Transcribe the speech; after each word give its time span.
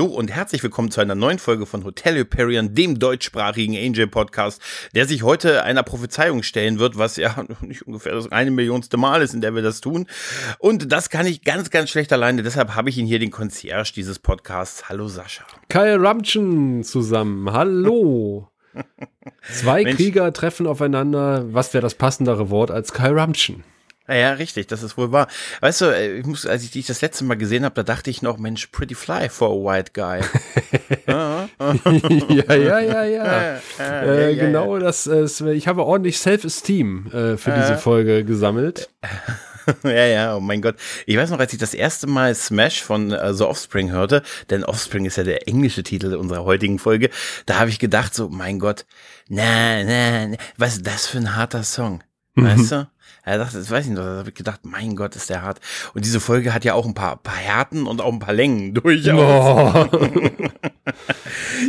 Hallo 0.00 0.14
und 0.14 0.30
herzlich 0.30 0.62
willkommen 0.62 0.90
zu 0.90 1.02
einer 1.02 1.14
neuen 1.14 1.38
Folge 1.38 1.66
von 1.66 1.84
Hotel 1.84 2.16
Hyperion, 2.16 2.74
dem 2.74 2.98
deutschsprachigen 2.98 3.76
Angel 3.76 4.06
Podcast, 4.06 4.62
der 4.94 5.04
sich 5.04 5.22
heute 5.22 5.62
einer 5.62 5.82
Prophezeiung 5.82 6.42
stellen 6.42 6.78
wird, 6.78 6.96
was 6.96 7.16
ja 7.16 7.44
nicht 7.60 7.86
ungefähr 7.86 8.14
das 8.14 8.32
eine 8.32 8.50
Millionste 8.50 8.96
Mal 8.96 9.20
ist, 9.20 9.34
in 9.34 9.42
der 9.42 9.54
wir 9.54 9.60
das 9.60 9.82
tun. 9.82 10.06
Und 10.58 10.90
das 10.90 11.10
kann 11.10 11.26
ich 11.26 11.42
ganz, 11.44 11.68
ganz 11.68 11.90
schlecht 11.90 12.14
alleine. 12.14 12.42
Deshalb 12.42 12.76
habe 12.76 12.88
ich 12.88 12.96
ihn 12.96 13.04
hier 13.04 13.18
den 13.18 13.30
Concierge 13.30 13.92
dieses 13.94 14.18
Podcasts. 14.18 14.88
Hallo 14.88 15.06
Sascha. 15.06 15.44
Kai 15.68 15.96
Ramchen 15.96 16.82
zusammen. 16.82 17.52
Hallo. 17.52 18.48
Zwei 19.52 19.82
Mensch. 19.82 19.96
Krieger 19.96 20.32
treffen 20.32 20.66
aufeinander. 20.66 21.44
Was 21.52 21.74
wäre 21.74 21.82
das 21.82 21.94
passendere 21.94 22.48
Wort 22.48 22.70
als 22.70 22.94
Kai 22.94 23.10
Ramchen? 23.10 23.64
Ja, 24.10 24.16
ja, 24.16 24.32
richtig, 24.32 24.66
das 24.66 24.82
ist 24.82 24.98
wohl 24.98 25.12
wahr. 25.12 25.28
Weißt 25.60 25.82
du, 25.82 25.84
äh, 25.84 26.18
ich 26.18 26.26
muss, 26.26 26.44
als 26.44 26.64
ich 26.64 26.72
dich 26.72 26.84
das 26.84 27.00
letzte 27.00 27.22
Mal 27.22 27.36
gesehen 27.36 27.64
habe, 27.64 27.76
da 27.76 27.84
dachte 27.84 28.10
ich 28.10 28.22
noch, 28.22 28.38
Mensch, 28.38 28.66
pretty 28.66 28.96
fly 28.96 29.28
for 29.28 29.50
a 29.50 29.52
white 29.52 29.92
guy. 29.92 30.20
ja, 31.06 31.48
ja, 32.56 32.80
ja, 32.80 33.04
ja. 33.04 33.60
äh, 33.78 34.34
genau, 34.34 34.80
das. 34.80 35.06
Äh, 35.06 35.52
ich 35.52 35.68
habe 35.68 35.84
ordentlich 35.84 36.18
Self-Esteem 36.18 37.06
äh, 37.06 37.36
für 37.36 37.52
diese 37.52 37.78
Folge 37.78 38.24
gesammelt. 38.24 38.90
ja, 39.84 40.06
ja, 40.06 40.36
oh 40.36 40.40
mein 40.40 40.60
Gott. 40.60 40.74
Ich 41.06 41.16
weiß 41.16 41.30
noch, 41.30 41.38
als 41.38 41.52
ich 41.52 41.60
das 41.60 41.72
erste 41.74 42.08
Mal 42.08 42.34
Smash 42.34 42.82
von 42.82 43.12
äh, 43.12 43.32
The 43.32 43.44
Offspring 43.44 43.92
hörte, 43.92 44.24
denn 44.50 44.64
Offspring 44.64 45.04
ist 45.04 45.18
ja 45.18 45.22
der 45.22 45.46
englische 45.46 45.84
Titel 45.84 46.16
unserer 46.16 46.44
heutigen 46.44 46.80
Folge, 46.80 47.10
da 47.46 47.60
habe 47.60 47.70
ich 47.70 47.78
gedacht 47.78 48.12
so, 48.12 48.28
mein 48.28 48.58
Gott, 48.58 48.86
na, 49.28 49.84
na, 49.84 50.26
na, 50.26 50.36
was 50.56 50.78
ist 50.78 50.86
das 50.88 51.06
für 51.06 51.18
ein 51.18 51.36
harter 51.36 51.62
Song? 51.62 52.02
Weißt 52.34 52.72
du? 52.72 52.88
Er 53.30 53.38
dachte, 53.38 53.58
das 53.58 53.70
weiß 53.70 53.86
ich 53.86 53.92
noch, 53.92 54.02
da 54.02 54.16
habe 54.18 54.30
ich 54.30 54.34
gedacht, 54.34 54.62
mein 54.64 54.96
Gott, 54.96 55.14
ist 55.14 55.30
der 55.30 55.42
hart. 55.42 55.60
Und 55.94 56.04
diese 56.04 56.18
Folge 56.18 56.52
hat 56.52 56.64
ja 56.64 56.74
auch 56.74 56.84
ein 56.84 56.94
paar, 56.94 57.16
paar 57.16 57.36
Härten 57.36 57.86
und 57.86 58.00
auch 58.00 58.12
ein 58.12 58.18
paar 58.18 58.34
Längen 58.34 58.74
durchaus. 58.82 59.86
Oh. 59.86 59.88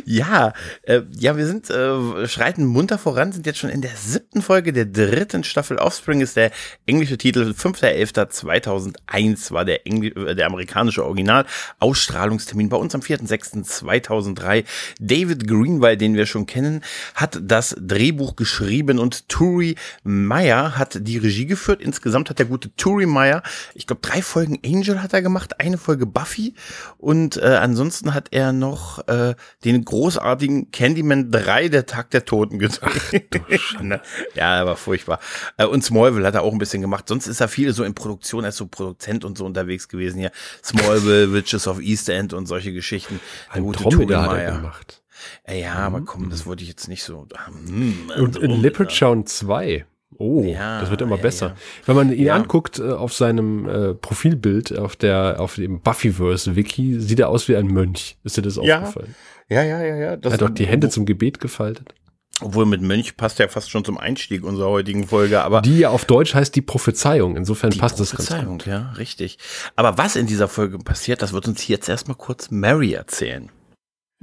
ja, 0.06 0.54
äh, 0.82 1.02
ja, 1.12 1.38
wir 1.38 1.46
sind, 1.46 1.70
äh, 1.70 2.28
schreiten 2.28 2.66
munter 2.66 2.98
voran, 2.98 3.32
sind 3.32 3.46
jetzt 3.46 3.60
schon 3.60 3.70
in 3.70 3.82
der 3.82 3.96
siebten 3.96 4.42
Folge 4.42 4.74
der 4.74 4.86
dritten 4.86 5.44
Staffel. 5.44 5.78
Offspring 5.78 6.22
ist 6.22 6.36
der 6.36 6.52
englische 6.88 7.20
Titel. 7.20 7.54
5.11.2001 7.56 9.52
war 9.52 9.64
der, 9.64 9.86
Engl 9.86 10.30
äh, 10.30 10.34
der 10.34 10.48
amerikanische 10.48 11.06
Original. 11.06 11.46
Ausstrahlungstermin 11.78 12.70
bei 12.70 12.78
uns 12.78 12.96
am 12.96 13.02
4.6.2003. 13.02 14.66
David 15.00 15.48
Greenwald, 15.48 16.02
den 16.02 16.16
wir 16.16 16.26
schon 16.26 16.48
kennen, 16.48 16.82
hat 17.14 17.40
das 17.40 17.76
Drehbuch 17.80 18.36
geschrieben 18.36 18.98
und 18.98 19.30
Turi 19.30 19.76
Meyer 20.04 20.76
hat 20.80 20.98
die 21.02 21.20
Regie 21.20 21.51
geführt. 21.52 21.82
Insgesamt 21.82 22.30
hat 22.32 22.40
der 22.40 22.48
gute 22.48 22.76
Turi 22.76 23.06
Meyer, 23.06 23.44
ich 23.76 23.86
glaube, 23.86 24.02
drei 24.02 24.24
Folgen 24.24 24.60
Angel 24.66 25.04
hat 25.04 25.14
er 25.14 25.22
gemacht, 25.22 25.60
eine 25.60 25.78
Folge 25.78 26.08
Buffy 26.08 26.56
und 26.98 27.38
äh, 27.38 27.58
ansonsten 27.58 28.16
hat 28.16 28.30
er 28.32 28.54
noch 28.54 29.08
äh, 29.08 29.36
den 29.64 29.86
großartigen 29.86 30.72
Candyman 30.72 31.30
3, 31.30 31.70
der 31.70 31.86
Tag 31.86 32.10
der 32.10 32.26
Toten 32.26 32.58
gedreht. 32.58 33.42
ja, 34.34 34.58
er 34.58 34.66
war 34.66 34.76
furchtbar. 34.76 35.20
Äh, 35.58 35.66
und 35.66 35.84
Smallville 35.84 36.26
hat 36.26 36.36
er 36.36 36.42
auch 36.42 36.54
ein 36.54 36.58
bisschen 36.58 36.82
gemacht. 36.82 37.08
Sonst 37.08 37.28
ist 37.28 37.42
er 37.42 37.48
viel 37.48 37.74
so 37.74 37.84
in 37.84 37.94
Produktion 37.94 38.46
als 38.46 38.58
so 38.58 38.66
Produzent 38.66 39.26
und 39.26 39.38
so 39.38 39.46
unterwegs 39.46 39.88
gewesen 39.88 40.20
hier. 40.20 40.32
Smallville, 40.64 41.34
Witches 41.34 41.68
of 41.68 41.80
East 41.80 42.10
End 42.10 42.34
und 42.34 42.48
solche 42.48 42.74
Geschichten. 42.74 43.20
Der 43.54 43.62
gute 43.62 43.84
Turi 43.84 44.06
Meyer. 44.06 44.58
gemacht. 44.58 45.04
Äh, 45.44 45.62
ja, 45.62 45.76
aber 45.76 46.02
komm, 46.02 46.30
das 46.30 46.46
wollte 46.46 46.64
ich 46.64 46.70
jetzt 46.70 46.88
nicht 46.88 47.04
so. 47.04 47.28
Hm, 47.66 48.12
und 48.18 48.38
in 48.38 48.62
Leprechaun 48.62 49.26
2 49.26 49.86
Oh, 50.18 50.44
ja, 50.44 50.82
das 50.82 50.90
wird 50.90 51.02
immer 51.02 51.18
besser. 51.18 51.48
Ja. 51.48 51.56
Wenn 51.88 51.96
man 51.96 52.14
ihn 52.14 52.30
anguckt 52.30 52.80
äh, 52.80 52.92
auf 52.92 53.14
seinem 53.14 53.68
äh, 53.68 53.94
Profilbild 53.94 54.78
auf 54.78 54.96
der 54.96 55.38
auf 55.40 55.56
dem 55.56 55.80
Buffyverse 55.82 56.56
Wiki, 56.56 57.00
sieht 57.00 57.20
er 57.20 57.30
aus 57.30 57.48
wie 57.48 57.56
ein 57.56 57.68
Mönch. 57.68 58.18
Ist 58.24 58.38
dir 58.38 58.42
das 58.42 58.58
aufgefallen? 58.58 59.16
Ja, 59.50 59.64
ja, 59.64 59.84
ja, 59.84 59.96
ja. 59.96 60.16
Das 60.18 60.32
er 60.32 60.34
hat 60.34 60.42
doch 60.42 60.50
die 60.50 60.68
Hände 60.68 60.90
zum 60.90 61.06
Gebet 61.06 61.40
gefaltet. 61.40 61.94
Obwohl 62.42 62.66
mit 62.66 62.82
Mönch 62.82 63.18
passt 63.18 63.38
ja 63.40 63.48
fast 63.48 63.70
schon 63.70 63.86
zum 63.86 63.98
Einstieg 63.98 64.44
unserer 64.44 64.70
heutigen 64.70 65.08
Folge, 65.08 65.42
aber 65.42 65.62
die 65.62 65.80
ja 65.80 65.90
auf 65.90 66.06
Deutsch 66.06 66.34
heißt 66.34 66.56
die 66.56 66.62
Prophezeiung. 66.62 67.36
Insofern 67.36 67.72
passt 67.78 68.00
das 68.00 68.16
ganz 68.16 68.46
gut. 68.46 68.66
ja, 68.66 68.92
richtig. 68.98 69.38
Aber 69.76 69.98
was 69.98 70.16
in 70.16 70.26
dieser 70.26 70.48
Folge 70.48 70.80
passiert, 70.80 71.22
das 71.22 71.34
wird 71.34 71.48
uns 71.48 71.68
jetzt 71.68 71.88
erstmal 71.88 72.18
kurz 72.18 72.50
Mary 72.50 72.94
erzählen. 72.94 73.52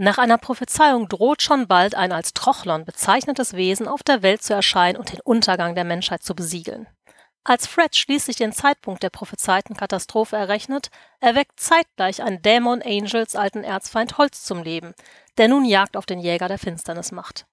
Nach 0.00 0.16
einer 0.16 0.38
Prophezeiung 0.38 1.08
droht 1.08 1.42
schon 1.42 1.66
bald 1.66 1.96
ein 1.96 2.12
als 2.12 2.32
Trochlon 2.32 2.84
bezeichnetes 2.84 3.54
Wesen 3.54 3.88
auf 3.88 4.04
der 4.04 4.22
Welt 4.22 4.44
zu 4.44 4.54
erscheinen 4.54 4.96
und 4.96 5.10
den 5.10 5.20
Untergang 5.20 5.74
der 5.74 5.82
Menschheit 5.82 6.22
zu 6.22 6.36
besiegeln. 6.36 6.86
Als 7.42 7.66
Fred 7.66 7.96
schließlich 7.96 8.36
den 8.36 8.52
Zeitpunkt 8.52 9.02
der 9.02 9.10
prophezeiten 9.10 9.76
Katastrophe 9.76 10.36
errechnet, 10.36 10.90
erweckt 11.18 11.58
zeitgleich 11.58 12.22
ein 12.22 12.42
Dämon 12.42 12.80
Angels 12.80 13.34
alten 13.34 13.64
Erzfeind 13.64 14.18
Holz 14.18 14.44
zum 14.44 14.62
Leben, 14.62 14.94
der 15.36 15.48
nun 15.48 15.64
Jagd 15.64 15.96
auf 15.96 16.06
den 16.06 16.20
Jäger 16.20 16.46
der 16.46 16.58
Finsternis 16.58 17.10
macht. 17.10 17.46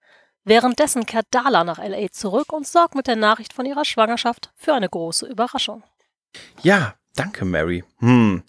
Währenddessen 0.43 1.07
kehrt 1.07 1.25
Dala 1.31 1.63
nach 1.63 1.79
LA 1.79 2.11
zurück 2.11 2.53
und 2.53 2.67
sorgt 2.67 2.93
mit 2.93 3.07
der 3.07 3.15
Nachricht 3.15 3.53
von 3.53 3.65
ihrer 3.65 3.85
Schwangerschaft 3.85 4.51
für 4.55 4.75
eine 4.75 4.87
große 4.87 5.25
Überraschung. 5.25 5.81
Ja, 6.61 6.93
danke, 7.15 7.43
Mary. 7.43 7.83
Hm. 7.97 8.43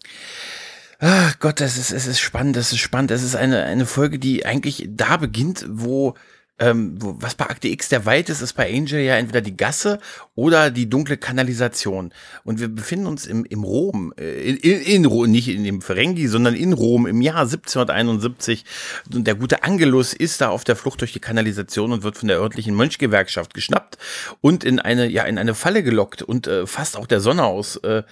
Ach 0.99 1.39
Gott, 1.41 1.61
es 1.61 1.77
ist, 1.77 1.93
es 1.93 2.07
ist 2.07 2.21
spannend, 2.21 2.57
es 2.57 2.73
ist 2.73 2.79
spannend. 2.79 3.11
Es 3.11 3.23
ist 3.23 3.37
eine, 3.37 3.65
eine 3.65 3.87
Folge, 3.87 4.19
die 4.19 4.47
eigentlich 4.47 4.89
da 4.89 5.17
beginnt, 5.19 5.67
wo 5.69 6.15
ähm, 6.59 6.97
was 6.99 7.35
bei 7.35 7.47
Akte 7.47 7.69
X 7.69 7.91
der 7.91 8.07
Wald 8.07 8.31
ist, 8.31 8.41
ist 8.41 8.55
bei 8.55 8.73
Angel 8.73 9.01
ja 9.01 9.17
entweder 9.17 9.43
die 9.43 9.57
Gasse 9.57 9.99
oder 10.35 10.71
die 10.71 10.89
dunkle 10.89 11.19
Kanalisation. 11.19 12.13
Und 12.45 12.61
wir 12.61 12.69
befinden 12.69 13.07
uns 13.07 13.27
im, 13.27 13.45
im 13.45 13.63
Rom, 13.63 14.15
äh, 14.19 14.51
in, 14.51 14.57
in, 14.57 14.81
in 14.81 15.05
Rom, 15.05 15.31
nicht 15.31 15.49
in 15.49 15.65
dem 15.65 15.83
Ferengi, 15.83 16.29
sondern 16.29 16.55
in 16.55 16.73
Rom 16.73 17.07
im 17.07 17.21
Jahr 17.21 17.43
1771. 17.43 18.65
Und 19.13 19.27
der 19.27 19.35
gute 19.35 19.65
Angelus 19.65 20.15
ist 20.15 20.41
da 20.41 20.49
auf 20.49 20.65
der 20.65 20.77
Flucht 20.77 21.03
durch 21.03 21.13
die 21.13 21.21
Kanalisation 21.21 21.93
und 21.93 22.03
wird 22.03 22.17
von 22.17 22.29
der 22.29 22.39
örtlichen 22.39 22.75
Mönchgewerkschaft 22.75 23.53
geschnappt 23.53 23.99
und 24.41 24.65
in 24.65 24.79
eine, 24.79 25.09
ja, 25.09 25.25
in 25.25 25.37
eine 25.37 25.55
Falle 25.55 25.83
gelockt 25.83 26.23
und 26.23 26.47
äh, 26.47 26.67
fast 26.67 26.97
auch 26.97 27.07
der 27.07 27.21
Sonne 27.21 27.45
aus, 27.45 27.77
äh, 27.77 28.03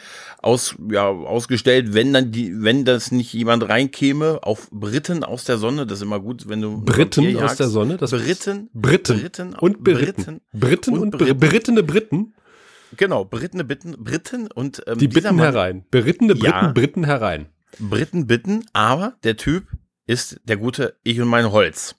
aus, 0.43 0.75
ja, 0.91 1.09
ausgestellt, 1.09 1.95
wenn 1.95 2.13
dann 2.13 2.31
die, 2.31 2.63
wenn 2.63 2.85
das 2.85 3.11
nicht 3.11 3.33
jemand 3.33 3.67
reinkäme, 3.67 4.41
auf 4.43 4.69
Briten 4.71 5.25
aus 5.25 5.45
der 5.45 5.57
Sonne, 5.57 5.87
das 5.87 5.99
ist 5.99 6.03
immer 6.03 6.21
gut, 6.21 6.47
wenn 6.49 6.61
du 6.61 6.83
Briten 6.83 7.39
aus 7.39 7.57
der 7.57 7.69
Sonne, 7.69 7.97
das 7.97 8.11
Briten 8.11 8.34
Briten. 8.35 8.71
Briten. 8.73 9.21
Briten 9.21 9.55
und 9.55 9.85
Briten. 9.85 10.41
Briten 10.53 10.99
und, 10.99 11.15
und 11.21 11.41
berittene 11.41 11.83
Briten. 11.83 12.35
Genau, 12.97 13.25
Briten, 13.25 13.67
Briten, 13.67 13.97
Briten 14.03 14.47
und 14.51 14.83
ähm, 14.87 14.99
die 14.99 15.09
bitten 15.09 15.37
Mann, 15.37 15.53
herein. 15.53 15.85
Berittene 15.91 16.35
Briten, 16.35 16.47
ja, 16.47 16.73
Briten 16.73 17.05
herein. 17.05 17.49
Briten 17.79 18.27
bitten, 18.27 18.65
aber 18.73 19.17
der 19.25 19.37
Typ 19.37 19.67
ist 20.07 20.41
der 20.45 20.57
gute 20.57 20.97
Ich 21.03 21.21
und 21.21 21.29
mein 21.29 21.51
Holz. 21.51 21.97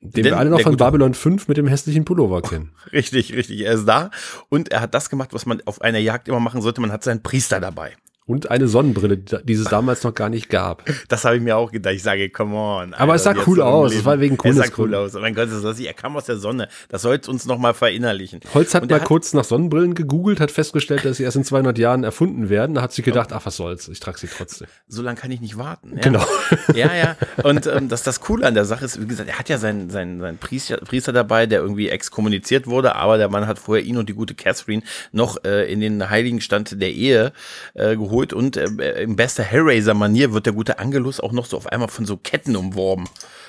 Den 0.00 0.24
Denn 0.24 0.32
wir 0.32 0.38
alle 0.38 0.50
noch 0.50 0.60
von 0.60 0.76
Babylon 0.76 1.14
5 1.14 1.46
mit 1.46 1.56
dem 1.56 1.68
hässlichen 1.68 2.04
Pullover 2.04 2.42
kennen. 2.42 2.72
Richtig, 2.92 3.32
richtig. 3.34 3.60
Er 3.60 3.74
ist 3.74 3.84
da 3.84 4.10
und 4.48 4.72
er 4.72 4.80
hat 4.80 4.94
das 4.94 5.10
gemacht, 5.10 5.32
was 5.32 5.46
man 5.46 5.62
auf 5.64 5.80
einer 5.80 5.98
Jagd 5.98 6.26
immer 6.26 6.40
machen 6.40 6.60
sollte. 6.60 6.80
Man 6.80 6.90
hat 6.90 7.04
seinen 7.04 7.22
Priester 7.22 7.60
dabei. 7.60 7.92
Und 8.24 8.50
eine 8.52 8.68
Sonnenbrille, 8.68 9.16
die 9.16 9.52
es 9.52 9.64
damals 9.64 10.04
noch 10.04 10.14
gar 10.14 10.28
nicht 10.28 10.48
gab. 10.48 10.88
Das 11.08 11.24
habe 11.24 11.36
ich 11.36 11.42
mir 11.42 11.56
auch 11.56 11.72
gedacht. 11.72 11.94
Ich 11.94 12.04
sage, 12.04 12.30
come 12.30 12.54
on. 12.54 12.94
Aber 12.94 13.16
es 13.16 13.24
sah 13.24 13.34
cool 13.46 13.60
aus. 13.60 13.92
Es 13.92 14.04
war 14.04 14.20
wegen 14.20 14.38
Es 14.44 14.56
sah 14.56 14.66
cool 14.78 14.94
aus. 14.94 15.16
Oh 15.16 15.20
mein 15.20 15.34
Gott, 15.34 15.48
das 15.50 15.80
er 15.80 15.92
kam 15.92 16.16
aus 16.16 16.26
der 16.26 16.36
Sonne. 16.36 16.68
Das 16.88 17.02
soll 17.02 17.20
uns 17.26 17.46
noch 17.46 17.58
mal 17.58 17.74
verinnerlichen. 17.74 18.38
Holz 18.54 18.74
hat 18.74 18.88
mal 18.88 19.00
hat 19.00 19.06
kurz 19.06 19.32
nach 19.34 19.42
Sonnenbrillen 19.42 19.94
gegoogelt, 19.94 20.38
hat 20.38 20.52
festgestellt, 20.52 21.04
dass 21.04 21.16
sie 21.16 21.24
erst 21.24 21.36
in 21.36 21.44
200 21.44 21.76
Jahren 21.78 22.04
erfunden 22.04 22.48
werden. 22.48 22.76
Da 22.76 22.82
hat 22.82 22.92
sich 22.92 23.04
gedacht, 23.04 23.32
ach, 23.32 23.44
was 23.44 23.56
soll's, 23.56 23.88
ich 23.88 23.98
trage 23.98 24.18
sie 24.18 24.28
trotzdem. 24.28 24.68
So 24.86 25.02
lange 25.02 25.18
kann 25.18 25.32
ich 25.32 25.40
nicht 25.40 25.58
warten. 25.58 25.96
Ja. 25.96 26.02
Genau. 26.02 26.24
Ja, 26.74 26.94
ja. 26.94 27.16
Und 27.42 27.66
ähm, 27.66 27.88
das, 27.88 28.02
das 28.02 28.20
Coole 28.20 28.46
an 28.46 28.54
der 28.54 28.64
Sache 28.64 28.84
ist, 28.84 29.00
wie 29.00 29.06
gesagt, 29.06 29.28
er 29.28 29.38
hat 29.38 29.48
ja 29.48 29.58
seinen, 29.58 29.90
seinen, 29.90 30.20
seinen 30.20 30.38
Priester, 30.38 30.76
Priester 30.78 31.12
dabei, 31.12 31.46
der 31.46 31.60
irgendwie 31.60 31.88
exkommuniziert 31.88 32.66
wurde, 32.66 32.94
aber 32.94 33.18
der 33.18 33.28
Mann 33.28 33.46
hat 33.46 33.58
vorher 33.58 33.84
ihn 33.84 33.98
und 33.98 34.08
die 34.08 34.14
gute 34.14 34.34
Catherine 34.34 34.82
noch 35.10 35.44
äh, 35.44 35.70
in 35.70 35.80
den 35.80 36.08
heiligen 36.08 36.40
Stand 36.40 36.80
der 36.80 36.92
Ehe 36.92 37.32
äh, 37.74 37.96
geholt 37.96 38.11
und 38.12 38.56
äh, 38.56 38.66
äh, 38.78 39.02
in 39.02 39.16
bester 39.16 39.42
Hellraiser-Manier 39.42 40.32
wird 40.32 40.46
der 40.46 40.52
gute 40.52 40.78
Angelus 40.78 41.20
auch 41.20 41.32
noch 41.32 41.46
so 41.46 41.56
auf 41.56 41.66
einmal 41.66 41.88
von 41.88 42.06
so 42.06 42.16
Ketten 42.16 42.56
umworben. 42.56 43.04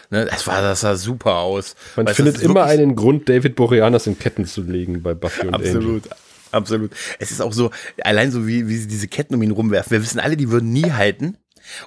Ne, 0.10 0.25
das, 0.25 0.48
war, 0.48 0.62
das 0.62 0.81
sah 0.81 0.95
super 0.95 1.38
aus. 1.38 1.75
Man 1.95 2.07
weißt, 2.07 2.15
findet 2.15 2.42
immer 2.42 2.63
einen 2.63 2.95
Grund, 2.95 3.30
David 3.30 3.56
Boreanaz 3.56 4.07
in 4.07 4.18
Ketten 4.18 4.45
zu 4.45 4.62
legen 4.62 5.01
bei 5.01 5.13
Buffy 5.13 5.48
und 5.48 5.54
Absolut. 5.54 6.04
Angel. 6.06 6.18
Absolut. 6.51 6.92
Es 7.19 7.31
ist 7.31 7.42
auch 7.42 7.54
so, 7.54 7.71
allein 8.04 8.31
so 8.31 8.48
wie, 8.48 8.68
wie 8.68 8.77
sie 8.77 8.88
diese 8.88 9.07
Ketten 9.07 9.36
um 9.36 9.42
ihn 9.42 9.51
rumwerfen. 9.51 9.92
Wir 9.92 10.01
wissen 10.01 10.19
alle, 10.19 10.38
die 10.38 10.51
würden 10.51 10.71
nie 10.71 10.92
halten. 10.92 11.38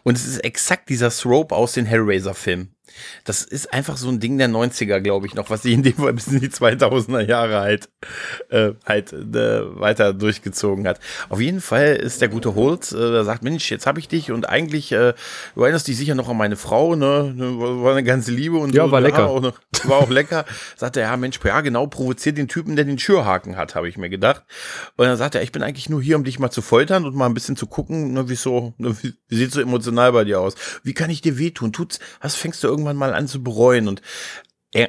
Und 0.02 0.16
es 0.16 0.26
ist 0.26 0.38
exakt 0.38 0.88
dieser 0.88 1.10
Thrope 1.10 1.54
aus 1.54 1.72
den 1.72 1.86
Hellraiser-Filmen. 1.86 2.75
Das 3.24 3.42
ist 3.42 3.72
einfach 3.72 3.96
so 3.96 4.08
ein 4.08 4.20
Ding 4.20 4.38
der 4.38 4.48
90er, 4.48 5.00
glaube 5.00 5.26
ich, 5.26 5.34
noch, 5.34 5.50
was 5.50 5.62
sie 5.62 5.72
in 5.72 5.82
dem 5.82 5.94
Fall 5.94 6.12
bis 6.12 6.28
in 6.28 6.40
die 6.40 6.48
2000er 6.48 7.26
Jahre 7.26 7.60
halt, 7.60 7.88
äh, 8.50 8.72
halt 8.84 9.12
äh, 9.12 9.80
weiter 9.80 10.12
durchgezogen 10.12 10.86
hat. 10.86 11.00
Auf 11.28 11.40
jeden 11.40 11.60
Fall 11.60 11.96
ist 11.96 12.20
der 12.20 12.28
gute 12.28 12.54
Holz, 12.54 12.92
äh, 12.92 12.96
der 12.96 13.24
sagt, 13.24 13.42
Mensch, 13.42 13.70
jetzt 13.70 13.86
habe 13.86 14.00
ich 14.00 14.08
dich 14.08 14.30
und 14.30 14.48
eigentlich, 14.48 14.92
äh, 14.92 15.14
du 15.54 15.62
erinnerst 15.62 15.88
dich 15.88 15.96
sicher 15.96 16.14
noch 16.14 16.28
an 16.28 16.36
meine 16.36 16.56
Frau, 16.56 16.94
ne, 16.96 17.32
ne 17.34 17.58
war 17.58 17.92
eine 17.92 18.04
ganze 18.04 18.30
Liebe 18.30 18.56
und 18.56 18.74
ja, 18.74 18.86
so, 18.86 18.92
war 18.92 19.00
lecker. 19.00 19.26
Auch 19.26 19.40
noch, 19.40 19.58
war 19.84 19.98
auch 19.98 20.10
lecker. 20.10 20.44
Sagt 20.76 20.96
er, 20.96 21.04
ja, 21.04 21.16
Mensch, 21.16 21.38
ja, 21.44 21.60
genau, 21.60 21.86
provoziert 21.86 22.38
den 22.38 22.48
Typen, 22.48 22.76
der 22.76 22.84
den 22.84 22.98
Schürhaken 22.98 23.56
hat, 23.56 23.74
habe 23.74 23.88
ich 23.88 23.98
mir 23.98 24.08
gedacht. 24.08 24.44
Und 24.96 25.06
dann 25.06 25.16
sagt 25.16 25.34
er, 25.34 25.42
ich 25.42 25.52
bin 25.52 25.62
eigentlich 25.62 25.88
nur 25.88 26.02
hier, 26.02 26.16
um 26.16 26.24
dich 26.24 26.38
mal 26.38 26.50
zu 26.50 26.62
foltern 26.62 27.04
und 27.04 27.14
mal 27.14 27.26
ein 27.26 27.34
bisschen 27.34 27.56
zu 27.56 27.66
gucken, 27.66 28.12
ne, 28.12 28.28
wieso, 28.28 28.74
ne, 28.78 28.96
wie, 29.02 29.14
wie 29.28 29.36
sieht 29.36 29.52
so 29.52 29.60
emotional 29.60 30.12
bei 30.12 30.24
dir 30.24 30.40
aus? 30.40 30.54
Wie 30.82 30.94
kann 30.94 31.10
ich 31.10 31.20
dir 31.20 31.38
wehtun? 31.38 31.72
Tut's, 31.72 31.98
was 32.20 32.34
fängst 32.34 32.62
du 32.62 32.68
irgendwann 32.76 32.96
mal 32.96 33.14
an 33.14 33.28
zu 33.28 33.42
bereuen. 33.42 33.88
Und 33.88 34.02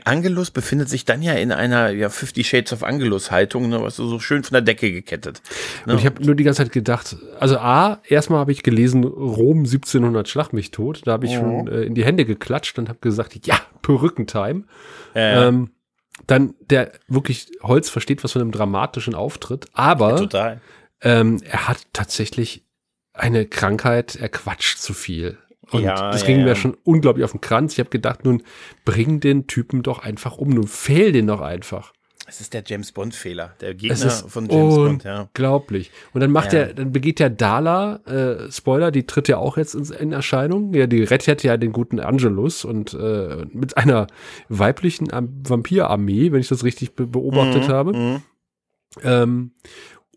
Angelus 0.03 0.51
befindet 0.51 0.89
sich 0.89 1.05
dann 1.05 1.21
ja 1.21 1.33
in 1.33 1.51
einer 1.51 1.89
ja, 1.91 2.09
Fifty 2.09 2.43
Shades 2.43 2.73
of 2.73 2.83
Angelus 2.83 3.31
Haltung, 3.31 3.69
ne, 3.69 3.81
was 3.81 3.95
so 3.95 4.19
schön 4.19 4.43
von 4.43 4.53
der 4.53 4.61
Decke 4.61 4.91
gekettet. 4.91 5.41
Ne? 5.85 5.93
Und 5.93 5.99
ich 5.99 6.05
habe 6.05 6.23
nur 6.23 6.35
die 6.35 6.43
ganze 6.43 6.63
Zeit 6.63 6.73
gedacht, 6.73 7.15
also 7.39 7.57
A, 7.57 8.01
erstmal 8.07 8.39
habe 8.39 8.51
ich 8.51 8.63
gelesen, 8.63 9.03
Rom 9.05 9.59
1700 9.59 10.27
Schlag 10.27 10.51
mich 10.51 10.71
tot. 10.71 11.01
Da 11.05 11.13
habe 11.13 11.25
ich 11.25 11.37
oh. 11.37 11.41
schon 11.41 11.67
äh, 11.67 11.83
in 11.83 11.95
die 11.95 12.03
Hände 12.03 12.25
geklatscht 12.25 12.77
und 12.79 12.89
habe 12.89 12.99
gesagt, 12.99 13.45
ja, 13.45 13.59
Perückentime. 13.81 14.63
Äh. 15.13 15.47
Ähm, 15.47 15.71
dann 16.25 16.55
der 16.59 16.91
wirklich 17.07 17.51
Holz 17.61 17.89
versteht 17.89 18.23
was 18.23 18.31
von 18.31 18.41
einem 18.41 18.51
dramatischen 18.51 19.13
Auftritt, 19.13 19.67
aber 19.73 20.27
ja, 20.31 20.57
ähm, 21.01 21.39
er 21.47 21.67
hat 21.67 21.85
tatsächlich 21.93 22.65
eine 23.13 23.45
Krankheit, 23.45 24.15
er 24.15 24.29
quatscht 24.29 24.79
zu 24.79 24.93
viel. 24.93 25.37
Und 25.71 25.83
ja, 25.83 26.11
das 26.11 26.25
ging 26.25 26.37
ja, 26.37 26.43
mir 26.43 26.49
ja. 26.49 26.55
schon 26.55 26.77
unglaublich 26.83 27.23
auf 27.25 27.31
den 27.31 27.41
Kranz. 27.41 27.73
Ich 27.73 27.79
habe 27.79 27.89
gedacht, 27.89 28.23
nun 28.23 28.43
bring 28.85 29.19
den 29.19 29.47
Typen 29.47 29.83
doch 29.83 29.99
einfach 29.99 30.37
um, 30.37 30.49
nun 30.49 30.67
fehl 30.67 31.11
den 31.11 31.27
doch 31.27 31.41
einfach. 31.41 31.93
Es 32.29 32.41
ist 32.41 32.53
der 32.53 32.61
James 32.65 32.91
Bond 32.91 33.15
Fehler, 33.15 33.53
der 33.61 33.73
Gegner 33.73 33.95
von 33.95 34.49
James 34.49 34.75
Bond, 34.75 35.03
ja. 35.05 35.21
Unglaublich. 35.21 35.91
Und 36.13 36.19
dann 36.19 36.29
macht 36.29 36.51
er, 36.51 36.73
dann 36.73 36.91
begeht 36.91 37.19
der 37.19 37.29
Dala, 37.29 38.01
äh, 38.05 38.51
Spoiler, 38.51 38.91
die 38.91 39.07
tritt 39.07 39.29
ja 39.29 39.37
auch 39.37 39.55
jetzt 39.55 39.75
in, 39.75 39.85
in, 39.93 40.11
Erscheinung. 40.11 40.73
Ja, 40.73 40.87
die 40.87 41.03
rettet 41.03 41.43
ja 41.43 41.55
den 41.55 41.71
guten 41.71 42.01
Angelus 42.01 42.65
und 42.65 42.93
äh, 42.93 43.45
mit 43.53 43.77
einer 43.77 44.07
weiblichen 44.49 45.07
Vampirarmee, 45.09 46.33
wenn 46.33 46.41
ich 46.41 46.49
das 46.49 46.65
richtig 46.65 46.95
be 46.95 47.07
beobachtet 47.07 47.69
mhm, 47.69 47.71
habe. 47.71 47.93
Mhm. 47.93 48.23
Ähm, 49.03 49.51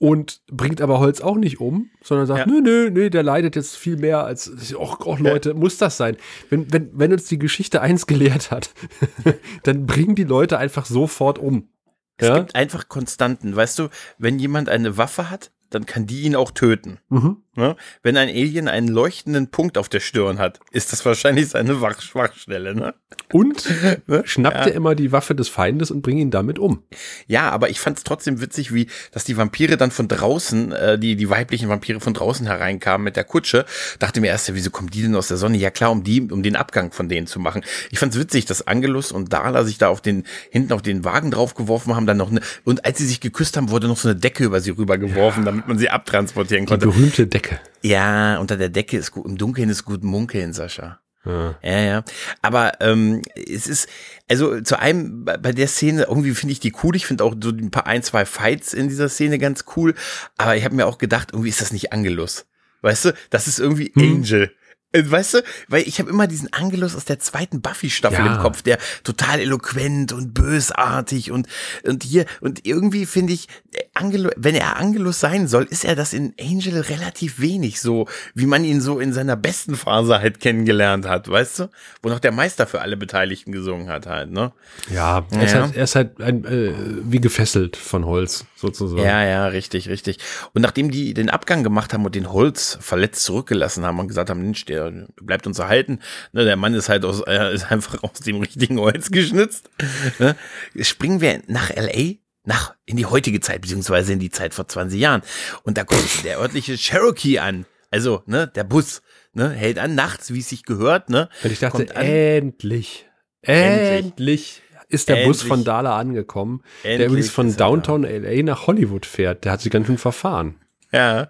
und 0.00 0.40
bringt 0.50 0.80
aber 0.80 0.98
Holz 0.98 1.20
auch 1.20 1.36
nicht 1.36 1.60
um, 1.60 1.90
sondern 2.02 2.26
sagt, 2.26 2.40
ja. 2.40 2.46
nö, 2.46 2.62
nö, 2.62 2.90
nö, 2.90 3.10
der 3.10 3.22
leidet 3.22 3.54
jetzt 3.54 3.76
viel 3.76 3.98
mehr 3.98 4.24
als, 4.24 4.50
oh, 4.74 4.96
oh 5.04 5.16
Leute, 5.20 5.50
ja. 5.50 5.54
muss 5.54 5.76
das 5.76 5.98
sein? 5.98 6.16
Wenn, 6.48 6.72
wenn, 6.72 6.90
wenn 6.94 7.12
uns 7.12 7.26
die 7.26 7.38
Geschichte 7.38 7.82
eins 7.82 8.06
gelehrt 8.06 8.50
hat, 8.50 8.70
dann 9.62 9.84
bringen 9.84 10.14
die 10.14 10.24
Leute 10.24 10.56
einfach 10.56 10.86
sofort 10.86 11.38
um. 11.38 11.68
Es 12.16 12.28
ja? 12.28 12.38
gibt 12.38 12.54
einfach 12.54 12.88
Konstanten, 12.88 13.54
weißt 13.54 13.78
du, 13.78 13.88
wenn 14.16 14.38
jemand 14.38 14.70
eine 14.70 14.96
Waffe 14.96 15.30
hat, 15.30 15.52
dann 15.68 15.84
kann 15.84 16.06
die 16.06 16.22
ihn 16.22 16.34
auch 16.34 16.50
töten. 16.50 16.98
Mhm. 17.10 17.42
Ne? 17.60 17.76
Wenn 18.02 18.16
ein 18.16 18.28
Alien 18.28 18.68
einen 18.68 18.88
leuchtenden 18.88 19.48
Punkt 19.50 19.76
auf 19.76 19.88
der 19.88 20.00
Stirn 20.00 20.38
hat, 20.38 20.60
ist 20.72 20.92
das 20.92 21.04
wahrscheinlich 21.04 21.48
seine 21.48 21.78
Schwachstelle. 22.00 22.74
Ne? 22.74 22.94
Und 23.32 23.64
ne? 24.06 24.22
schnappt 24.24 24.56
ja. 24.56 24.66
er 24.66 24.74
immer 24.74 24.94
die 24.94 25.12
Waffe 25.12 25.34
des 25.34 25.48
Feindes 25.48 25.90
und 25.90 26.02
bringt 26.02 26.20
ihn 26.20 26.30
damit 26.30 26.58
um. 26.58 26.82
Ja, 27.26 27.50
aber 27.50 27.68
ich 27.68 27.78
fand 27.78 27.98
es 27.98 28.04
trotzdem 28.04 28.40
witzig, 28.40 28.72
wie, 28.72 28.88
dass 29.12 29.24
die 29.24 29.36
Vampire 29.36 29.76
dann 29.76 29.90
von 29.90 30.08
draußen, 30.08 30.72
äh, 30.72 30.98
die, 30.98 31.16
die 31.16 31.28
weiblichen 31.28 31.68
Vampire 31.68 32.00
von 32.00 32.14
draußen 32.14 32.46
hereinkamen 32.46 33.04
mit 33.04 33.16
der 33.16 33.24
Kutsche. 33.24 33.66
Dachte 33.98 34.20
mir 34.20 34.28
erst, 34.28 34.48
ja, 34.48 34.54
wieso 34.54 34.70
kommen 34.70 34.88
die 34.88 35.02
denn 35.02 35.14
aus 35.14 35.28
der 35.28 35.36
Sonne? 35.36 35.58
Ja 35.58 35.70
klar, 35.70 35.90
um 35.90 36.02
die, 36.02 36.22
um 36.22 36.42
den 36.42 36.56
Abgang 36.56 36.92
von 36.92 37.08
denen 37.08 37.26
zu 37.26 37.38
machen. 37.38 37.62
Ich 37.90 37.98
fand 37.98 38.14
es 38.14 38.20
witzig, 38.20 38.46
dass 38.46 38.66
Angelus 38.66 39.12
und 39.12 39.32
Dala 39.32 39.64
sich 39.64 39.76
da 39.76 39.88
auf 39.88 40.00
den, 40.00 40.24
hinten 40.50 40.72
auf 40.72 40.82
den 40.82 41.04
Wagen 41.04 41.30
draufgeworfen 41.30 41.94
haben, 41.94 42.06
dann 42.06 42.16
noch 42.16 42.30
eine, 42.30 42.40
und 42.64 42.84
als 42.86 42.98
sie 42.98 43.06
sich 43.06 43.20
geküsst 43.20 43.56
haben, 43.56 43.70
wurde 43.70 43.86
noch 43.86 43.98
so 43.98 44.08
eine 44.08 44.18
Decke 44.18 44.44
über 44.44 44.60
sie 44.60 44.70
rübergeworfen, 44.70 45.42
ja. 45.42 45.50
damit 45.50 45.68
man 45.68 45.78
sie 45.78 45.90
abtransportieren 45.90 46.66
konnte. 46.66 46.86
Die 46.86 46.92
berühmte 46.92 47.26
Decke. 47.26 47.49
Ja, 47.82 48.38
unter 48.38 48.56
der 48.56 48.68
Decke 48.68 48.96
ist 48.96 49.10
gut, 49.10 49.26
im 49.26 49.38
Dunkeln 49.38 49.68
ist 49.68 49.84
gut 49.84 50.04
munkeln, 50.04 50.52
Sascha. 50.52 51.00
Ja. 51.24 51.58
ja, 51.62 51.80
ja. 51.80 52.04
Aber 52.40 52.80
ähm, 52.80 53.22
es 53.34 53.66
ist, 53.66 53.88
also 54.28 54.60
zu 54.62 54.78
einem, 54.78 55.24
bei 55.24 55.52
der 55.52 55.68
Szene, 55.68 56.04
irgendwie 56.04 56.34
finde 56.34 56.52
ich 56.52 56.60
die 56.60 56.74
cool. 56.82 56.96
Ich 56.96 57.06
finde 57.06 57.24
auch 57.24 57.34
so 57.40 57.50
ein 57.50 57.70
paar 57.70 57.86
ein, 57.86 58.02
zwei 58.02 58.24
Fights 58.24 58.72
in 58.72 58.88
dieser 58.88 59.08
Szene 59.08 59.38
ganz 59.38 59.64
cool. 59.76 59.94
Aber 60.38 60.56
ich 60.56 60.64
habe 60.64 60.74
mir 60.74 60.86
auch 60.86 60.98
gedacht, 60.98 61.30
irgendwie 61.32 61.50
ist 61.50 61.60
das 61.60 61.72
nicht 61.72 61.92
Angelus. 61.92 62.46
Weißt 62.82 63.06
du, 63.06 63.12
das 63.28 63.48
ist 63.48 63.58
irgendwie 63.58 63.92
hm. 63.94 64.16
Angel. 64.16 64.50
Äh, 64.92 65.08
weißt 65.08 65.34
du, 65.34 65.42
weil 65.68 65.82
ich 65.82 66.00
habe 66.00 66.10
immer 66.10 66.26
diesen 66.26 66.52
Angelus 66.52 66.96
aus 66.96 67.04
der 67.04 67.18
zweiten 67.18 67.60
Buffy-Staffel 67.60 68.24
ja. 68.24 68.36
im 68.36 68.40
Kopf, 68.40 68.62
der 68.62 68.78
total 69.04 69.40
eloquent 69.40 70.12
und 70.12 70.34
bösartig 70.34 71.30
und, 71.30 71.46
und 71.84 72.02
hier, 72.02 72.26
und 72.40 72.66
irgendwie 72.66 73.06
finde 73.06 73.32
ich, 73.32 73.48
äh, 73.72 73.82
Angelo, 74.00 74.30
wenn 74.36 74.56
er 74.56 74.76
Angelus 74.76 75.20
sein 75.20 75.46
soll, 75.46 75.64
ist 75.64 75.84
er 75.84 75.94
das 75.94 76.12
in 76.12 76.34
Angel 76.40 76.80
relativ 76.80 77.40
wenig 77.40 77.80
so, 77.80 78.08
wie 78.34 78.46
man 78.46 78.64
ihn 78.64 78.80
so 78.80 78.98
in 78.98 79.12
seiner 79.12 79.36
besten 79.36 79.76
Phase 79.76 80.20
halt 80.20 80.40
kennengelernt 80.40 81.06
hat, 81.06 81.28
weißt 81.30 81.60
du? 81.60 81.70
Wo 82.02 82.08
noch 82.08 82.20
der 82.20 82.32
Meister 82.32 82.66
für 82.66 82.80
alle 82.80 82.96
Beteiligten 82.96 83.52
gesungen 83.52 83.88
hat 83.88 84.06
halt, 84.06 84.32
ne? 84.32 84.52
Ja, 84.92 85.24
er, 85.30 85.38
ja. 85.38 85.44
Ist, 85.44 85.54
halt, 85.54 85.76
er 85.76 85.84
ist 85.84 85.94
halt 85.94 86.20
ein, 86.20 86.44
äh, 86.44 86.72
wie 87.04 87.20
gefesselt 87.20 87.76
von 87.76 88.06
Holz, 88.06 88.44
sozusagen. 88.56 89.02
Ja, 89.02 89.24
ja, 89.24 89.46
richtig, 89.46 89.88
richtig. 89.88 90.18
Und 90.52 90.62
nachdem 90.62 90.90
die 90.90 91.14
den 91.14 91.30
Abgang 91.30 91.62
gemacht 91.62 91.94
haben 91.94 92.04
und 92.04 92.16
den 92.16 92.32
Holz 92.32 92.76
verletzt 92.80 93.22
zurückgelassen 93.24 93.84
haben 93.84 94.00
und 94.00 94.08
gesagt 94.08 94.30
haben, 94.30 94.42
Mensch, 94.42 94.64
der 94.64 94.80
der 94.80 95.06
bleibt 95.20 95.46
uns 95.46 95.58
erhalten. 95.58 96.00
Ne, 96.32 96.44
der 96.44 96.56
Mann 96.56 96.74
ist 96.74 96.88
halt 96.88 97.04
aus, 97.04 97.20
äh, 97.26 97.54
ist 97.54 97.70
einfach 97.70 98.02
aus 98.02 98.20
dem 98.20 98.40
richtigen 98.40 98.78
Holz 98.78 99.10
geschnitzt. 99.10 99.70
Ne? 100.18 100.36
Springen 100.80 101.20
wir 101.20 101.42
nach 101.46 101.70
LA 101.70 102.14
nach 102.50 102.74
in 102.84 102.96
die 102.96 103.06
heutige 103.06 103.40
Zeit, 103.40 103.62
beziehungsweise 103.62 104.12
in 104.12 104.18
die 104.18 104.30
Zeit 104.30 104.54
vor 104.54 104.66
20 104.66 105.00
Jahren. 105.00 105.22
Und 105.62 105.78
da 105.78 105.84
kommt 105.84 106.24
der 106.24 106.38
örtliche 106.40 106.76
Cherokee 106.76 107.38
an. 107.38 107.64
Also, 107.90 108.22
ne, 108.26 108.46
der 108.46 108.64
Bus, 108.64 109.02
ne, 109.32 109.50
hält 109.50 109.78
an 109.78 109.94
nachts, 109.94 110.32
wie 110.32 110.40
es 110.40 110.48
sich 110.48 110.64
gehört, 110.64 111.10
ne. 111.10 111.28
Und 111.42 111.52
ich 111.52 111.60
dachte, 111.60 111.88
endlich, 111.94 113.06
endlich, 113.42 114.04
endlich 114.04 114.62
ist 114.88 115.08
der 115.08 115.18
endlich. 115.18 115.38
Bus 115.38 115.42
von 115.42 115.64
Dala 115.64 115.96
angekommen, 115.96 116.62
endlich 116.82 116.98
der 116.98 117.06
übrigens 117.06 117.30
von 117.30 117.56
Downtown 117.56 118.02
LA 118.02 118.42
nach 118.42 118.66
Hollywood 118.66 119.06
fährt. 119.06 119.44
Der 119.44 119.52
hat 119.52 119.60
sich 119.60 119.70
ganz 119.70 119.86
schön 119.86 119.98
verfahren. 119.98 120.56
Ja, 121.00 121.28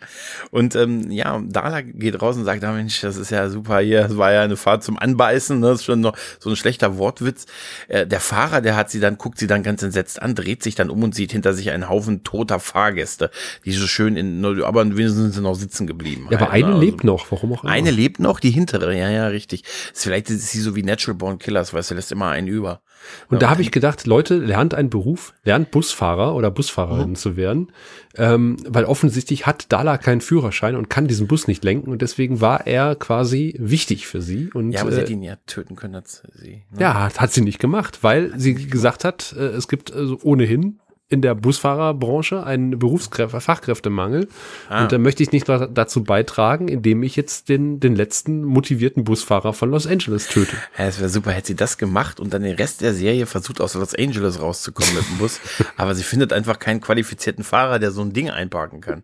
und 0.51 0.75
ähm, 0.75 1.11
ja, 1.11 1.39
Dala 1.47 1.83
geht 1.83 2.23
raus 2.23 2.37
und 2.37 2.45
sagt, 2.45 2.65
ah, 2.65 2.73
Mensch, 2.73 3.03
das 3.03 3.19
ist 3.19 3.31
ja 3.31 3.51
super 3.51 3.81
hier, 3.81 4.03
das 4.03 4.17
war 4.17 4.33
ja 4.33 4.43
eine 4.43 4.57
Fahrt 4.57 4.83
zum 4.83 4.99
Anbeißen, 4.99 5.61
ne? 5.61 5.69
das 5.69 5.81
ist 5.81 5.85
schon 5.85 6.01
noch 6.01 6.17
so 6.39 6.49
ein 6.49 6.57
schlechter 6.57 6.97
Wortwitz. 6.97 7.45
Äh, 7.89 8.07
der 8.07 8.21
Fahrer, 8.21 8.62
der 8.62 8.75
hat 8.75 8.91
sie 8.91 9.01
dann, 9.01 9.19
guckt 9.19 9.39
sie 9.39 9.47
dann 9.47 9.62
ganz 9.62 9.83
entsetzt 9.83 10.23
an, 10.23 10.35
dreht 10.35 10.62
sich 10.62 10.77
dann 10.77 10.89
um 10.89 11.03
und 11.03 11.15
sieht 11.15 11.33
hinter 11.33 11.53
sich 11.53 11.71
einen 11.71 11.91
Haufen 11.91 12.25
toter 12.25 12.59
Fahrgäste, 12.59 13.31
die 13.67 13.73
so 13.73 13.87
schön 13.87 14.17
in, 14.17 14.43
aber 14.65 14.85
wenigstens 14.85 15.17
sind 15.17 15.35
sie 15.35 15.43
noch 15.43 15.55
sitzen 15.55 15.87
geblieben. 15.87 16.29
Ja, 16.31 16.38
aber 16.38 16.52
halt, 16.52 16.64
eine 16.64 16.75
ne? 16.75 16.81
lebt 16.81 17.00
also, 17.00 17.07
noch, 17.09 17.31
warum 17.31 17.52
auch 17.52 17.62
immer. 17.62 17.73
Eine 17.73 17.90
lebt 17.90 18.19
noch, 18.19 18.40
die 18.40 18.50
hintere, 18.50 18.97
ja, 18.97 19.11
ja, 19.11 19.26
richtig. 19.26 19.64
Vielleicht 19.93 20.31
ist 20.31 20.49
sie 20.49 20.61
so 20.61 20.75
wie 20.75 20.83
Natural 20.83 21.17
Born 21.17 21.38
Killers, 21.38 21.75
weißt 21.75 21.90
du, 21.90 21.97
lässt 21.97 22.12
immer 22.12 22.31
einen 22.31 22.49
über. 22.49 22.81
Und 23.28 23.37
ja, 23.37 23.40
da 23.40 23.50
habe 23.50 23.62
ich 23.62 23.71
gedacht, 23.71 24.07
Leute, 24.07 24.37
lernt 24.37 24.75
einen 24.75 24.90
Beruf, 24.90 25.35
lernt 25.45 25.71
Busfahrer 25.71 26.35
oder 26.35 26.50
Busfahrerin 26.50 27.11
mhm. 27.11 27.14
zu 27.14 27.37
werden, 27.37 27.73
ähm, 28.16 28.57
weil 28.66 28.85
offensichtlich 28.85 29.47
hat 29.47 29.73
Dala 29.73 29.99
keinen 29.99 30.21
Führerschein 30.21 30.76
und 30.76 30.90
kann 30.90 31.07
diesen 31.07 31.26
Bus 31.26 31.47
nicht 31.47 31.64
lenken 31.64 31.90
und 31.90 32.02
deswegen 32.02 32.40
war 32.40 32.66
er 32.66 32.95
quasi 32.97 33.54
wichtig 33.59 34.07
für 34.07 34.21
sie. 34.21 34.50
Und, 34.52 34.73
ja, 34.73 34.83
aber 34.83 34.92
sie 34.92 34.99
äh, 34.99 35.00
hätte 35.02 35.12
ihn 35.12 35.23
ja 35.23 35.37
töten 35.47 35.76
können, 35.76 35.97
hat 35.97 36.09
sie. 36.09 36.64
Ne? 36.71 36.80
Ja, 36.80 37.11
hat 37.14 37.33
sie 37.33 37.42
nicht 37.42 37.59
gemacht, 37.59 37.99
weil 38.02 38.33
sie 38.38 38.54
gesagt 38.54 39.04
hat, 39.04 39.35
äh, 39.37 39.42
es 39.42 39.69
gibt 39.69 39.90
äh, 39.90 40.14
ohnehin 40.23 40.80
in 41.11 41.23
der 41.23 41.35
Busfahrerbranche 41.35 42.45
einen 42.45 42.79
Berufskräfte, 42.79 43.40
Fachkräftemangel. 43.40 44.29
Ah. 44.69 44.85
Und 44.85 44.93
da 44.93 44.99
möchte 44.99 45.25
ich 45.25 45.33
nicht 45.33 45.49
dazu 45.49 46.05
beitragen, 46.05 46.69
indem 46.69 47.02
ich 47.02 47.17
jetzt 47.17 47.49
den, 47.49 47.81
den 47.81 47.97
letzten 47.97 48.45
motivierten 48.45 49.02
Busfahrer 49.02 49.52
von 49.52 49.71
Los 49.71 49.88
Angeles 49.88 50.29
töte. 50.29 50.57
Ja, 50.79 50.87
es 50.87 51.00
wäre 51.00 51.09
super, 51.09 51.33
hätte 51.33 51.49
sie 51.49 51.57
das 51.57 51.79
gemacht 51.79 52.21
und 52.21 52.33
dann 52.33 52.43
den 52.43 52.55
Rest 52.55 52.81
der 52.81 52.95
Serie 52.95 53.26
versucht, 53.26 53.61
aus 53.61 53.75
Los 53.75 53.95
Angeles 53.95 54.40
rauszukommen 54.40 54.95
mit 54.95 55.09
dem 55.09 55.19
Bus. 55.19 55.40
Aber 55.76 55.97
sie 55.97 56.05
findet 56.05 56.33
einfach 56.33 56.61
keinen 56.61 56.81
qualifizierten 56.81 57.43
Fahrer, 57.43 57.81
der 57.81 57.90
so 57.90 58.02
ein 58.02 58.12
Ding 58.12 58.31
einparken 58.31 58.81
kann. 58.81 59.02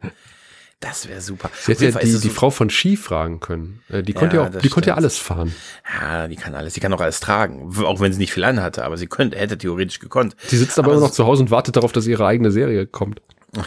Das 0.81 1.09
wäre 1.09 1.23
super. 1.23 1.51
Sie 1.59 1.73
hätte 1.73 1.87
ja 1.87 1.99
die, 1.99 2.21
die 2.21 2.29
Frau 2.31 2.51
von 2.51 2.69
Ski 2.69 2.99
fragen 2.99 3.41
können. 3.41 3.81
Äh, 3.89 4.03
die 4.03 4.13
konnte 4.13 4.37
ja, 4.37 4.43
auch, 4.43 4.51
die 4.51 4.59
stimmt. 4.59 4.75
konnte 4.75 4.91
ja 4.91 4.95
alles 4.97 5.17
fahren. 5.17 5.55
Ja, 6.01 6.29
die 6.29 6.37
kann 6.37 6.55
alles. 6.55 6.75
Die 6.75 6.81
kann 6.81 6.93
auch 6.93 7.01
alles 7.01 7.21
tragen. 7.21 7.75
Auch 7.83 8.01
wenn 8.01 8.13
sie 8.13 8.19
nicht 8.19 8.33
viel 8.33 8.45
anhatte, 8.45 8.85
aber 8.85 8.99
sie 8.99 9.07
könnte, 9.07 9.39
hätte 9.39 9.57
theoretisch 9.57 10.01
gekonnt. 10.01 10.37
Sie 10.47 10.59
sitzt 10.59 10.79
aber, 10.79 10.89
aber 10.89 10.97
immer 10.99 11.07
noch 11.07 11.13
zu 11.13 11.25
Hause 11.25 11.43
und 11.45 11.51
wartet 11.51 11.77
darauf, 11.77 11.93
dass 11.93 12.07
ihre 12.07 12.27
eigene 12.27 12.51
Serie 12.51 12.87
kommt. 12.87 13.23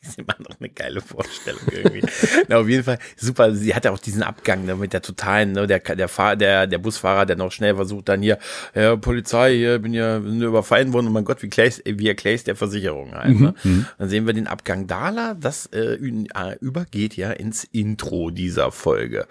ist 0.00 0.18
immer 0.18 0.36
noch 0.38 0.58
eine 0.58 0.68
geile 0.68 1.00
Vorstellung 1.00 1.60
irgendwie. 1.70 2.02
Na, 2.48 2.58
auf 2.58 2.68
jeden 2.68 2.84
Fall 2.84 2.98
super. 3.16 3.54
Sie 3.54 3.74
hatte 3.74 3.92
auch 3.92 3.98
diesen 3.98 4.22
Abgang 4.22 4.64
ne, 4.64 4.76
mit 4.76 4.92
der 4.92 5.02
totalen, 5.02 5.52
ne, 5.52 5.66
der, 5.66 5.80
der, 5.80 6.08
Fahr 6.08 6.36
der, 6.36 6.66
der 6.66 6.78
Busfahrer, 6.78 7.26
der 7.26 7.36
noch 7.36 7.52
schnell 7.52 7.74
versucht, 7.74 8.08
dann 8.08 8.22
hier, 8.22 8.38
ja, 8.74 8.96
Polizei, 8.96 9.56
hier 9.56 9.78
bin 9.78 9.92
ja 9.92 10.18
überfallen 10.18 10.92
worden 10.92 11.08
und 11.08 11.12
mein 11.12 11.24
Gott, 11.24 11.42
wie, 11.42 11.48
Clays, 11.48 11.82
wie 11.84 12.08
erklärst 12.08 12.46
der 12.46 12.56
Versicherung 12.56 13.14
halt. 13.14 13.40
Ne? 13.40 13.54
Mhm, 13.62 13.70
mhm. 13.70 13.86
Dann 13.98 14.08
sehen 14.08 14.26
wir 14.26 14.34
den 14.34 14.46
Abgang 14.46 14.86
Dala, 14.86 15.34
das 15.34 15.66
äh, 15.66 15.94
äh, 15.94 16.56
übergeht 16.60 17.16
ja 17.16 17.32
ins 17.32 17.64
Intro 17.64 18.30
dieser 18.30 18.70
Folge. 18.70 19.26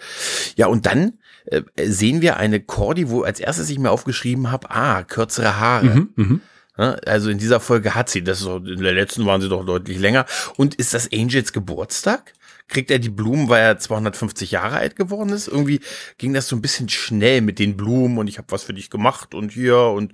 Ja, 0.55 0.67
und 0.67 0.85
dann 0.85 1.13
äh, 1.45 1.61
sehen 1.81 2.21
wir 2.21 2.37
eine 2.37 2.59
Cordy, 2.59 3.09
wo 3.09 3.21
als 3.21 3.39
erstes 3.39 3.69
ich 3.69 3.79
mir 3.79 3.91
aufgeschrieben 3.91 4.51
habe, 4.51 4.69
ah, 4.71 5.03
kürzere 5.03 5.59
Haare. 5.59 5.85
Mhm, 5.85 6.09
mh. 6.15 6.39
Also 6.77 7.29
in 7.29 7.37
dieser 7.37 7.59
Folge 7.59 7.95
hat 7.95 8.09
sie, 8.09 8.23
das 8.23 8.41
ist 8.41 8.47
auch, 8.47 8.57
in 8.57 8.81
der 8.81 8.93
letzten 8.93 9.25
waren 9.25 9.41
sie 9.41 9.49
doch 9.49 9.65
deutlich 9.65 9.99
länger. 9.99 10.25
Und 10.55 10.75
ist 10.75 10.93
das 10.93 11.11
Angels 11.11 11.53
Geburtstag? 11.53 12.33
Kriegt 12.67 12.91
er 12.91 12.99
die 12.99 13.09
Blumen, 13.09 13.47
weil 13.47 13.63
er 13.63 13.79
250 13.79 14.51
Jahre 14.51 14.75
alt 14.75 14.95
geworden 14.95 15.29
ist? 15.29 15.47
Irgendwie 15.47 15.79
ging 16.17 16.33
das 16.33 16.47
so 16.47 16.55
ein 16.55 16.61
bisschen 16.61 16.89
schnell 16.89 17.41
mit 17.41 17.59
den 17.59 17.77
Blumen 17.77 18.17
und 18.17 18.27
ich 18.27 18.37
habe 18.37 18.51
was 18.51 18.63
für 18.63 18.73
dich 18.73 18.89
gemacht 18.89 19.33
und 19.33 19.53
hier 19.53 19.77
und 19.79 20.13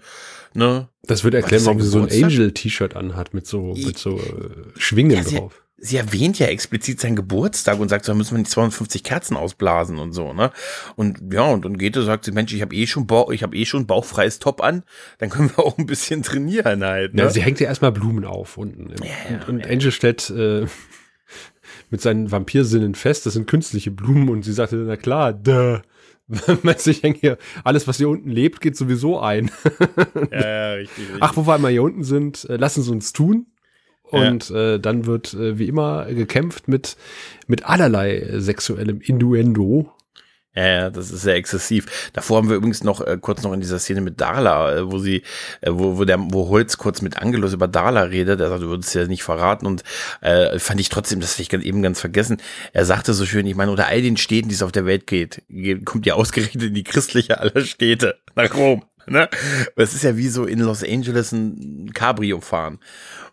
ne. 0.54 0.88
Das 1.02 1.24
würde 1.24 1.38
erklären, 1.38 1.66
warum 1.66 1.82
sie 1.82 1.90
so 1.90 2.00
ein 2.00 2.12
Angel-T-Shirt 2.12 2.96
anhat 2.96 3.34
mit 3.34 3.48
so, 3.48 3.74
mit 3.74 3.98
so 3.98 4.20
äh, 4.20 4.80
Schwingen 4.80 5.18
ja, 5.18 5.24
drauf 5.24 5.63
sie 5.84 5.98
erwähnt 5.98 6.40
ja 6.40 6.48
explizit 6.48 7.02
seinen 7.02 7.18
Geburtstag 7.18 7.78
und 7.78 7.90
sagt, 7.90 8.08
da 8.08 8.14
müssen 8.14 8.32
wir 8.32 8.40
nicht 8.40 8.52
250 8.52 9.04
Kerzen 9.04 9.36
ausblasen 9.36 10.00
und 10.00 10.14
so, 10.14 10.32
ne? 10.32 10.52
Und 10.96 11.34
ja, 11.34 11.44
und, 11.44 11.66
und 11.66 11.78
Goethe 11.78 12.04
sagt 12.04 12.24
sie, 12.24 12.32
Mensch, 12.32 12.54
ich 12.54 12.62
habe 12.62 12.74
eh 12.74 12.88
schon 12.88 13.06
Bauch, 13.06 13.32
ich 13.32 13.44
habe 13.44 13.56
eh 13.56 13.66
schon 13.66 13.86
bauchfreies 13.86 14.40
Top 14.40 14.64
an, 14.64 14.84
dann 15.18 15.30
können 15.30 15.50
wir 15.50 15.64
auch 15.64 15.78
ein 15.78 15.86
bisschen 15.86 16.24
trainieren 16.24 16.86
halt. 16.86 17.14
Ne? 17.14 17.24
Ja, 17.24 17.30
sie 17.30 17.42
hängt 17.42 17.60
ja 17.60 17.68
erstmal 17.68 17.92
Blumen 17.92 18.24
auf 18.24 18.58
unten. 18.58 18.96
Ja, 19.04 19.46
und, 19.48 19.50
und 19.50 19.60
ja. 19.60 19.72
Angel 19.72 19.92
stellt 19.92 20.30
äh, 20.30 20.66
mit 21.90 22.00
seinen 22.00 22.32
Vampirsinnen 22.32 22.96
fest, 22.96 23.26
das 23.26 23.34
sind 23.34 23.48
künstliche 23.48 23.92
Blumen 23.92 24.30
und 24.30 24.44
sie 24.44 24.54
sagte, 24.54 24.78
na 24.78 24.96
klar, 24.96 25.34
duh. 25.34 25.80
Ich 26.86 27.04
hänge 27.04 27.18
hier, 27.20 27.38
alles, 27.66 27.86
was 27.88 27.98
hier 27.98 28.08
unten 28.08 28.30
lebt, 28.30 28.62
geht 28.62 28.78
sowieso 28.78 29.20
ein. 29.20 29.52
ja, 30.32 30.40
ja, 30.40 30.74
richtig, 30.76 31.00
richtig. 31.00 31.18
Ach, 31.20 31.36
wo 31.36 31.46
wir 31.46 31.54
einmal 31.54 31.72
hier 31.72 31.84
unten 31.84 32.06
sind, 32.06 32.50
äh, 32.50 32.56
lassen 32.56 32.82
Sie 32.82 32.92
uns 32.92 33.12
tun. 33.12 33.48
Und 34.14 34.50
ja. 34.50 34.76
äh, 34.76 34.80
dann 34.80 35.06
wird 35.06 35.34
äh, 35.34 35.58
wie 35.58 35.68
immer 35.68 36.06
gekämpft 36.06 36.68
mit, 36.68 36.98
mit 37.48 37.66
allerlei 37.66 38.40
sexuellem 38.40 39.02
Innuendo. 39.02 39.92
Ja, 40.56 40.68
ja, 40.68 40.90
das 40.92 41.10
ist 41.10 41.22
sehr 41.22 41.34
exzessiv. 41.36 42.12
Davor 42.14 42.38
haben 42.38 42.50
wir 42.50 42.56
übrigens 42.56 42.84
noch 42.84 43.02
äh, 43.02 43.18
kurz 43.20 43.42
noch 43.42 43.54
in 43.54 43.62
dieser 43.62 43.80
Szene 43.80 44.02
mit 44.02 44.22
Darla, 44.22 44.76
äh, 44.76 44.92
wo 44.92 45.00
sie, 45.00 45.24
äh, 45.62 45.72
wo, 45.72 45.98
wo 45.98 46.06
der, 46.06 46.20
wo 46.20 46.48
Holz 46.50 46.78
kurz 46.78 47.02
mit 47.02 47.18
Angelus 47.18 47.54
über 47.54 47.68
Darla 47.68 48.04
redet. 48.04 48.40
Er 48.40 48.50
sagt, 48.50 48.62
du 48.62 48.68
würdest 48.68 48.94
ja 48.94 49.08
nicht 49.08 49.24
verraten 49.24 49.66
und 49.66 49.84
äh, 50.22 50.60
fand 50.60 50.80
ich 50.80 50.90
trotzdem, 50.90 51.22
das 51.22 51.34
hatte 51.34 51.42
ich 51.42 51.66
eben 51.66 51.82
ganz 51.82 52.00
vergessen. 52.00 52.38
Er 52.72 52.86
sagte 52.86 53.16
so 53.16 53.26
schön, 53.26 53.48
ich 53.48 53.56
meine, 53.56 53.72
unter 53.72 53.88
all 53.88 54.04
den 54.04 54.16
Städten, 54.16 54.50
die 54.50 54.54
es 54.54 54.62
auf 54.62 54.72
der 54.72 54.86
Welt 54.86 55.08
geht, 55.08 55.42
kommt 55.86 56.06
ja 56.06 56.14
ausgerechnet 56.14 56.66
in 56.66 56.76
die 56.76 56.84
christliche 56.84 57.40
aller 57.40 57.66
Städte 57.66 58.20
nach 58.36 58.54
Rom. 58.54 58.84
Ne? 59.08 59.30
Es 59.76 59.94
ist 59.94 60.04
ja 60.04 60.18
wie 60.18 60.28
so 60.28 60.46
in 60.46 60.60
Los 60.60 60.84
Angeles 60.84 61.32
ein 61.32 61.92
Cabrio 61.94 62.42
fahren. 62.42 62.80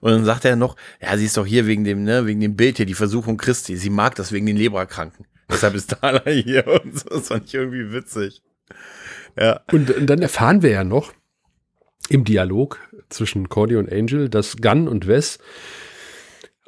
Und 0.01 0.13
dann 0.13 0.25
sagt 0.25 0.45
er 0.45 0.57
noch, 0.57 0.77
ja, 1.01 1.17
sie 1.17 1.27
ist 1.27 1.37
doch 1.37 1.47
hier 1.47 1.67
wegen 1.67 1.85
dem, 1.85 2.05
ne, 2.05 2.27
wegen 2.27 2.41
dem 2.41 2.57
Bild 2.57 2.79
hier, 2.79 2.87
die 2.87 2.95
Versuchung 2.95 3.37
Christi. 3.37 3.77
Sie 3.77 3.91
mag 3.91 4.15
das 4.15 4.33
wegen 4.33 4.47
den 4.47 4.57
Leberkranken. 4.57 5.27
Deshalb 5.51 5.75
ist 5.75 5.97
Dala 6.03 6.25
hier 6.25 6.67
und 6.67 6.99
so. 6.99 7.09
Das 7.09 7.29
fand 7.29 7.47
ich 7.47 7.55
irgendwie 7.55 7.93
witzig. 7.93 8.43
Ja. 9.39 9.61
Und, 9.73 9.91
und 9.91 10.07
dann 10.07 10.23
erfahren 10.23 10.63
wir 10.63 10.71
ja 10.71 10.85
noch 10.85 11.13
im 12.09 12.25
Dialog 12.25 12.81
zwischen 13.09 13.49
Cordy 13.49 13.77
und 13.77 13.93
Angel, 13.93 14.29
dass 14.29 14.57
Gunn 14.57 14.89
und 14.89 15.07
Wes 15.07 15.39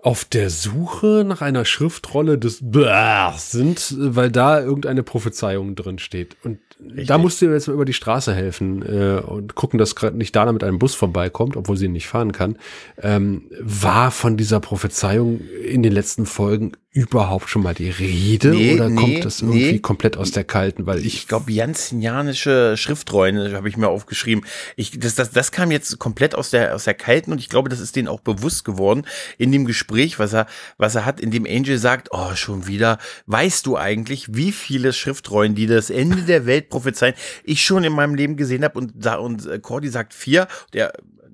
auf 0.02 0.24
der 0.24 0.50
Suche 0.50 1.24
nach 1.26 1.42
einer 1.42 1.64
Schriftrolle 1.64 2.36
des 2.36 2.58
Bärs 2.60 3.52
sind, 3.52 3.94
weil 3.96 4.32
da 4.32 4.60
irgendeine 4.60 5.04
Prophezeiung 5.04 5.76
drin 5.76 6.00
steht. 6.00 6.36
Und 6.42 6.58
Richtig. 6.84 7.06
da 7.06 7.18
musst 7.18 7.40
du 7.40 7.46
jetzt 7.46 7.68
mal 7.68 7.74
über 7.74 7.84
die 7.84 7.92
Straße 7.92 8.34
helfen 8.34 8.82
äh, 8.82 9.20
und 9.20 9.54
gucken, 9.54 9.78
dass 9.78 9.94
gerade 9.94 10.16
nicht 10.16 10.34
Dana 10.34 10.52
mit 10.52 10.64
einem 10.64 10.78
Bus 10.78 10.94
vorbeikommt, 10.94 11.56
obwohl 11.56 11.76
sie 11.76 11.88
nicht 11.88 12.08
fahren 12.08 12.32
kann. 12.32 12.58
Ähm, 13.00 13.44
war 13.60 14.10
von 14.10 14.36
dieser 14.36 14.60
Prophezeiung 14.60 15.40
in 15.64 15.82
den 15.82 15.92
letzten 15.92 16.26
Folgen 16.26 16.72
überhaupt 16.94 17.48
schon 17.48 17.62
mal 17.62 17.72
die 17.72 17.88
Rede 17.88 18.50
nee, 18.50 18.74
oder 18.74 18.90
nee, 18.90 19.00
kommt 19.00 19.24
das 19.24 19.40
irgendwie 19.40 19.72
nee. 19.72 19.78
komplett 19.78 20.18
aus 20.18 20.30
der 20.30 20.44
Kalten? 20.44 20.84
Weil 20.84 20.98
ich, 20.98 21.14
ich 21.14 21.28
glaube, 21.28 21.50
janssenianische 21.50 22.76
Schriftrollen 22.76 23.54
habe 23.54 23.68
ich 23.70 23.78
mir 23.78 23.88
aufgeschrieben. 23.88 24.44
Ich, 24.76 24.98
das, 24.98 25.14
das, 25.14 25.30
das 25.30 25.52
kam 25.52 25.70
jetzt 25.70 25.98
komplett 25.98 26.34
aus 26.34 26.50
der, 26.50 26.74
aus 26.74 26.84
der 26.84 26.92
Kalten 26.92 27.32
und 27.32 27.38
ich 27.38 27.48
glaube, 27.48 27.70
das 27.70 27.80
ist 27.80 27.96
denen 27.96 28.08
auch 28.08 28.20
bewusst 28.20 28.66
geworden 28.66 29.06
in 29.38 29.50
dem 29.52 29.64
Gespräch, 29.64 30.18
was 30.18 30.34
er, 30.34 30.46
was 30.76 30.94
er 30.94 31.06
hat, 31.06 31.18
in 31.18 31.30
dem 31.30 31.46
Angel 31.46 31.78
sagt, 31.78 32.08
oh, 32.12 32.34
schon 32.34 32.66
wieder, 32.66 32.98
weißt 33.24 33.64
du 33.64 33.78
eigentlich, 33.78 34.34
wie 34.34 34.52
viele 34.52 34.92
Schriftrollen, 34.92 35.54
die 35.54 35.66
das 35.66 35.88
Ende 35.88 36.22
der 36.22 36.44
Welt 36.44 36.68
prophezeien, 36.68 37.14
ich 37.42 37.64
schon 37.64 37.84
in 37.84 37.94
meinem 37.94 38.14
Leben 38.14 38.36
gesehen 38.36 38.64
habe 38.64 38.78
und, 38.78 39.06
und 39.06 39.46
äh, 39.46 39.58
Cordy 39.60 39.88
sagt 39.88 40.12
vier, 40.12 40.46
der 40.74 40.92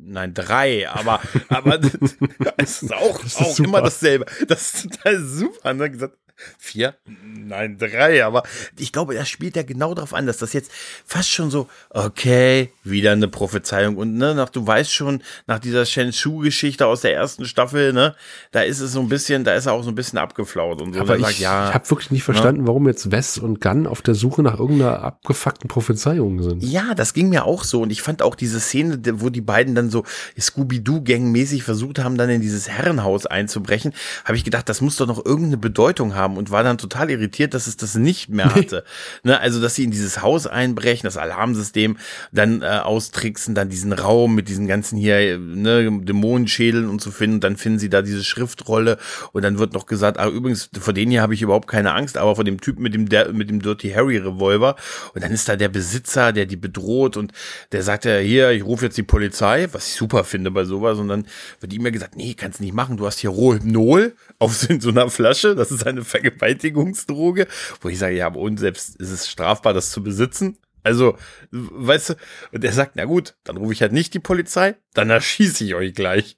nein, 0.09 0.35
drei, 0.35 0.89
aber, 0.89 1.21
aber 1.49 1.81
es 2.57 2.83
ist 2.83 2.93
auch, 2.93 3.23
das 3.23 3.41
ist 3.41 3.41
auch 3.41 3.59
immer 3.61 3.83
dasselbe. 3.83 4.27
Das 4.47 4.75
ist 4.75 4.91
total 4.91 5.23
super. 5.23 5.75
Ne? 5.75 5.91
Gesagt, 5.91 6.17
vier? 6.59 6.95
Nein, 7.07 7.79
drei. 7.79 8.25
Aber 8.25 8.43
ich 8.77 8.93
glaube, 8.93 9.17
er 9.17 9.25
spielt 9.25 9.57
ja 9.57 9.63
genau 9.63 9.95
darauf 9.95 10.15
an, 10.15 10.27
dass 10.27 10.39
das 10.39 10.53
jetzt 10.53 10.71
fast 11.05 11.31
schon 11.31 11.51
so, 11.51 11.69
okay, 11.91 12.73
wieder 12.85 13.13
eine 13.13 13.29
Prophezeiung. 13.29 13.97
Und 13.97 14.17
ne, 14.17 14.35
nach, 14.35 14.49
du 14.49 14.67
weißt 14.67 14.93
schon, 14.93 15.23
nach 15.47 15.59
dieser 15.59 15.85
Shenshu-Geschichte 15.85 16.87
aus 16.87 17.01
der 17.01 17.15
ersten 17.15 17.45
Staffel, 17.45 17.93
ne, 17.93 18.15
da 18.53 18.63
ist 18.63 18.81
es 18.81 18.93
so 18.93 19.01
ein 19.01 19.09
bisschen, 19.09 19.45
da 19.45 19.55
ist 19.55 19.67
er 19.67 19.73
auch 19.73 19.83
so 19.83 19.91
ein 19.91 19.95
bisschen 19.95 20.19
abgeflaut 20.19 20.81
und 20.81 20.95
so. 20.95 21.01
Aber 21.01 21.17
ich, 21.17 21.23
sagt, 21.23 21.39
ja, 21.39 21.69
ich 21.69 21.75
habe 21.75 21.91
wirklich 21.91 22.11
nicht 22.11 22.25
verstanden, 22.25 22.63
ne? 22.63 22.67
warum 22.69 22.87
jetzt 22.87 23.11
Wes 23.11 23.39
und 23.39 23.61
Gunn 23.61 23.87
auf 23.87 24.03
der 24.03 24.15
Suche 24.15 24.43
nach 24.43 24.59
irgendeiner 24.59 25.03
abgefuckten 25.03 25.69
Prophezeiung 25.69 26.43
sind. 26.43 26.63
Ja, 26.63 26.95
das 26.95 27.15
ging 27.15 27.29
mir 27.29 27.45
auch 27.45 27.65
so. 27.65 27.83
Und 27.83 27.91
ich 27.91 28.03
fand 28.03 28.23
auch 28.23 28.35
diese 28.35 28.61
Szene, 28.61 29.01
wo 29.21 29.31
die 29.31 29.41
beiden 29.41 29.75
dann 29.75 29.91
so 29.91 30.05
Scooby-Doo-Gang-mäßig 30.39 31.63
versucht 31.63 31.99
haben, 31.99 32.17
dann 32.17 32.31
in 32.31 32.41
dieses 32.41 32.69
Herrenhaus 32.69 33.27
einzubrechen, 33.27 33.93
habe 34.25 34.37
ich 34.37 34.45
gedacht, 34.45 34.69
das 34.69 34.81
muss 34.81 34.97
doch 34.97 35.07
noch 35.07 35.25
irgendeine 35.25 35.59
Bedeutung 35.59 36.15
haben 36.15 36.28
haben 36.29 36.37
und 36.37 36.51
war 36.51 36.63
dann 36.63 36.79
total 36.79 37.11
irritiert, 37.11 37.55
dass 37.55 37.67
es 37.67 37.77
das 37.77 37.95
nicht 37.95 38.29
mehr 38.29 38.55
hatte. 38.55 38.85
ne, 39.23 39.41
also, 39.41 39.61
dass 39.61 39.75
sie 39.75 39.85
in 39.85 39.91
dieses 39.91 40.23
Haus 40.23 40.47
einbrechen, 40.47 41.07
das 41.07 41.17
Alarmsystem 41.17 41.97
dann 42.33 42.63
äh, 42.63 42.67
austricksen, 42.67 43.55
dann 43.55 43.69
diesen 43.69 43.93
Raum 43.93 44.35
mit 44.35 44.49
diesen 44.49 44.67
ganzen 44.67 44.99
hier 44.99 45.39
ne, 45.39 46.01
Dämonenschädeln 46.03 46.89
und 46.89 47.01
zu 47.01 47.11
finden. 47.11 47.41
Dann 47.41 47.57
finden 47.57 47.79
sie 47.79 47.89
da 47.89 48.03
diese 48.03 48.25
Schriftrolle 48.25 48.99
und 49.33 49.43
dann 49.43 49.59
wird 49.59 49.73
noch 49.73 49.87
gesagt, 49.87 50.19
ah, 50.19 50.29
übrigens, 50.29 50.71
vor 50.79 50.93
denen 50.93 51.11
hier 51.11 51.23
habe 51.23 51.35
ich 51.35 51.43
überhaupt 51.43 51.69
keine 51.69 51.95
Angst, 51.95 52.17
aber 52.17 52.37
vor 52.37 52.45
dem 52.45 52.61
Typen 52.61 52.83
mit 52.83 52.95
dem, 52.95 53.09
der, 53.09 53.33
mit 53.33 53.51
dem 53.51 53.63
Dirty 53.63 53.91
Harry 53.91 54.19
Revolver. 54.19 54.77
Und 55.15 55.23
dann 55.23 55.33
ist 55.33 55.49
da 55.49 55.57
der 55.57 55.69
Besitzer, 55.69 56.33
der 56.33 56.47
die 56.47 56.57
bedroht 56.57 57.17
und 57.17 57.33
der 57.73 57.83
sagt 57.83 58.05
ja, 58.05 58.19
hier, 58.19 58.51
ich 58.51 58.65
rufe 58.65 58.87
jetzt 58.87 58.99
die 58.99 59.03
Polizei, 59.03 59.69
was 59.73 59.89
ich 59.89 59.95
super 59.95 60.25
finde 60.25 60.51
bei 60.51 60.65
sowas. 60.65 60.99
Und 60.99 61.09
dann 61.09 61.27
wird 61.61 61.73
ihm 61.73 61.85
ja 61.85 61.91
gesagt, 61.91 62.17
nee, 62.17 62.35
kannst 62.35 62.61
nicht 62.61 62.75
machen, 62.75 62.97
du 62.97 63.07
hast 63.07 63.19
hier 63.19 63.31
Rohypnol 63.31 64.15
auf 64.39 64.55
so 64.81 64.91
einer 64.91 65.11
Flasche, 65.11 65.55
das 65.55 65.71
ist 65.71 65.87
eine 65.87 66.05
Vergewaltigungsdroge, 66.21 67.47
wo 67.81 67.89
ich 67.89 67.99
sage, 67.99 68.17
ja, 68.17 68.27
aber 68.27 68.41
und 68.41 68.59
selbst 68.59 68.97
ist 68.97 69.11
es 69.11 69.29
strafbar, 69.29 69.75
das 69.75 69.91
zu 69.91 70.03
besitzen. 70.03 70.59
Also, 70.83 71.19
weißt 71.51 72.11
du, 72.11 72.15
und 72.53 72.65
er 72.65 72.73
sagt, 72.73 72.93
na 72.95 73.05
gut, 73.05 73.35
dann 73.45 73.57
rufe 73.57 73.73
ich 73.73 73.83
halt 73.83 73.93
nicht 73.93 74.15
die 74.15 74.21
Polizei, 74.21 74.77
dann 74.95 75.11
erschieße 75.11 75.65
ich 75.65 75.75
euch 75.75 75.95
gleich. 75.95 76.37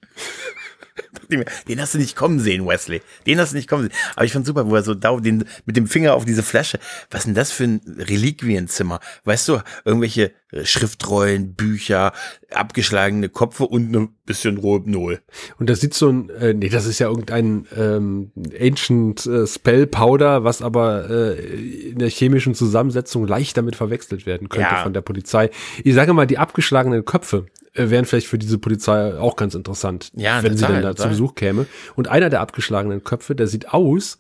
Den 1.69 1.81
hast 1.81 1.95
du 1.95 1.99
nicht 1.99 2.17
kommen 2.17 2.41
sehen, 2.41 2.67
Wesley. 2.67 3.03
Den 3.27 3.39
hast 3.39 3.53
du 3.53 3.57
nicht 3.57 3.69
kommen 3.69 3.85
sehen. 3.85 3.93
Aber 4.17 4.25
ich 4.25 4.33
fand 4.33 4.47
super, 4.47 4.69
wo 4.69 4.75
er 4.75 4.83
so 4.83 4.95
da 4.95 5.17
den, 5.17 5.45
mit 5.67 5.77
dem 5.77 5.87
Finger 5.87 6.15
auf 6.15 6.25
diese 6.25 6.43
Flasche. 6.43 6.79
Was 7.11 7.21
ist 7.21 7.27
denn 7.27 7.35
das 7.35 7.53
für 7.53 7.65
ein 7.65 7.81
Reliquienzimmer? 7.99 9.01
Weißt 9.25 9.49
du, 9.49 9.61
irgendwelche 9.85 10.33
Schriftrollen, 10.65 11.55
Bücher, 11.55 12.13
abgeschlagene 12.53 13.29
Kopfe 13.29 13.65
und 13.65 13.95
ein 13.95 14.09
bisschen 14.27 14.59
Rohypnol. 14.59 15.21
Und 15.59 15.71
das 15.71 15.81
sieht 15.81 15.95
so 15.95 16.09
ein, 16.09 16.31
äh, 16.31 16.55
nee, 16.55 16.69
das 16.69 16.87
ist 16.87 16.99
ja 16.99 17.09
irgendein 17.09 17.67
ähm, 17.77 18.33
Ancient 18.59 19.27
äh, 19.27 19.47
Spell 19.47 19.87
Powder, 19.87 20.43
was 20.43 20.61
aber 20.61 21.09
äh, 21.09 21.91
in 21.91 21.99
der 21.99 22.11
chemischen 22.11 22.55
Zusammensetzung 22.55 23.27
leicht 23.27 23.57
damit 23.57 23.77
verwechselt 23.77 24.27
werden 24.27 24.49
könnte 24.49 24.75
ja. 24.75 24.83
von 24.83 24.93
der 24.93 25.03
Polizei. 25.03 25.51
Ich 25.85 25.95
sage 25.95 26.13
mal, 26.13 26.27
die 26.27 26.39
abgeschlagenen 26.39 27.05
Köpfe 27.05 27.47
äh, 27.47 27.60
wären 27.75 28.05
vielleicht 28.05 28.27
für 28.27 28.39
diese 28.39 28.59
Polizei 28.59 29.15
auch 29.19 29.37
ganz 29.37 29.55
interessant, 29.55 30.11
ja, 30.15 30.43
wenn 30.43 30.53
total, 30.57 30.69
sie 30.69 30.75
denn 30.75 30.83
da 30.83 30.91
total. 30.91 31.05
zu 31.05 31.09
Besuch 31.11 31.35
käme. 31.35 31.67
Und 31.97 32.09
einer 32.09 32.31
der 32.31 32.41
abgeschlagenen 32.41 33.05
Köpfe, 33.05 33.35
der 33.35 33.47
sieht 33.47 33.73
aus 33.73 34.19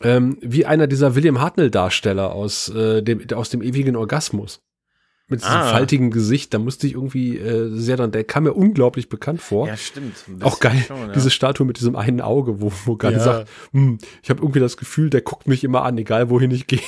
ähm, 0.00 0.38
wie 0.40 0.66
einer 0.66 0.86
dieser 0.86 1.14
William 1.14 1.40
Hartnell-Darsteller 1.40 2.32
aus, 2.32 2.68
äh, 2.68 3.02
dem, 3.02 3.24
aus 3.34 3.50
dem 3.50 3.62
ewigen 3.62 3.96
Orgasmus 3.96 4.60
mit 5.28 5.40
diesem 5.40 5.54
ah. 5.54 5.70
faltigen 5.70 6.10
Gesicht, 6.10 6.52
da 6.52 6.58
musste 6.58 6.86
ich 6.86 6.94
irgendwie 6.94 7.38
äh, 7.38 7.70
sehr 7.72 7.96
dran, 7.96 8.12
der 8.12 8.24
kam 8.24 8.44
mir 8.44 8.52
unglaublich 8.52 9.08
bekannt 9.08 9.40
vor. 9.40 9.66
Ja, 9.66 9.76
stimmt. 9.76 10.14
Auch 10.40 10.60
geil, 10.60 10.84
schon, 10.86 10.98
ja. 10.98 11.12
diese 11.12 11.30
Statue 11.30 11.66
mit 11.66 11.78
diesem 11.78 11.96
einen 11.96 12.20
Auge, 12.20 12.60
wo, 12.60 12.70
wo 12.84 12.96
gerade 12.96 13.16
ja. 13.16 13.22
sagt, 13.22 13.48
hm, 13.72 13.98
ich 14.22 14.30
habe 14.30 14.42
irgendwie 14.42 14.60
das 14.60 14.76
Gefühl, 14.76 15.08
der 15.08 15.22
guckt 15.22 15.48
mich 15.48 15.64
immer 15.64 15.84
an, 15.84 15.96
egal 15.96 16.28
wohin 16.28 16.50
ich 16.50 16.66
gehe. 16.66 16.80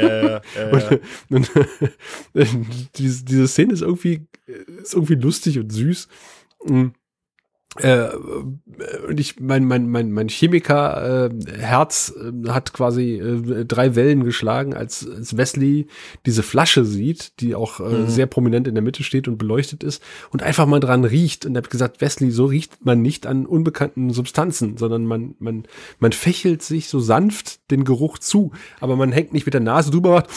Ja, 0.00 0.42
ja, 0.56 0.98
und, 1.28 1.50
und 2.34 2.98
diese, 2.98 3.24
diese 3.24 3.48
Szene 3.48 3.72
ist 3.72 3.82
irgendwie, 3.82 4.26
ist 4.82 4.94
irgendwie 4.94 5.14
lustig 5.14 5.58
und 5.58 5.70
süß. 5.70 6.08
Hm. 6.66 6.92
Äh, 7.76 8.08
und 9.08 9.20
ich, 9.20 9.40
mein, 9.40 9.64
mein, 9.64 9.88
mein, 9.88 10.10
mein 10.10 10.28
Chemiker-Herz 10.28 12.14
äh, 12.16 12.28
äh, 12.28 12.48
hat 12.48 12.72
quasi 12.72 13.14
äh, 13.14 13.64
drei 13.64 13.94
Wellen 13.94 14.24
geschlagen, 14.24 14.74
als, 14.74 15.08
als 15.08 15.36
Wesley 15.36 15.86
diese 16.26 16.42
Flasche 16.42 16.84
sieht, 16.84 17.40
die 17.40 17.54
auch 17.54 17.80
äh, 17.80 17.84
mhm. 17.84 18.08
sehr 18.08 18.26
prominent 18.26 18.68
in 18.68 18.74
der 18.74 18.82
Mitte 18.82 19.04
steht 19.04 19.28
und 19.28 19.38
beleuchtet 19.38 19.84
ist 19.84 20.02
und 20.30 20.42
einfach 20.42 20.66
mal 20.66 20.80
dran 20.80 21.04
riecht. 21.04 21.46
Und 21.46 21.54
er 21.54 21.62
hat 21.62 21.70
gesagt, 21.70 22.00
Wesley, 22.00 22.30
so 22.30 22.46
riecht 22.46 22.84
man 22.84 23.02
nicht 23.02 23.26
an 23.26 23.46
unbekannten 23.46 24.10
Substanzen, 24.10 24.76
sondern 24.76 25.06
man, 25.06 25.34
man, 25.38 25.64
man 25.98 26.12
fächelt 26.12 26.62
sich 26.62 26.88
so 26.88 27.00
sanft 27.00 27.70
den 27.70 27.84
Geruch 27.84 28.18
zu, 28.18 28.52
aber 28.80 28.96
man 28.96 29.12
hängt 29.12 29.32
nicht 29.32 29.46
mit 29.46 29.54
der 29.54 29.60
Nase 29.60 29.90
drüber, 29.90 30.10
macht, 30.10 30.30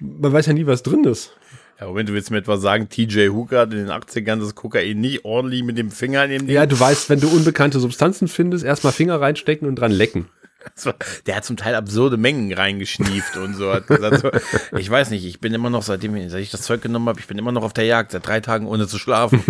man 0.00 0.32
weiß 0.32 0.46
ja 0.46 0.52
nie, 0.52 0.66
was 0.66 0.82
drin 0.82 1.04
ist. 1.04 1.32
Ja, 1.80 1.86
Moment, 1.86 2.08
du 2.08 2.12
willst 2.12 2.30
mir 2.30 2.38
etwa 2.38 2.56
sagen, 2.56 2.88
TJ 2.88 3.28
Hooker 3.28 3.60
hat 3.60 3.72
in 3.72 3.78
den 3.78 3.90
80ern 3.90 4.38
das 4.38 4.54
Kokain 4.54 5.00
nicht 5.00 5.24
ordentlich 5.24 5.64
mit 5.64 5.76
dem 5.76 5.90
Finger 5.90 6.26
nehmen. 6.26 6.48
Ja, 6.48 6.66
du 6.66 6.78
weißt, 6.78 7.10
wenn 7.10 7.20
du 7.20 7.28
unbekannte 7.28 7.80
Substanzen 7.80 8.28
findest, 8.28 8.64
erstmal 8.64 8.92
Finger 8.92 9.20
reinstecken 9.20 9.66
und 9.66 9.76
dran 9.76 9.90
lecken. 9.90 10.28
War, 10.84 10.94
der 11.26 11.36
hat 11.36 11.44
zum 11.44 11.56
Teil 11.56 11.74
absurde 11.74 12.16
Mengen 12.16 12.52
reingeschnieft 12.52 13.36
und 13.36 13.54
so. 13.54 13.72
Hat 13.72 13.86
gesagt, 13.86 14.20
so, 14.20 14.76
ich 14.78 14.90
weiß 14.90 15.10
nicht, 15.10 15.24
ich 15.24 15.40
bin 15.40 15.54
immer 15.54 15.70
noch, 15.70 15.82
seitdem 15.82 16.28
seit 16.28 16.42
ich 16.42 16.50
das 16.50 16.62
Zeug 16.62 16.82
genommen 16.82 17.08
habe, 17.08 17.20
ich 17.20 17.26
bin 17.26 17.38
immer 17.38 17.52
noch 17.52 17.62
auf 17.62 17.72
der 17.72 17.84
Jagd, 17.84 18.12
seit 18.12 18.26
drei 18.26 18.40
Tagen 18.40 18.66
ohne 18.66 18.86
zu 18.86 18.98
schlafen. 18.98 19.42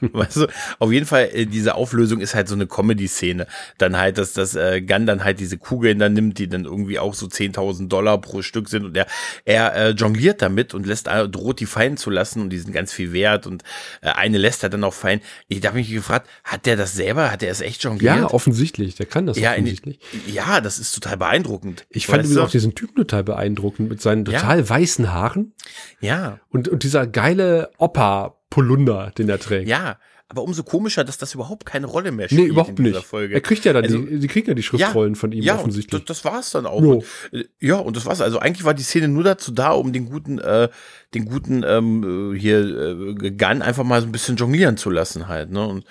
weißt 0.00 0.36
du, 0.36 0.46
auf 0.78 0.92
jeden 0.92 1.06
Fall, 1.06 1.30
äh, 1.32 1.46
diese 1.46 1.74
Auflösung 1.74 2.20
ist 2.20 2.34
halt 2.34 2.48
so 2.48 2.54
eine 2.54 2.66
Comedy-Szene. 2.66 3.46
Dann 3.78 3.96
halt, 3.96 4.18
dass 4.18 4.32
das 4.32 4.54
äh, 4.54 4.80
Gunn 4.80 5.06
dann 5.06 5.24
halt 5.24 5.40
diese 5.40 5.58
Kugeln 5.58 5.98
dann 5.98 6.12
nimmt, 6.12 6.38
die 6.38 6.48
dann 6.48 6.64
irgendwie 6.64 6.98
auch 6.98 7.14
so 7.14 7.26
10.000 7.26 7.88
Dollar 7.88 8.20
pro 8.20 8.42
Stück 8.42 8.68
sind 8.68 8.84
und 8.84 8.96
er, 8.96 9.06
er 9.44 9.74
äh, 9.74 9.90
jongliert 9.90 10.42
damit 10.42 10.74
und 10.74 10.86
lässt, 10.86 11.08
äh, 11.08 11.28
droht 11.28 11.60
die 11.60 11.66
fallen 11.66 11.96
zu 11.96 12.10
lassen 12.10 12.40
und 12.40 12.50
die 12.50 12.58
sind 12.58 12.72
ganz 12.72 12.92
viel 12.92 13.12
wert 13.12 13.46
und 13.46 13.62
äh, 14.02 14.08
eine 14.08 14.38
lässt 14.38 14.62
er 14.62 14.68
dann 14.68 14.84
auch 14.84 14.94
fallen. 14.94 15.20
Ich 15.48 15.64
habe 15.66 15.76
mich 15.76 15.90
gefragt, 15.90 16.28
hat 16.44 16.66
der 16.66 16.76
das 16.76 16.94
selber, 16.94 17.30
hat 17.30 17.42
er 17.42 17.50
es 17.50 17.60
echt 17.60 17.82
jongliert? 17.82 18.16
Ja, 18.16 18.30
offensichtlich, 18.30 18.94
der 18.94 19.06
kann 19.06 19.26
das 19.26 19.38
ja, 19.38 19.52
offensichtlich. 19.52 19.98
In, 20.26 20.34
ja, 20.34 20.55
das 20.60 20.78
ist 20.78 20.92
total 20.92 21.16
beeindruckend. 21.16 21.86
Ich 21.90 22.06
fand 22.06 22.24
übrigens 22.24 22.38
auch 22.38 22.50
diesen 22.50 22.74
Typen 22.74 22.96
total 22.96 23.24
beeindruckend 23.24 23.88
mit 23.88 24.00
seinen 24.00 24.24
total 24.24 24.60
ja. 24.60 24.68
weißen 24.68 25.12
Haaren. 25.12 25.54
Ja. 26.00 26.40
Und, 26.50 26.68
und 26.68 26.82
dieser 26.82 27.06
geile 27.06 27.70
Opa-Polunder, 27.78 29.12
den 29.16 29.28
er 29.28 29.38
trägt. 29.38 29.68
Ja. 29.68 29.98
Aber 30.28 30.42
umso 30.42 30.64
komischer, 30.64 31.04
dass 31.04 31.18
das 31.18 31.34
überhaupt 31.34 31.66
keine 31.66 31.86
Rolle 31.86 32.10
mehr 32.10 32.26
spielt. 32.26 32.40
Nee, 32.40 32.48
überhaupt 32.48 32.80
nicht. 32.80 32.96
Folge. 33.04 33.34
Er 33.34 33.40
kriegt 33.40 33.64
ja 33.64 33.72
dann, 33.72 33.84
also, 33.84 33.98
die, 33.98 34.18
die 34.18 34.26
kriegen 34.26 34.48
ja 34.48 34.54
die 34.54 34.62
Schriftrollen 34.64 35.14
ja, 35.14 35.20
von 35.20 35.30
ihm 35.30 35.44
ja, 35.44 35.54
offensichtlich. 35.54 36.04
Das, 36.04 36.18
das 36.18 36.24
war 36.24 36.40
es 36.40 36.50
dann 36.50 36.66
auch. 36.66 36.80
No. 36.80 36.94
Und, 36.94 37.04
äh, 37.32 37.44
ja, 37.60 37.76
und 37.76 37.96
das 37.96 38.06
war's. 38.06 38.20
Also 38.20 38.40
eigentlich 38.40 38.64
war 38.64 38.74
die 38.74 38.82
Szene 38.82 39.06
nur 39.06 39.22
dazu 39.22 39.52
da, 39.52 39.70
um 39.70 39.92
den 39.92 40.06
guten, 40.06 40.38
äh, 40.40 40.68
den 41.14 41.26
guten 41.26 41.62
ähm, 41.64 42.34
äh, 42.34 42.38
hier 42.38 42.58
äh, 42.58 43.30
Gun 43.30 43.62
einfach 43.62 43.84
mal 43.84 44.00
so 44.00 44.08
ein 44.08 44.12
bisschen 44.12 44.34
jonglieren 44.34 44.76
zu 44.76 44.90
lassen 44.90 45.28
halt. 45.28 45.52
Ne? 45.52 45.64
Und 45.64 45.84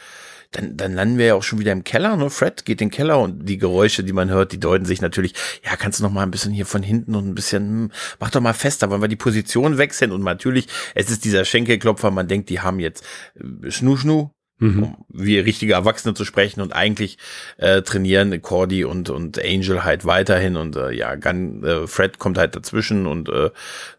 dann, 0.55 0.77
dann 0.77 0.93
landen 0.93 1.17
wir 1.17 1.25
ja 1.25 1.35
auch 1.35 1.43
schon 1.43 1.59
wieder 1.59 1.71
im 1.71 1.83
Keller, 1.83 2.15
ne? 2.15 2.29
Fred 2.29 2.65
geht 2.65 2.81
in 2.81 2.87
den 2.87 2.95
Keller 2.95 3.19
und 3.19 3.47
die 3.47 3.57
Geräusche, 3.57 4.03
die 4.03 4.13
man 4.13 4.29
hört, 4.29 4.51
die 4.51 4.59
deuten 4.59 4.85
sich 4.85 5.01
natürlich, 5.01 5.33
ja, 5.63 5.75
kannst 5.75 5.99
du 5.99 6.03
noch 6.03 6.11
mal 6.11 6.23
ein 6.23 6.31
bisschen 6.31 6.53
hier 6.53 6.65
von 6.65 6.81
hinten 6.81 7.15
und 7.15 7.27
ein 7.27 7.35
bisschen, 7.35 7.63
hm, 7.63 7.91
mach 8.19 8.29
doch 8.29 8.41
mal 8.41 8.53
fester, 8.53 8.89
wollen 8.89 9.01
wir 9.01 9.07
die 9.07 9.15
Position 9.15 9.77
wechseln 9.77 10.11
und 10.11 10.23
natürlich, 10.23 10.67
es 10.93 11.09
ist 11.09 11.25
dieser 11.25 11.45
Schenkelklopfer, 11.45 12.11
man 12.11 12.27
denkt, 12.27 12.49
die 12.49 12.61
haben 12.61 12.79
jetzt 12.79 13.03
äh, 13.35 13.69
Schnu 13.69 13.97
Schnu, 13.97 14.29
Mhm. 14.57 14.83
um 14.83 15.05
wie 15.09 15.37
richtige 15.37 15.73
Erwachsene 15.73 16.13
zu 16.13 16.23
sprechen 16.23 16.61
und 16.61 16.71
eigentlich 16.71 17.17
äh, 17.57 17.81
trainieren 17.81 18.41
Cordy 18.41 18.85
und 18.85 19.09
und 19.09 19.37
Angel 19.37 19.83
halt 19.83 20.05
weiterhin 20.05 20.55
und 20.55 20.77
äh, 20.77 20.91
ja 20.91 21.15
Gun, 21.15 21.61
äh, 21.65 21.87
Fred 21.87 22.19
kommt 22.19 22.37
halt 22.37 22.55
dazwischen 22.55 23.05
und 23.05 23.27
äh, 23.27 23.49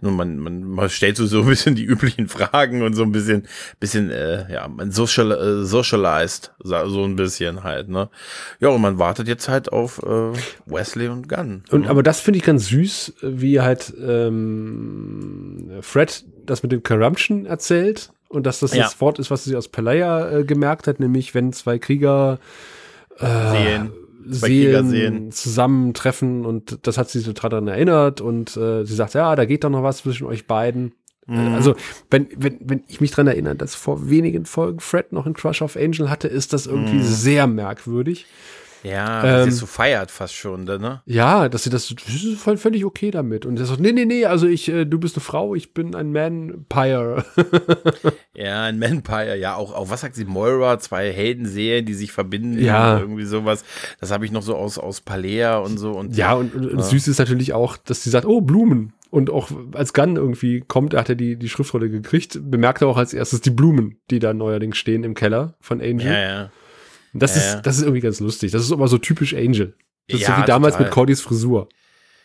nun 0.00 0.16
man, 0.16 0.38
man 0.38 0.62
man 0.64 0.88
stellt 0.88 1.18
so 1.18 1.26
so 1.26 1.42
ein 1.42 1.46
bisschen 1.46 1.74
die 1.74 1.84
üblichen 1.84 2.28
Fragen 2.28 2.80
und 2.80 2.94
so 2.94 3.02
ein 3.02 3.12
bisschen 3.12 3.46
bisschen 3.80 4.10
äh, 4.10 4.50
ja 4.50 4.66
man 4.66 4.92
social 4.92 5.30
äh, 5.32 5.64
socialized 5.66 6.54
so 6.64 7.04
ein 7.04 7.16
bisschen 7.16 7.62
halt 7.62 7.90
ne 7.90 8.08
ja 8.58 8.68
und 8.68 8.80
man 8.80 8.98
wartet 8.98 9.28
jetzt 9.28 9.50
halt 9.50 9.70
auf 9.70 10.02
äh, 10.02 10.32
Wesley 10.64 11.08
und 11.08 11.28
Gunn 11.28 11.64
und 11.70 11.82
ne? 11.82 11.90
aber 11.90 12.02
das 12.02 12.20
finde 12.20 12.38
ich 12.38 12.44
ganz 12.44 12.68
süß 12.68 13.12
wie 13.20 13.60
halt 13.60 13.92
ähm, 14.02 15.70
Fred 15.82 16.24
das 16.46 16.62
mit 16.62 16.72
dem 16.72 16.82
Corruption 16.82 17.44
erzählt 17.44 18.10
und 18.28 18.46
dass 18.46 18.60
das 18.60 18.74
ja. 18.74 18.84
das 18.84 19.00
Wort 19.00 19.18
ist, 19.18 19.30
was 19.30 19.44
sie 19.44 19.56
aus 19.56 19.68
Pelaya 19.68 20.30
äh, 20.30 20.44
gemerkt 20.44 20.86
hat, 20.86 21.00
nämlich 21.00 21.34
wenn 21.34 21.52
zwei 21.52 21.78
Krieger 21.78 22.38
äh, 23.18 23.50
sehen. 23.50 23.92
Sehen. 24.28 25.30
zusammentreffen 25.30 26.44
und 26.44 26.80
das 26.82 26.98
hat 26.98 27.08
sie 27.08 27.22
total 27.22 27.50
daran 27.50 27.68
erinnert 27.68 28.20
und 28.20 28.56
äh, 28.56 28.84
sie 28.84 28.94
sagt, 28.94 29.14
ja, 29.14 29.36
da 29.36 29.44
geht 29.44 29.62
doch 29.62 29.70
noch 29.70 29.84
was 29.84 29.98
zwischen 29.98 30.26
euch 30.26 30.48
beiden. 30.48 30.92
Mhm. 31.26 31.54
Also, 31.54 31.74
wenn, 32.10 32.28
wenn, 32.36 32.58
wenn 32.60 32.82
ich 32.88 33.00
mich 33.00 33.10
dran 33.10 33.26
erinnere, 33.26 33.56
dass 33.56 33.74
vor 33.74 34.08
wenigen 34.08 34.44
Folgen 34.44 34.80
Fred 34.80 35.12
noch 35.12 35.26
einen 35.26 35.34
Crush 35.34 35.62
auf 35.62 35.76
Angel 35.76 36.08
hatte, 36.10 36.28
ist 36.28 36.52
das 36.52 36.66
irgendwie 36.66 36.96
mhm. 36.96 37.02
sehr 37.02 37.46
merkwürdig. 37.46 38.26
Ja, 38.82 39.42
ähm, 39.42 39.50
sie 39.50 39.56
so 39.56 39.66
feiert 39.66 40.10
fast 40.10 40.34
schon, 40.34 40.64
ne? 40.64 41.02
Ja, 41.06 41.48
dass 41.48 41.64
sie 41.64 41.70
das, 41.70 41.88
das 41.88 42.14
ist 42.14 42.40
voll, 42.40 42.56
völlig 42.56 42.84
okay 42.84 43.10
damit. 43.10 43.46
Und 43.46 43.58
er 43.58 43.66
sagt, 43.66 43.80
nee, 43.80 43.92
nee, 43.92 44.04
nee, 44.04 44.26
also 44.26 44.46
ich, 44.46 44.68
äh, 44.68 44.84
du 44.84 44.98
bist 44.98 45.16
eine 45.16 45.22
Frau, 45.22 45.54
ich 45.54 45.74
bin 45.74 45.94
ein 45.94 46.12
Manpire. 46.12 47.24
ja, 48.34 48.64
ein 48.64 48.78
Manpire, 48.78 49.36
ja, 49.36 49.56
auch, 49.56 49.74
auch, 49.74 49.90
was 49.90 50.02
sagt 50.02 50.14
sie, 50.14 50.24
Moira, 50.24 50.78
zwei 50.78 51.12
Heldenserien, 51.12 51.86
die 51.86 51.94
sich 51.94 52.12
verbinden, 52.12 52.58
ja. 52.62 52.98
irgendwie 52.98 53.24
sowas. 53.24 53.64
Das 54.00 54.10
habe 54.10 54.24
ich 54.24 54.32
noch 54.32 54.42
so 54.42 54.56
aus, 54.56 54.78
aus 54.78 55.00
Palea 55.00 55.58
und 55.58 55.78
so. 55.78 55.92
Und, 55.92 56.16
ja, 56.16 56.34
und, 56.34 56.54
und, 56.54 56.70
und 56.70 56.84
süß 56.84 57.08
ist 57.08 57.18
natürlich 57.18 57.52
auch, 57.52 57.76
dass 57.76 58.02
sie 58.02 58.10
sagt, 58.10 58.26
oh, 58.26 58.40
Blumen. 58.40 58.92
Und 59.08 59.30
auch 59.30 59.50
als 59.72 59.94
Gunn 59.94 60.16
irgendwie 60.16 60.60
kommt, 60.60 60.92
er 60.92 61.00
hat 61.00 61.08
er 61.08 61.14
die, 61.14 61.36
die 61.36 61.48
Schriftrolle 61.48 61.88
gekriegt, 61.88 62.38
bemerkt 62.42 62.82
er 62.82 62.88
auch 62.88 62.96
als 62.96 63.14
erstes 63.14 63.40
die 63.40 63.50
Blumen, 63.50 63.98
die 64.10 64.18
da 64.18 64.34
neuerdings 64.34 64.76
stehen 64.76 65.04
im 65.04 65.14
Keller 65.14 65.54
von 65.60 65.80
Angel. 65.80 66.06
Ja, 66.06 66.20
ja. 66.20 66.50
Das, 67.18 67.36
ja, 67.36 67.56
ist, 67.56 67.62
das 67.62 67.76
ist 67.76 67.82
irgendwie 67.82 68.00
ganz 68.00 68.20
lustig. 68.20 68.52
Das 68.52 68.62
ist 68.62 68.72
aber 68.72 68.88
so 68.88 68.98
typisch 68.98 69.34
Angel. 69.34 69.74
Das 70.08 70.20
ist 70.20 70.26
so 70.26 70.36
wie 70.36 70.46
damals 70.46 70.74
total. 70.74 70.86
mit 70.86 70.94
Cordys 70.94 71.20
Frisur. 71.20 71.68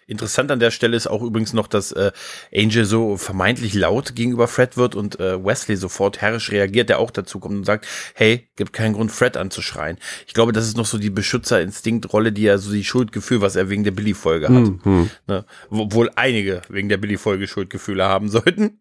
Interessant 0.07 0.51
an 0.51 0.59
der 0.59 0.71
Stelle 0.71 0.97
ist 0.97 1.07
auch 1.07 1.21
übrigens 1.21 1.53
noch, 1.53 1.67
dass 1.67 1.93
äh, 1.93 2.11
Angel 2.53 2.83
so 2.83 3.15
vermeintlich 3.15 3.73
laut 3.73 4.13
gegenüber 4.13 4.49
Fred 4.49 4.75
wird 4.75 4.93
und 4.93 5.19
äh, 5.21 5.43
Wesley 5.43 5.77
sofort 5.77 6.19
herrisch 6.19 6.51
reagiert, 6.51 6.89
der 6.89 6.99
auch 6.99 7.11
dazu 7.11 7.39
kommt 7.39 7.55
und 7.55 7.65
sagt, 7.65 7.87
hey, 8.15 8.49
gibt 8.57 8.73
keinen 8.73 8.93
Grund, 8.93 9.11
Fred 9.11 9.37
anzuschreien. 9.37 9.97
Ich 10.27 10.33
glaube, 10.33 10.51
das 10.51 10.67
ist 10.67 10.75
noch 10.75 10.85
so 10.85 10.97
die 10.97 11.11
Beschützerinstinkt-Rolle, 11.11 12.33
die 12.33 12.45
er 12.45 12.57
so 12.57 12.73
die 12.73 12.83
Schuldgefühl, 12.83 13.39
was 13.39 13.55
er 13.55 13.69
wegen 13.69 13.85
der 13.85 13.91
Billy-Folge 13.91 14.49
hat. 14.49 14.85
Mhm. 14.85 15.11
Ne? 15.27 15.45
Obwohl 15.69 16.11
einige 16.15 16.61
wegen 16.67 16.89
der 16.89 16.97
Billy-Folge 16.97 17.47
Schuldgefühle 17.47 18.03
haben 18.03 18.27
sollten. 18.29 18.79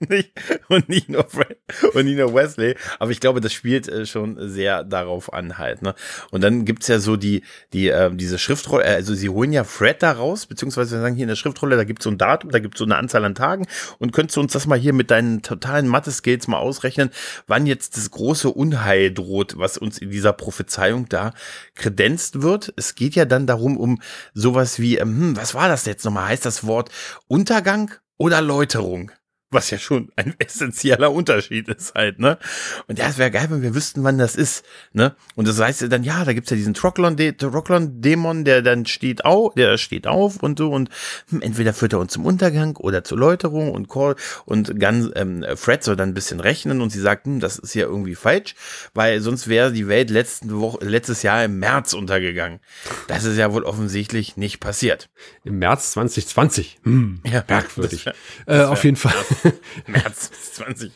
nicht, 0.08 0.32
und 0.68 0.88
nicht 0.88 1.08
nur 1.08 1.24
Fred 1.28 1.58
und 1.92 2.04
nicht 2.04 2.18
nur 2.18 2.32
Wesley, 2.32 2.76
aber 3.00 3.10
ich 3.10 3.18
glaube, 3.18 3.40
das 3.40 3.52
spielt 3.52 3.88
äh, 3.88 4.06
schon 4.06 4.36
sehr 4.48 4.84
darauf 4.84 5.32
an 5.32 5.58
halt. 5.58 5.82
Ne? 5.82 5.94
Und 6.30 6.42
dann 6.42 6.64
gibt's 6.64 6.86
ja 6.86 7.00
so 7.00 7.16
die, 7.16 7.42
die, 7.72 7.88
äh, 7.88 8.10
diese 8.14 8.38
Schriftrolle, 8.38 8.84
äh, 8.84 8.94
also 8.94 9.14
sie 9.14 9.28
holen 9.28 9.52
ja 9.52 9.64
Fred 9.64 10.02
da 10.02 10.12
raus, 10.12 10.46
beziehungsweise 10.46 10.96
wir 10.96 11.00
sagen 11.00 11.16
hier 11.16 11.24
in 11.24 11.28
der 11.28 11.36
Schriftrolle, 11.36 11.76
da 11.76 11.82
gibt's 11.82 12.04
so 12.04 12.10
ein 12.10 12.18
Datum, 12.18 12.50
da 12.50 12.60
gibt's 12.60 12.78
so 12.78 12.84
eine 12.84 12.96
Anzahl 12.96 13.24
an 13.24 13.34
Tagen 13.34 13.66
und 13.98 14.12
könntest 14.12 14.36
du 14.36 14.40
uns 14.40 14.52
das 14.52 14.66
mal 14.66 14.78
hier 14.78 14.92
mit 14.92 15.10
deinen 15.10 15.42
totalen 15.42 15.88
Mathe-Skills 15.88 16.46
mal 16.46 16.58
ausrechnen, 16.58 17.10
wann 17.48 17.66
jetzt 17.66 17.96
das 17.96 18.12
große 18.12 18.50
Unheil 18.50 19.12
droht, 19.12 19.58
was 19.58 19.78
uns 19.78 19.98
in 19.98 20.10
dieser 20.10 20.32
Prophezeiung 20.32 21.08
da 21.08 21.32
kredenzt 21.74 22.42
wird. 22.42 22.72
Es 22.76 22.94
geht 22.94 23.16
ja 23.16 23.24
dann 23.24 23.48
darum, 23.48 23.76
um 23.76 24.00
sowas 24.32 24.78
wie, 24.78 24.98
ähm, 24.98 25.18
hm, 25.18 25.36
was 25.36 25.54
war 25.54 25.68
das 25.68 25.86
jetzt 25.86 26.04
nochmal? 26.04 26.28
Heißt 26.28 26.46
das 26.46 26.64
Wort 26.64 26.90
Untergang 27.26 27.92
oder 28.16 28.40
Läuterung? 28.40 29.10
Was 29.50 29.70
ja 29.70 29.78
schon 29.78 30.10
ein 30.16 30.34
essentieller 30.38 31.10
Unterschied 31.10 31.68
ist 31.68 31.94
halt, 31.94 32.18
ne? 32.18 32.38
Und 32.86 32.98
ja, 32.98 33.08
es 33.08 33.18
wäre 33.18 33.30
geil, 33.30 33.46
wenn 33.50 33.62
wir 33.62 33.74
wüssten, 33.74 34.04
wann 34.04 34.18
das 34.18 34.36
ist, 34.36 34.64
ne? 34.92 35.14
Und 35.36 35.48
das 35.48 35.58
heißt 35.58 35.82
ja 35.82 35.88
dann, 35.88 36.04
ja, 36.04 36.24
da 36.24 36.32
gibt's 36.34 36.50
ja 36.50 36.56
diesen 36.56 36.74
Trocklon-Dämon, 36.74 38.44
der 38.44 38.62
dann 38.62 38.84
steht 38.86 39.24
auf, 39.24 39.54
der 39.54 39.78
steht 39.78 40.06
auf 40.06 40.42
und 40.42 40.58
so 40.58 40.70
und 40.70 40.90
hm, 41.30 41.40
entweder 41.40 41.72
führt 41.72 41.94
er 41.94 41.98
uns 41.98 42.12
zum 42.12 42.26
Untergang 42.26 42.76
oder 42.76 43.04
zur 43.04 43.18
Läuterung 43.18 43.72
und 43.72 43.88
Call 43.88 44.16
und 44.44 44.78
ganz 44.78 45.08
ähm, 45.14 45.44
Fred 45.56 45.82
soll 45.82 45.96
dann 45.96 46.10
ein 46.10 46.14
bisschen 46.14 46.40
rechnen 46.40 46.80
und 46.82 46.90
sie 46.90 47.00
sagt, 47.00 47.26
hm, 47.26 47.40
das 47.40 47.58
ist 47.58 47.74
ja 47.74 47.86
irgendwie 47.86 48.14
falsch, 48.14 48.54
weil 48.94 49.20
sonst 49.20 49.48
wäre 49.48 49.72
die 49.72 49.88
Welt 49.88 50.10
letzten 50.10 50.58
Woche, 50.60 50.84
letztes 50.84 51.22
Jahr 51.22 51.44
im 51.44 51.58
März 51.58 51.94
untergegangen. 51.94 52.60
Das 53.06 53.24
ist 53.24 53.36
ja 53.36 53.52
wohl 53.52 53.64
offensichtlich 53.64 54.36
nicht 54.36 54.60
passiert. 54.60 55.08
Im 55.44 55.58
März 55.58 55.92
2020. 55.92 56.80
Hm, 56.84 57.20
ja, 57.24 57.44
merkwürdig. 57.48 58.06
Wär, 58.06 58.14
äh, 58.46 58.64
auf 58.64 58.84
jeden 58.84 58.96
Fall. 58.96 59.14
März 59.86 60.30
20. 60.54 60.92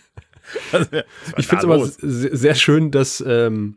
Also, 0.72 0.86
ich 1.36 1.46
finde 1.46 1.58
es 1.58 1.64
aber 1.64 1.88
sehr 1.88 2.54
schön, 2.54 2.90
dass 2.90 3.22
ähm, 3.26 3.76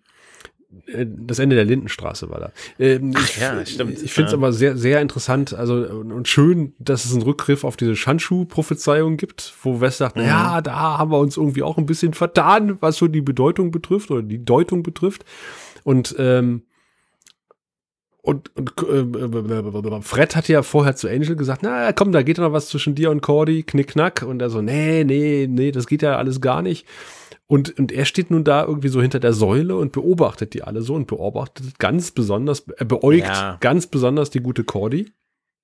äh, 0.88 1.06
das 1.08 1.40
Ende 1.40 1.56
der 1.56 1.66
Lindenstraße 1.66 2.30
war 2.30 2.40
da. 2.40 2.52
Ähm, 2.80 3.14
Ach 3.16 3.38
ja, 3.38 3.66
stimmt. 3.66 4.02
Ich 4.02 4.14
finde 4.14 4.28
es 4.28 4.32
ja. 4.34 4.38
aber 4.38 4.52
sehr, 4.52 4.78
sehr 4.78 5.02
interessant, 5.02 5.54
also 5.54 5.76
und 5.76 6.28
schön, 6.28 6.74
dass 6.80 7.06
es 7.06 7.14
einen 7.14 7.22
Rückgriff 7.22 7.64
auf 7.64 7.78
diese 7.78 7.96
Shanshu-Prophezeiung 7.96 9.18
gibt, 9.18 9.54
wo 9.64 9.82
West 9.82 10.00
sagt, 10.00 10.18
mhm. 10.18 10.24
ja, 10.24 10.62
da 10.62 10.98
haben 10.98 11.12
wir 11.12 11.20
uns 11.20 11.38
irgendwie 11.38 11.64
auch 11.64 11.78
ein 11.78 11.86
bisschen 11.86 12.14
vertan, 12.14 12.78
was 12.82 12.98
so 12.98 13.08
die 13.08 13.22
Bedeutung 13.22 13.72
betrifft 13.72 14.12
oder 14.12 14.22
die 14.22 14.44
Deutung 14.44 14.84
betrifft. 14.84 15.26
Und 15.84 16.16
ähm, 16.18 16.64
und, 18.26 18.50
und 18.56 18.72
äh, 18.90 20.02
Fred 20.02 20.36
hat 20.36 20.48
ja 20.48 20.64
vorher 20.64 20.96
zu 20.96 21.08
Angel 21.08 21.36
gesagt, 21.36 21.62
na 21.62 21.94
komm, 21.94 22.12
da 22.12 22.24
geht 22.24 22.40
noch 22.40 22.54
was 22.54 22.70
zwischen 22.70 22.96
dir 22.96 23.12
und 23.12 23.22
Cordy, 23.22 23.62
knick 23.62 23.90
knack. 23.90 24.24
Und 24.24 24.42
er 24.42 24.50
so, 24.50 24.64
nee, 24.64 25.04
nee, 25.04 25.46
nee, 25.48 25.72
das 25.72 25.86
geht 25.86 26.02
ja 26.02 26.18
alles 26.18 26.42
gar 26.42 26.64
nicht. 26.64 26.88
Und, 27.46 27.78
und 27.78 27.92
er 27.92 28.06
steht 28.06 28.32
nun 28.32 28.44
da 28.44 28.66
irgendwie 28.66 28.88
so 28.88 29.00
hinter 29.00 29.20
der 29.20 29.34
Säule 29.34 29.76
und 29.76 29.92
beobachtet 29.92 30.56
die 30.56 30.64
alle 30.64 30.82
so 30.82 30.96
und 30.96 31.06
beobachtet 31.06 31.78
ganz 31.78 32.10
besonders, 32.10 32.62
er 32.62 32.82
äh, 32.82 32.86
beäugt 32.86 33.28
ja. 33.28 33.58
ganz 33.60 33.86
besonders 33.86 34.32
die 34.32 34.42
gute 34.42 34.64
Cordy. 34.64 35.12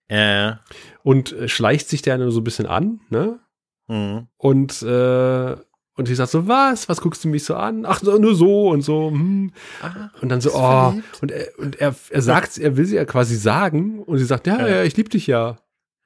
Ja. 0.08 0.60
Und 1.02 1.34
äh, 1.34 1.50
schleicht 1.50 1.90
sich 1.90 2.04
der 2.04 2.30
so 2.30 2.42
ein 2.42 2.44
bisschen 2.44 2.68
an, 2.68 3.00
ne? 3.10 3.40
Mhm. 3.88 4.28
Und 4.38 4.84
äh, 4.84 5.56
und 5.96 6.08
sie 6.08 6.16
sagt 6.16 6.32
so, 6.32 6.48
was? 6.48 6.88
Was 6.88 7.02
guckst 7.02 7.24
du 7.24 7.28
mich 7.28 7.44
so 7.44 7.56
an? 7.56 7.86
Ach, 7.86 8.02
nur 8.02 8.34
so 8.34 8.70
und 8.70 8.82
so. 8.82 9.12
Hm. 9.12 9.52
Ah, 9.82 10.10
und 10.22 10.30
dann 10.30 10.40
so, 10.40 10.52
oh. 10.54 10.94
Und, 11.22 11.32
er, 11.32 11.48
und 11.60 11.80
er, 11.80 11.94
er 12.10 12.22
sagt, 12.22 12.58
er 12.58 12.78
will 12.78 12.86
sie 12.86 12.96
ja 12.96 13.06
quasi 13.06 13.36
sagen. 13.36 14.00
Und 14.04 14.18
sie 14.18 14.26
sagt, 14.26 14.48
ja, 14.48 14.60
ja, 14.60 14.68
ja 14.68 14.84
ich 14.84 14.96
liebe 14.96 15.10
dich 15.10 15.28
ja. 15.28 15.58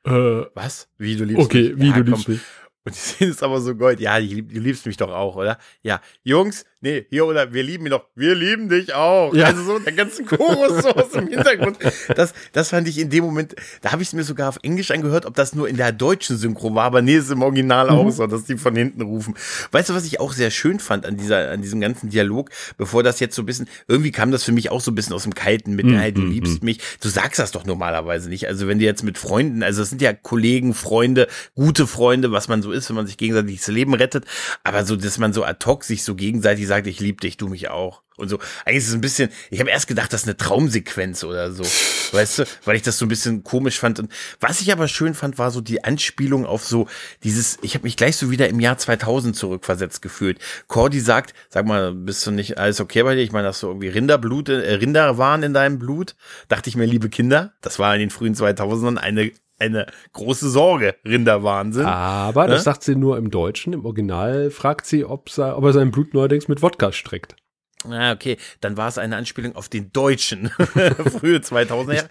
Äh, 0.03 0.45
was? 0.53 0.87
Wie, 0.97 1.15
du 1.15 1.23
liebst 1.23 1.45
okay, 1.45 1.61
mich? 1.61 1.73
Okay, 1.73 1.81
wie, 1.81 1.87
ja, 1.89 1.95
du 1.95 2.01
liebst 2.01 2.27
mich. 2.27 2.41
Und 2.83 2.95
die 2.95 2.99
sehen 2.99 3.29
es 3.31 3.43
aber 3.43 3.61
so 3.61 3.75
gold. 3.75 3.99
Ja, 3.99 4.19
du 4.19 4.25
liebst 4.25 4.85
mich 4.85 4.97
doch 4.97 5.11
auch, 5.11 5.35
oder? 5.35 5.57
Ja, 5.83 6.01
Jungs, 6.23 6.65
nee, 6.85 7.07
hier 7.09 7.25
oder 7.25 7.51
wir 7.51 7.63
lieben 7.63 7.87
ihn 7.87 7.89
doch, 7.89 8.05
wir 8.15 8.35
lieben 8.35 8.69
dich 8.69 8.93
auch. 8.93 9.33
Ja. 9.33 9.47
Also 9.47 9.63
so 9.63 9.79
der 9.79 9.93
ganze 9.93 10.23
Chorus 10.23 10.83
so 10.83 10.89
aus 10.89 11.09
dem 11.09 11.27
Hintergrund. 11.27 11.79
Das, 12.15 12.33
das 12.53 12.69
fand 12.69 12.87
ich 12.87 12.99
in 12.99 13.09
dem 13.09 13.23
Moment, 13.23 13.55
da 13.81 13.91
habe 13.91 14.03
ich 14.03 14.09
es 14.09 14.13
mir 14.13 14.23
sogar 14.23 14.49
auf 14.49 14.59
Englisch 14.61 14.91
angehört, 14.91 15.25
ob 15.25 15.33
das 15.33 15.55
nur 15.55 15.67
in 15.67 15.77
der 15.77 15.91
deutschen 15.91 16.37
Synchro 16.37 16.75
war, 16.75 16.85
aber 16.85 17.01
nee, 17.01 17.15
ist 17.15 17.31
im 17.31 17.41
Original 17.41 17.89
mhm. 17.89 17.97
auch 17.97 18.09
so, 18.11 18.27
dass 18.27 18.43
die 18.43 18.57
von 18.57 18.75
hinten 18.75 19.01
rufen. 19.01 19.33
Weißt 19.71 19.89
du, 19.89 19.95
was 19.95 20.05
ich 20.05 20.19
auch 20.19 20.31
sehr 20.31 20.51
schön 20.51 20.79
fand 20.79 21.05
an 21.05 21.17
dieser, 21.17 21.49
an 21.51 21.63
diesem 21.63 21.81
ganzen 21.81 22.09
Dialog, 22.09 22.51
bevor 22.77 23.01
das 23.01 23.19
jetzt 23.19 23.35
so 23.35 23.41
ein 23.41 23.47
bisschen, 23.47 23.67
irgendwie 23.87 24.11
kam 24.11 24.31
das 24.31 24.43
für 24.43 24.51
mich 24.51 24.69
auch 24.69 24.81
so 24.81 24.91
ein 24.91 24.95
bisschen 24.95 25.13
aus 25.13 25.23
dem 25.23 25.33
Kalten 25.33 25.75
mit, 25.75 25.87
mhm. 25.87 25.97
hey, 25.97 26.11
du 26.11 26.21
liebst 26.21 26.61
mhm. 26.61 26.65
mich. 26.65 26.79
Du 27.01 27.09
sagst 27.09 27.39
das 27.39 27.51
doch 27.51 27.65
normalerweise 27.65 28.29
nicht. 28.29 28.47
Also 28.47 28.67
wenn 28.67 28.77
du 28.77 28.85
jetzt 28.85 29.03
mit 29.03 29.17
Freunden, 29.17 29.63
also 29.63 29.81
es 29.81 29.89
sind 29.89 30.03
ja 30.03 30.13
Kollegen, 30.13 30.75
Freunde, 30.75 31.27
gute 31.55 31.87
Freunde, 31.87 32.31
was 32.31 32.47
man 32.47 32.61
so 32.61 32.71
ist, 32.71 32.89
wenn 32.89 32.95
man 32.95 33.07
sich 33.07 33.17
gegenseitig 33.17 33.57
das 33.57 33.67
Leben 33.69 33.95
rettet, 33.95 34.25
aber 34.63 34.85
so, 34.85 34.95
dass 34.95 35.17
man 35.17 35.33
so 35.33 35.43
ad 35.43 35.65
hoc 35.65 35.83
sich 35.83 36.03
so 36.03 36.13
gegenseitig 36.13 36.67
sagt, 36.67 36.74
ich 36.83 36.99
liebe 36.99 37.19
dich, 37.21 37.37
du 37.37 37.47
mich 37.47 37.69
auch. 37.69 38.03
Und 38.17 38.29
so, 38.29 38.39
eigentlich 38.63 38.77
ist 38.77 38.87
es 38.89 38.93
ein 38.93 39.01
bisschen, 39.01 39.29
ich 39.49 39.59
habe 39.59 39.69
erst 39.69 39.87
gedacht, 39.87 40.13
das 40.13 40.21
ist 40.21 40.27
eine 40.27 40.37
Traumsequenz 40.37 41.25
oder 41.25 41.51
so, 41.51 41.63
weißt 42.13 42.39
du, 42.39 42.43
weil 42.63 42.77
ich 42.77 42.81
das 42.81 42.97
so 42.97 43.05
ein 43.05 43.09
bisschen 43.09 43.43
komisch 43.43 43.79
fand. 43.79 43.99
Und 43.99 44.11
was 44.39 44.61
ich 44.61 44.71
aber 44.71 44.87
schön 44.87 45.13
fand, 45.13 45.37
war 45.37 45.51
so 45.51 45.59
die 45.59 45.83
Anspielung 45.83 46.45
auf 46.45 46.65
so 46.65 46.87
dieses, 47.23 47.57
ich 47.61 47.73
habe 47.73 47.83
mich 47.83 47.97
gleich 47.97 48.15
so 48.15 48.31
wieder 48.31 48.47
im 48.47 48.61
Jahr 48.61 48.77
2000 48.77 49.35
zurückversetzt 49.35 50.01
gefühlt. 50.01 50.39
Cordy 50.67 51.01
sagt, 51.01 51.33
sag 51.49 51.65
mal, 51.65 51.93
bist 51.93 52.25
du 52.25 52.31
nicht 52.31 52.57
alles 52.57 52.79
okay 52.79 53.03
bei 53.03 53.15
dir? 53.15 53.21
Ich 53.21 53.33
meine, 53.33 53.47
dass 53.47 53.59
du 53.59 53.67
irgendwie 53.67 53.89
Rinderblut, 53.89 54.47
äh, 54.47 54.75
Rinder 54.75 55.17
waren 55.17 55.43
in 55.43 55.53
deinem 55.53 55.77
Blut. 55.77 56.15
Dachte 56.47 56.69
ich 56.69 56.77
mir, 56.77 56.85
liebe 56.85 57.09
Kinder, 57.09 57.53
das 57.59 57.79
war 57.79 57.93
in 57.95 57.99
den 57.99 58.09
frühen 58.11 58.35
2000ern 58.35 58.97
eine 58.97 59.31
eine 59.59 59.87
große 60.13 60.49
Sorge, 60.49 60.95
Rinderwahnsinn. 61.05 61.85
Aber 61.85 62.47
das 62.47 62.63
sagt 62.63 62.83
sie 62.83 62.95
nur 62.95 63.17
im 63.17 63.31
Deutschen. 63.31 63.73
Im 63.73 63.85
Original 63.85 64.51
fragt 64.51 64.85
sie, 64.85 65.05
ob, 65.05 65.29
ob 65.37 65.63
er 65.63 65.73
sein 65.73 65.91
Blut 65.91 66.13
neuerdings 66.13 66.47
mit 66.47 66.61
Wodka 66.61 66.91
streckt. 66.91 67.35
Ah, 67.89 68.11
okay. 68.11 68.37
Dann 68.61 68.77
war 68.77 68.87
es 68.87 68.97
eine 68.97 69.15
Anspielung 69.15 69.55
auf 69.55 69.69
den 69.69 69.91
Deutschen. 69.91 70.49
Frühe 71.19 71.37
2000er 71.37 71.93
Jahre. 71.93 72.09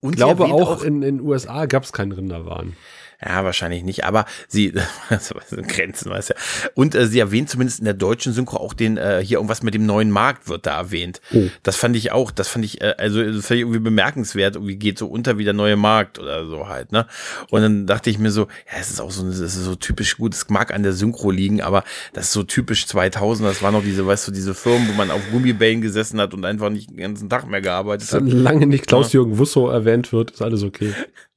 Und 0.00 0.12
ich 0.12 0.16
glaube 0.16 0.44
auch, 0.44 0.70
auch 0.70 0.82
in 0.82 1.00
den 1.00 1.20
USA 1.20 1.66
gab 1.66 1.84
es 1.84 1.92
keinen 1.92 2.12
Rinderwahn. 2.12 2.76
Ja, 3.24 3.44
wahrscheinlich 3.44 3.82
nicht, 3.82 4.04
aber 4.04 4.26
sie, 4.46 4.74
Grenzen, 5.68 6.10
weißt 6.10 6.30
du. 6.30 6.34
Und 6.74 6.94
äh, 6.94 7.06
sie 7.06 7.18
erwähnt 7.18 7.48
zumindest 7.48 7.78
in 7.78 7.86
der 7.86 7.94
deutschen 7.94 8.32
Synchro 8.32 8.58
auch 8.58 8.74
den, 8.74 8.98
äh, 8.98 9.22
hier 9.24 9.38
irgendwas 9.38 9.62
mit 9.62 9.72
dem 9.72 9.86
neuen 9.86 10.10
Markt 10.10 10.48
wird 10.48 10.66
da 10.66 10.76
erwähnt. 10.76 11.22
Oh. 11.32 11.44
Das 11.62 11.76
fand 11.76 11.96
ich 11.96 12.12
auch, 12.12 12.30
das 12.30 12.48
fand 12.48 12.64
ich, 12.64 12.82
äh, 12.82 12.94
also 12.98 13.22
das 13.22 13.46
fand 13.46 13.56
ich 13.56 13.62
irgendwie 13.62 13.78
bemerkenswert, 13.78 14.56
irgendwie 14.56 14.76
geht 14.76 14.98
so 14.98 15.06
unter 15.06 15.38
wie 15.38 15.44
der 15.44 15.54
neue 15.54 15.76
Markt 15.76 16.18
oder 16.18 16.46
so 16.46 16.68
halt, 16.68 16.92
ne? 16.92 17.06
Und 17.50 17.62
dann 17.62 17.86
dachte 17.86 18.10
ich 18.10 18.18
mir 18.18 18.30
so, 18.30 18.42
ja, 18.42 18.78
es 18.80 18.90
ist 18.90 19.00
auch 19.00 19.10
so, 19.10 19.26
das 19.26 19.40
ist 19.40 19.54
so 19.54 19.76
typisch 19.76 20.18
gut, 20.18 20.34
es 20.34 20.48
mag 20.50 20.74
an 20.74 20.82
der 20.82 20.92
Synchro 20.92 21.30
liegen, 21.30 21.62
aber 21.62 21.84
das 22.12 22.26
ist 22.26 22.32
so 22.32 22.42
typisch 22.42 22.86
2000, 22.86 23.48
das 23.48 23.62
war 23.62 23.72
noch 23.72 23.82
diese, 23.82 24.06
weißt 24.06 24.28
du, 24.28 24.32
diese 24.32 24.54
Firmen, 24.54 24.88
wo 24.88 24.92
man 24.92 25.10
auf 25.10 25.22
Gummibällen 25.30 25.80
gesessen 25.80 26.20
hat 26.20 26.34
und 26.34 26.44
einfach 26.44 26.68
nicht 26.68 26.90
den 26.90 26.98
ganzen 26.98 27.30
Tag 27.30 27.48
mehr 27.48 27.62
gearbeitet 27.62 28.12
hat. 28.12 28.22
Solange 28.26 28.66
nicht 28.66 28.86
Klaus-Jürgen 28.86 29.38
Wusso 29.38 29.68
erwähnt 29.70 30.12
wird, 30.12 30.32
ist 30.32 30.42
alles 30.42 30.62
okay. 30.62 30.92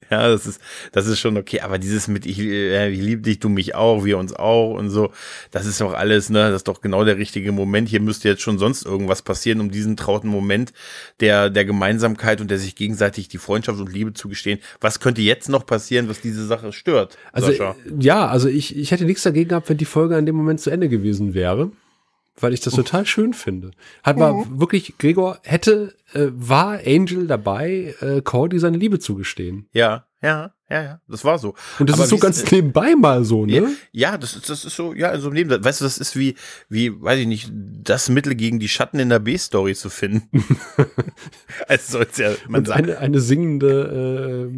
Ja, 0.09 0.27
das 0.27 0.47
ist, 0.47 0.61
das 0.91 1.07
ist 1.07 1.19
schon 1.19 1.37
okay. 1.37 1.61
Aber 1.61 1.77
dieses 1.77 2.07
mit 2.07 2.25
ich, 2.25 2.39
ich 2.39 3.01
liebe 3.01 3.21
dich, 3.21 3.39
du 3.39 3.49
mich 3.49 3.75
auch, 3.75 4.05
wir 4.05 4.17
uns 4.17 4.33
auch 4.33 4.73
und 4.73 4.89
so, 4.89 5.11
das 5.51 5.65
ist 5.65 5.81
doch 5.81 5.93
alles, 5.93 6.29
ne? 6.29 6.49
Das 6.49 6.57
ist 6.57 6.67
doch 6.67 6.81
genau 6.81 7.03
der 7.03 7.17
richtige 7.17 7.51
Moment. 7.51 7.89
Hier 7.89 8.01
müsste 8.01 8.27
jetzt 8.27 8.41
schon 8.41 8.57
sonst 8.57 8.85
irgendwas 8.85 9.21
passieren, 9.21 9.59
um 9.59 9.71
diesen 9.71 9.97
trauten 9.97 10.29
Moment 10.29 10.73
der, 11.19 11.49
der 11.49 11.65
Gemeinsamkeit 11.65 12.41
und 12.41 12.49
der 12.49 12.57
sich 12.57 12.75
gegenseitig 12.75 13.27
die 13.27 13.37
Freundschaft 13.37 13.79
und 13.79 13.91
Liebe 13.91 14.13
zugestehen. 14.13 14.59
Was 14.81 14.99
könnte 14.99 15.21
jetzt 15.21 15.49
noch 15.49 15.65
passieren, 15.65 16.09
was 16.09 16.21
diese 16.21 16.45
Sache 16.45 16.73
stört? 16.73 17.17
Also, 17.31 17.51
Sascha? 17.51 17.75
ja, 17.99 18.27
also 18.27 18.47
ich, 18.47 18.75
ich 18.75 18.91
hätte 18.91 19.05
nichts 19.05 19.23
dagegen 19.23 19.49
gehabt, 19.49 19.69
wenn 19.69 19.77
die 19.77 19.85
Folge 19.85 20.15
an 20.15 20.25
dem 20.25 20.35
Moment 20.35 20.59
zu 20.59 20.69
Ende 20.69 20.89
gewesen 20.89 21.33
wäre 21.33 21.71
weil 22.35 22.53
ich 22.53 22.61
das 22.61 22.73
total 22.73 23.05
schön 23.05 23.33
finde. 23.33 23.71
Hat 24.03 24.17
mhm. 24.17 24.59
wirklich, 24.59 24.97
Gregor 24.97 25.39
hätte, 25.43 25.95
äh, 26.13 26.27
war 26.31 26.79
Angel 26.85 27.27
dabei, 27.27 27.95
äh, 28.01 28.21
Cordy 28.21 28.59
seine 28.59 28.77
Liebe 28.77 28.99
zugestehen. 28.99 29.67
Ja, 29.73 30.07
ja, 30.21 30.53
ja, 30.69 30.83
ja, 30.83 31.01
das 31.07 31.25
war 31.25 31.39
so. 31.39 31.55
Und 31.79 31.89
das 31.89 31.95
Aber 31.95 32.03
ist 32.03 32.11
so 32.11 32.17
ganz 32.17 32.43
ist, 32.43 32.51
nebenbei 32.51 32.95
mal 32.95 33.23
so, 33.23 33.43
ne? 33.45 33.53
Ja, 33.91 34.11
ja, 34.11 34.17
das 34.19 34.35
ist, 34.35 34.49
das 34.49 34.65
ist 34.65 34.75
so, 34.75 34.93
ja, 34.93 35.17
so 35.19 35.31
neben, 35.31 35.49
weißt 35.49 35.81
du, 35.81 35.85
das 35.85 35.97
ist 35.97 36.15
wie, 36.15 36.35
wie, 36.69 37.01
weiß 37.01 37.19
ich 37.19 37.25
nicht, 37.25 37.51
das 37.51 38.07
Mittel 38.09 38.35
gegen 38.35 38.59
die 38.59 38.67
Schatten 38.67 38.99
in 38.99 39.09
der 39.09 39.17
B-Story 39.17 39.73
zu 39.73 39.89
finden. 39.89 40.45
also 41.67 41.97
soll's 41.97 42.17
ja, 42.17 42.33
man 42.47 42.65
sagt. 42.65 42.79
Eine, 42.79 42.99
eine 42.99 43.19
singende 43.19 44.49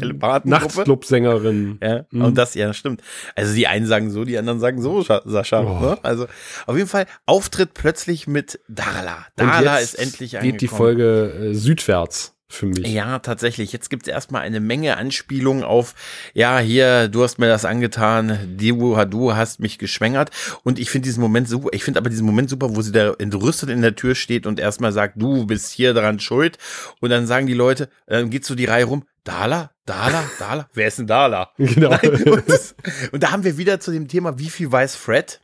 äh, 0.00 0.12
Nachtclub-Sängerin. 0.44 1.78
Ja, 1.82 2.04
mhm. 2.12 2.24
und 2.24 2.38
das, 2.38 2.54
ja, 2.54 2.72
stimmt. 2.72 3.02
Also 3.34 3.52
die 3.52 3.66
einen 3.66 3.86
sagen 3.86 4.12
so, 4.12 4.24
die 4.24 4.38
anderen 4.38 4.60
sagen 4.60 4.80
so, 4.80 5.02
Sascha. 5.02 5.60
Oh. 5.60 5.80
Ne? 5.80 5.98
Also 6.04 6.28
auf 6.66 6.76
jeden 6.76 6.88
Fall 6.88 7.06
Auftritt 7.26 7.74
plötzlich 7.74 8.28
mit 8.28 8.60
Darla. 8.68 9.26
Darla 9.34 9.78
ist 9.78 9.94
endlich 9.94 10.36
angekommen. 10.36 10.52
geht 10.52 10.60
die 10.60 10.68
Folge 10.68 11.50
äh, 11.50 11.54
südwärts 11.54 12.37
für 12.50 12.66
mich. 12.66 12.86
Ja, 12.86 13.18
tatsächlich. 13.18 13.72
Jetzt 13.72 13.90
gibt 13.90 14.06
es 14.06 14.12
erstmal 14.12 14.42
eine 14.42 14.60
Menge 14.60 14.96
Anspielungen 14.96 15.64
auf, 15.64 15.94
ja, 16.34 16.58
hier, 16.58 17.08
du 17.08 17.22
hast 17.22 17.38
mir 17.38 17.48
das 17.48 17.64
angetan, 17.64 18.56
du, 18.56 18.96
du 19.04 19.36
hast 19.36 19.60
mich 19.60 19.78
geschwängert. 19.78 20.30
Und 20.64 20.78
ich 20.78 20.90
finde 20.90 21.06
diesen 21.06 21.20
Moment 21.20 21.48
super, 21.48 21.68
ich 21.72 21.84
finde 21.84 22.00
aber 22.00 22.10
diesen 22.10 22.26
Moment 22.26 22.48
super, 22.48 22.74
wo 22.74 22.82
sie 22.82 22.92
da 22.92 23.12
entrüstet 23.18 23.68
in 23.68 23.82
der 23.82 23.96
Tür 23.96 24.14
steht 24.14 24.46
und 24.46 24.58
erstmal 24.60 24.92
sagt, 24.92 25.20
du 25.20 25.46
bist 25.46 25.70
hier 25.72 25.92
daran 25.94 26.20
schuld. 26.20 26.58
Und 27.00 27.10
dann 27.10 27.26
sagen 27.26 27.46
die 27.46 27.54
Leute, 27.54 27.88
dann 28.06 28.30
geht 28.30 28.44
so 28.44 28.54
die 28.54 28.64
Reihe 28.64 28.84
rum, 28.84 29.04
Dala, 29.24 29.72
Dala, 29.84 30.24
Dala, 30.38 30.68
wer 30.72 30.88
ist 30.88 30.98
denn 30.98 31.06
Dala? 31.06 31.50
Genau. 31.58 31.90
Nein, 31.90 32.22
und, 32.24 32.74
und 33.12 33.22
da 33.22 33.30
haben 33.30 33.44
wir 33.44 33.58
wieder 33.58 33.78
zu 33.78 33.90
dem 33.90 34.08
Thema, 34.08 34.38
wie 34.38 34.48
viel 34.48 34.72
weiß 34.72 34.96
Fred? 34.96 35.40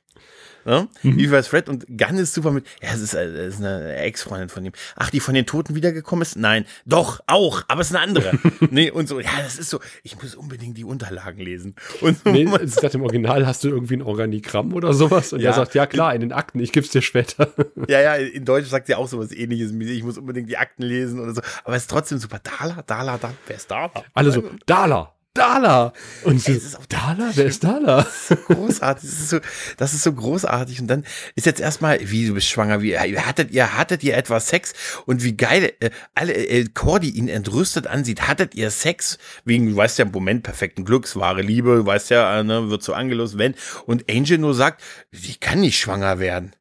Ne? 0.64 0.88
Mhm. 1.02 1.16
Wie 1.16 1.30
weiß 1.30 1.48
Fred 1.48 1.68
und 1.68 1.86
Gunn 1.86 2.16
ist 2.16 2.34
super 2.34 2.50
mit, 2.50 2.66
ja, 2.82 2.90
es 2.94 3.00
ist, 3.00 3.14
es 3.14 3.54
ist 3.54 3.60
eine 3.60 3.96
Ex-Freundin 3.96 4.48
von 4.48 4.64
ihm. 4.64 4.72
Ach, 4.96 5.10
die 5.10 5.20
von 5.20 5.34
den 5.34 5.46
Toten 5.46 5.74
wiedergekommen 5.74 6.22
ist? 6.22 6.36
Nein. 6.36 6.64
Doch, 6.86 7.20
auch, 7.26 7.62
aber 7.68 7.80
es 7.80 7.90
ist 7.90 7.96
eine 7.96 8.04
andere. 8.04 8.38
nee, 8.70 8.90
und 8.90 9.08
so, 9.08 9.20
ja, 9.20 9.30
das 9.42 9.58
ist 9.58 9.70
so, 9.70 9.80
ich 10.02 10.20
muss 10.20 10.34
unbedingt 10.34 10.76
die 10.76 10.84
Unterlagen 10.84 11.40
lesen. 11.40 11.74
Und 12.00 12.18
so 12.24 12.30
nee, 12.30 12.48
ich 12.62 12.74
dachte, 12.74 12.98
im 12.98 13.02
Original 13.02 13.46
hast 13.46 13.64
du 13.64 13.68
irgendwie 13.68 13.96
ein 13.96 14.02
Organigramm 14.02 14.72
oder 14.72 14.92
sowas 14.94 15.32
und 15.32 15.40
ja. 15.40 15.50
er 15.50 15.54
sagt, 15.54 15.74
ja 15.74 15.86
klar, 15.86 16.14
in 16.14 16.20
den 16.20 16.32
Akten, 16.32 16.60
ich 16.60 16.72
gib's 16.72 16.90
dir 16.90 17.02
später. 17.02 17.52
ja, 17.88 18.00
ja, 18.00 18.14
in 18.14 18.44
Deutsch 18.44 18.68
sagt 18.68 18.86
sie 18.86 18.94
auch 18.94 19.08
sowas 19.08 19.32
ähnliches, 19.32 19.72
ich 19.72 20.02
muss 20.02 20.18
unbedingt 20.18 20.48
die 20.48 20.56
Akten 20.56 20.82
lesen 20.82 21.20
oder 21.20 21.34
so, 21.34 21.42
aber 21.64 21.76
es 21.76 21.82
ist 21.82 21.90
trotzdem 21.90 22.18
super. 22.18 22.40
Dala, 22.42 22.82
Dala, 22.86 23.18
Dala, 23.18 23.34
wer 23.46 23.56
ist 23.56 23.70
Dala? 23.70 23.90
Alle 24.14 24.32
so, 24.32 24.42
Dala, 24.66 25.13
Dala. 25.34 25.92
Und 26.22 26.40
so, 26.40 26.52
Dala? 26.88 27.32
Wer 27.34 27.46
ist 27.46 27.64
Dala? 27.64 28.02
Das 28.02 28.14
ist 28.14 28.28
so 28.28 28.36
großartig. 28.36 29.10
Das 29.10 29.18
ist 29.18 29.28
so, 29.28 29.38
das 29.76 29.94
ist 29.94 30.02
so 30.04 30.12
großartig. 30.12 30.80
Und 30.80 30.86
dann 30.86 31.04
ist 31.34 31.46
jetzt 31.46 31.60
erstmal, 31.60 31.98
wie 32.08 32.28
du 32.28 32.34
bist 32.34 32.46
schwanger, 32.46 32.82
wie 32.82 32.96
hattet 32.96 33.50
ihr, 33.50 33.76
hattet 33.76 34.04
ihr 34.04 34.16
etwas 34.16 34.48
Sex? 34.48 34.74
Und 35.06 35.24
wie 35.24 35.36
geil, 35.36 35.72
äh, 35.80 35.90
alle, 36.14 36.32
äh, 36.34 36.64
Cordy 36.72 37.10
ihn 37.10 37.26
entrüstet 37.26 37.88
ansieht. 37.88 38.28
Hattet 38.28 38.54
ihr 38.54 38.70
Sex? 38.70 39.18
Wegen, 39.44 39.70
du 39.70 39.76
weißt 39.76 39.98
ja, 39.98 40.04
im 40.04 40.12
Moment 40.12 40.44
perfekten 40.44 40.84
Glücks, 40.84 41.16
wahre 41.16 41.42
Liebe, 41.42 41.76
du 41.76 41.86
weißt 41.86 42.10
ja, 42.10 42.38
äh, 42.38 42.44
ne, 42.44 42.70
wird 42.70 42.84
so 42.84 42.94
angelost, 42.94 43.36
wenn. 43.36 43.56
Und 43.86 44.08
Angel 44.08 44.38
nur 44.38 44.54
sagt, 44.54 44.82
die 45.10 45.34
kann 45.34 45.60
nicht 45.60 45.80
schwanger 45.80 46.20
werden. 46.20 46.54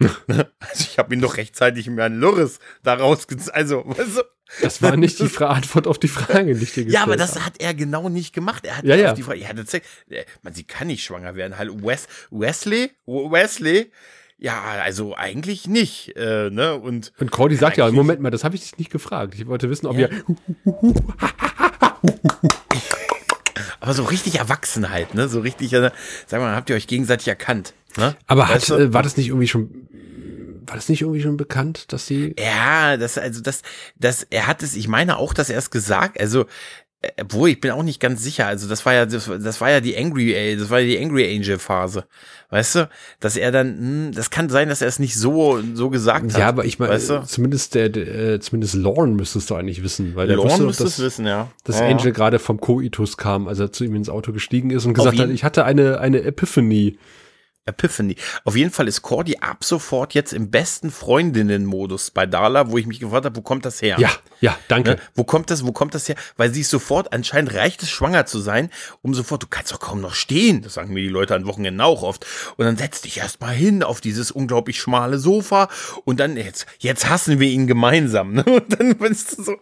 also 0.00 0.48
ich 0.78 0.98
habe 0.98 1.14
ihn 1.14 1.20
doch 1.20 1.36
rechtzeitig 1.36 1.88
mir 1.88 2.04
ein 2.04 2.18
Lurris 2.18 2.58
daraus, 2.82 3.26
also, 3.52 3.84
weißt 3.86 4.16
du, 4.16 4.22
das 4.62 4.82
war 4.82 4.96
nicht 4.96 5.18
die 5.18 5.44
Antwort 5.44 5.86
auf 5.86 5.98
die 5.98 6.08
Frage, 6.08 6.54
die 6.54 6.62
ich 6.62 6.72
dir 6.72 6.84
gestellt 6.84 6.92
Ja, 6.92 7.02
aber 7.02 7.16
das 7.16 7.36
habe. 7.36 7.46
hat 7.46 7.54
er 7.58 7.74
genau 7.74 8.08
nicht 8.08 8.34
gemacht. 8.34 8.64
Er 8.64 8.78
hat 8.78 8.84
ja, 8.84 8.96
ja. 8.96 9.12
die 9.12 9.22
Frage, 9.22 9.46
hat 9.46 9.56
gesagt, 9.56 9.86
äh, 10.08 10.24
man, 10.42 10.54
sie 10.54 10.64
kann 10.64 10.88
nicht 10.88 11.04
schwanger 11.04 11.34
werden. 11.34 11.56
Halt, 11.58 11.70
Wes, 11.82 12.08
Wesley, 12.30 12.90
Wesley, 13.06 13.90
ja, 14.38 14.60
also 14.82 15.14
eigentlich 15.14 15.66
nicht, 15.66 16.16
äh, 16.16 16.48
ne? 16.50 16.74
Und, 16.74 17.12
und 17.18 17.30
Cody 17.30 17.56
sagt 17.56 17.76
ja, 17.76 17.90
Moment 17.90 18.20
mal, 18.20 18.30
das 18.30 18.42
habe 18.42 18.54
ich 18.56 18.62
dich 18.62 18.78
nicht 18.78 18.90
gefragt. 18.90 19.34
Ich 19.34 19.46
wollte 19.46 19.68
wissen, 19.68 19.86
ob 19.86 19.98
ja. 19.98 20.08
ihr. 20.08 20.24
aber 23.80 23.92
so 23.92 24.04
richtig 24.04 24.38
Erwachsenheit, 24.38 25.14
ne? 25.14 25.28
So 25.28 25.40
richtig, 25.40 25.72
äh, 25.74 25.90
sag 26.26 26.40
mal, 26.40 26.56
habt 26.56 26.70
ihr 26.70 26.76
euch 26.76 26.86
gegenseitig 26.86 27.28
erkannt? 27.28 27.74
Ne? 27.98 28.16
Aber 28.26 28.48
hat, 28.48 28.68
äh, 28.70 28.92
war 28.94 29.02
das 29.02 29.16
nicht 29.16 29.28
irgendwie 29.28 29.48
schon 29.48 29.88
war 30.66 30.76
das 30.76 30.88
nicht 30.88 31.02
irgendwie 31.02 31.22
schon 31.22 31.36
bekannt, 31.36 31.92
dass 31.92 32.06
sie. 32.06 32.34
Ja, 32.38 32.96
das, 32.96 33.18
also 33.18 33.40
das, 33.40 33.62
das, 33.98 34.26
er 34.30 34.46
hat 34.46 34.62
es, 34.62 34.76
ich 34.76 34.88
meine 34.88 35.18
auch, 35.18 35.34
dass 35.34 35.50
er 35.50 35.58
es 35.58 35.70
gesagt, 35.70 36.20
also, 36.20 36.46
äh, 37.02 37.10
obwohl, 37.22 37.48
ich 37.48 37.60
bin 37.60 37.70
auch 37.70 37.82
nicht 37.82 38.00
ganz 38.00 38.22
sicher. 38.22 38.46
Also, 38.46 38.68
das 38.68 38.84
war 38.84 38.92
ja, 38.92 39.06
das, 39.06 39.30
das 39.40 39.60
war 39.60 39.70
ja 39.70 39.80
die 39.80 39.96
Angry, 39.96 40.34
äh, 40.34 40.56
das 40.56 40.70
war 40.70 40.80
ja 40.80 40.86
die 40.86 41.02
Angry 41.02 41.34
Angel 41.34 41.58
Phase. 41.58 42.04
Weißt 42.50 42.74
du? 42.74 42.88
Dass 43.20 43.36
er 43.36 43.52
dann, 43.52 43.78
hm, 43.78 44.12
das 44.12 44.30
kann 44.30 44.48
sein, 44.48 44.68
dass 44.68 44.82
er 44.82 44.88
es 44.88 44.98
nicht 44.98 45.16
so, 45.16 45.60
so 45.74 45.88
gesagt 45.88 46.32
hat. 46.32 46.40
Ja, 46.40 46.48
aber 46.48 46.64
ich 46.64 46.78
meine, 46.78 46.92
weißt 46.92 47.10
du? 47.10 47.22
zumindest 47.24 47.74
der, 47.74 47.96
äh, 47.96 48.40
zumindest 48.40 48.74
Lorne 48.74 49.14
müsstest 49.14 49.50
du 49.50 49.54
eigentlich 49.54 49.82
wissen, 49.82 50.14
weil 50.14 50.26
der 50.26 50.36
Lorne 50.36 50.50
wusste, 50.50 50.66
müsste 50.66 50.84
es 50.84 50.98
wissen, 50.98 51.26
ja. 51.26 51.48
Dass 51.64 51.78
ja, 51.78 51.86
Angel 51.86 52.12
gerade 52.12 52.38
vom 52.38 52.60
Koitus 52.60 53.16
kam, 53.16 53.48
als 53.48 53.60
er 53.60 53.72
zu 53.72 53.84
ihm 53.84 53.94
ins 53.94 54.08
Auto 54.08 54.32
gestiegen 54.32 54.70
ist 54.70 54.84
und 54.84 54.94
gesagt 54.94 55.18
hat, 55.18 55.30
ich 55.30 55.44
hatte 55.44 55.64
eine, 55.64 56.00
eine 56.00 56.22
Epiphany. 56.22 56.98
Epiphany. 57.70 58.16
Auf 58.44 58.56
jeden 58.56 58.70
Fall 58.70 58.88
ist 58.88 59.02
Cordy 59.02 59.38
ab 59.38 59.64
sofort 59.64 60.14
jetzt 60.14 60.32
im 60.32 60.50
besten 60.50 60.90
Freundinnen-Modus 60.90 62.10
bei 62.10 62.26
Darla, 62.26 62.70
wo 62.70 62.78
ich 62.78 62.86
mich 62.86 63.00
gefragt 63.00 63.24
habe, 63.24 63.36
wo 63.36 63.42
kommt 63.42 63.64
das 63.64 63.80
her? 63.82 63.96
Ja, 63.98 64.10
ja, 64.40 64.58
danke. 64.68 64.90
Ne? 64.90 64.96
Wo 65.14 65.24
kommt 65.24 65.50
das, 65.50 65.64
wo 65.66 65.72
kommt 65.72 65.94
das 65.94 66.08
her? 66.08 66.16
Weil 66.36 66.52
sie 66.52 66.60
ist 66.60 66.70
sofort, 66.70 67.12
anscheinend 67.12 67.54
reicht 67.54 67.82
es, 67.82 67.90
schwanger 67.90 68.26
zu 68.26 68.40
sein, 68.40 68.70
um 69.02 69.14
sofort, 69.14 69.42
du 69.42 69.46
kannst 69.48 69.72
doch 69.72 69.80
kaum 69.80 70.00
noch 70.00 70.14
stehen. 70.14 70.62
Das 70.62 70.74
sagen 70.74 70.92
mir 70.92 71.02
die 71.02 71.08
Leute 71.08 71.34
an 71.34 71.46
Wochenenden 71.46 71.80
auch 71.80 72.02
oft. 72.02 72.26
Und 72.56 72.64
dann 72.64 72.76
setz 72.76 73.00
dich 73.00 73.18
erstmal 73.18 73.54
hin 73.54 73.82
auf 73.82 74.00
dieses 74.00 74.30
unglaublich 74.30 74.80
schmale 74.80 75.18
Sofa 75.18 75.68
und 76.04 76.20
dann, 76.20 76.36
jetzt, 76.36 76.66
jetzt 76.78 77.08
hassen 77.08 77.40
wir 77.40 77.48
ihn 77.48 77.66
gemeinsam. 77.66 78.32
Ne? 78.32 78.44
Und 78.50 78.78
dann, 78.78 79.00
wenn 79.00 79.12
du 79.12 79.42
so, 79.42 79.56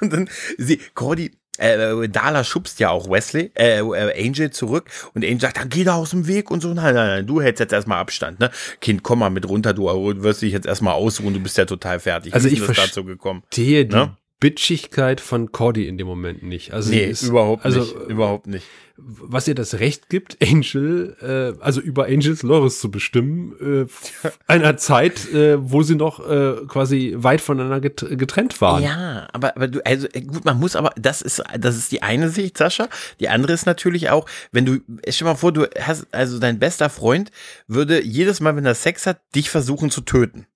und 0.00 0.12
dann, 0.12 0.28
sie, 0.58 0.78
Cordy, 0.94 1.32
äh, 1.58 2.08
Dala 2.08 2.44
schubst 2.44 2.80
ja 2.80 2.90
auch 2.90 3.08
Wesley, 3.10 3.50
äh, 3.54 3.80
äh, 3.80 4.26
Angel 4.26 4.50
zurück 4.50 4.90
und 5.14 5.24
Angel 5.24 5.40
sagt, 5.40 5.58
dann 5.58 5.68
geh 5.68 5.84
da 5.84 5.94
aus 5.94 6.10
dem 6.10 6.26
Weg 6.26 6.50
und 6.50 6.60
so. 6.60 6.72
Nein, 6.72 6.94
nein, 6.94 7.08
nein, 7.08 7.26
du 7.26 7.40
hältst 7.40 7.60
jetzt 7.60 7.72
erstmal 7.72 7.98
Abstand, 7.98 8.40
ne? 8.40 8.50
Kind, 8.80 9.02
komm 9.02 9.18
mal 9.20 9.30
mit 9.30 9.48
runter, 9.48 9.74
du 9.74 9.84
wirst 10.22 10.42
dich 10.42 10.52
jetzt 10.52 10.66
erstmal 10.66 10.94
ausruhen, 10.94 11.34
du 11.34 11.40
bist 11.40 11.58
ja 11.58 11.64
total 11.64 12.00
fertig. 12.00 12.34
Also 12.34 12.48
ich 12.48 12.60
dazu 12.60 13.04
gekommen. 13.04 13.42
verstehe 13.48 13.86
die 13.86 13.94
ne? 13.94 14.16
Bitchigkeit 14.42 15.20
von 15.20 15.52
Cordy 15.52 15.86
in 15.86 15.98
dem 15.98 16.08
Moment 16.08 16.42
nicht. 16.42 16.72
Also 16.72 16.90
nee, 16.90 17.04
ist, 17.04 17.22
überhaupt 17.22 17.64
also, 17.64 17.78
nicht. 17.78 17.94
Überhaupt 18.08 18.48
nicht. 18.48 18.66
Was 18.96 19.46
ihr 19.46 19.54
das 19.54 19.74
Recht 19.74 20.08
gibt, 20.08 20.36
Angel, 20.42 21.16
äh, 21.22 21.62
also 21.62 21.80
über 21.80 22.06
Angels 22.06 22.42
Loris 22.42 22.80
zu 22.80 22.90
bestimmen, 22.90 23.86
äh, 23.86 24.28
einer 24.48 24.76
Zeit, 24.78 25.32
äh, 25.32 25.58
wo 25.60 25.84
sie 25.84 25.94
noch 25.94 26.28
äh, 26.28 26.56
quasi 26.66 27.14
weit 27.16 27.40
voneinander 27.40 27.88
getrennt 27.88 28.60
waren. 28.60 28.82
Ja, 28.82 29.28
aber, 29.32 29.54
aber 29.54 29.68
du, 29.68 29.80
also 29.86 30.08
äh, 30.12 30.22
gut, 30.22 30.44
man 30.44 30.58
muss 30.58 30.74
aber, 30.74 30.90
das 30.96 31.22
ist, 31.22 31.40
das 31.56 31.76
ist 31.76 31.92
die 31.92 32.02
eine 32.02 32.28
Sicht, 32.28 32.58
Sascha. 32.58 32.88
Die 33.20 33.28
andere 33.28 33.52
ist 33.52 33.64
natürlich 33.64 34.10
auch, 34.10 34.26
wenn 34.50 34.66
du, 34.66 34.80
stell 35.08 35.26
mal 35.26 35.36
vor, 35.36 35.52
du 35.52 35.68
hast, 35.80 36.12
also 36.12 36.40
dein 36.40 36.58
bester 36.58 36.90
Freund 36.90 37.30
würde 37.68 38.02
jedes 38.02 38.40
Mal, 38.40 38.56
wenn 38.56 38.66
er 38.66 38.74
Sex 38.74 39.06
hat, 39.06 39.20
dich 39.36 39.50
versuchen 39.50 39.92
zu 39.92 40.00
töten. 40.00 40.48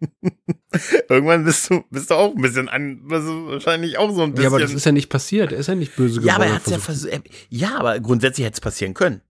Irgendwann 1.08 1.44
bist 1.44 1.70
du, 1.70 1.84
bist 1.90 2.10
du 2.10 2.14
auch 2.14 2.34
ein 2.34 2.40
bisschen 2.42 2.68
an, 2.68 3.00
wahrscheinlich 3.04 3.98
auch 3.98 4.10
so 4.12 4.22
ein 4.22 4.32
bisschen. 4.32 4.44
Ja, 4.44 4.48
aber 4.48 4.60
das 4.60 4.72
ist 4.72 4.86
ja 4.86 4.92
nicht 4.92 5.08
passiert. 5.08 5.52
Er 5.52 5.58
ist 5.58 5.66
ja 5.66 5.74
nicht 5.74 5.96
böse 5.96 6.20
geworden. 6.20 6.28
Ja, 6.28 6.36
aber 6.36 6.46
er 6.46 6.54
hat 6.54 6.66
ja 6.66 6.78
versucht. 6.78 7.12
Ja, 7.48 7.78
aber 7.78 8.00
grundsätzlich 8.00 8.46
hätte 8.46 8.54
es 8.54 8.60
passieren 8.60 8.94
können. 8.94 9.20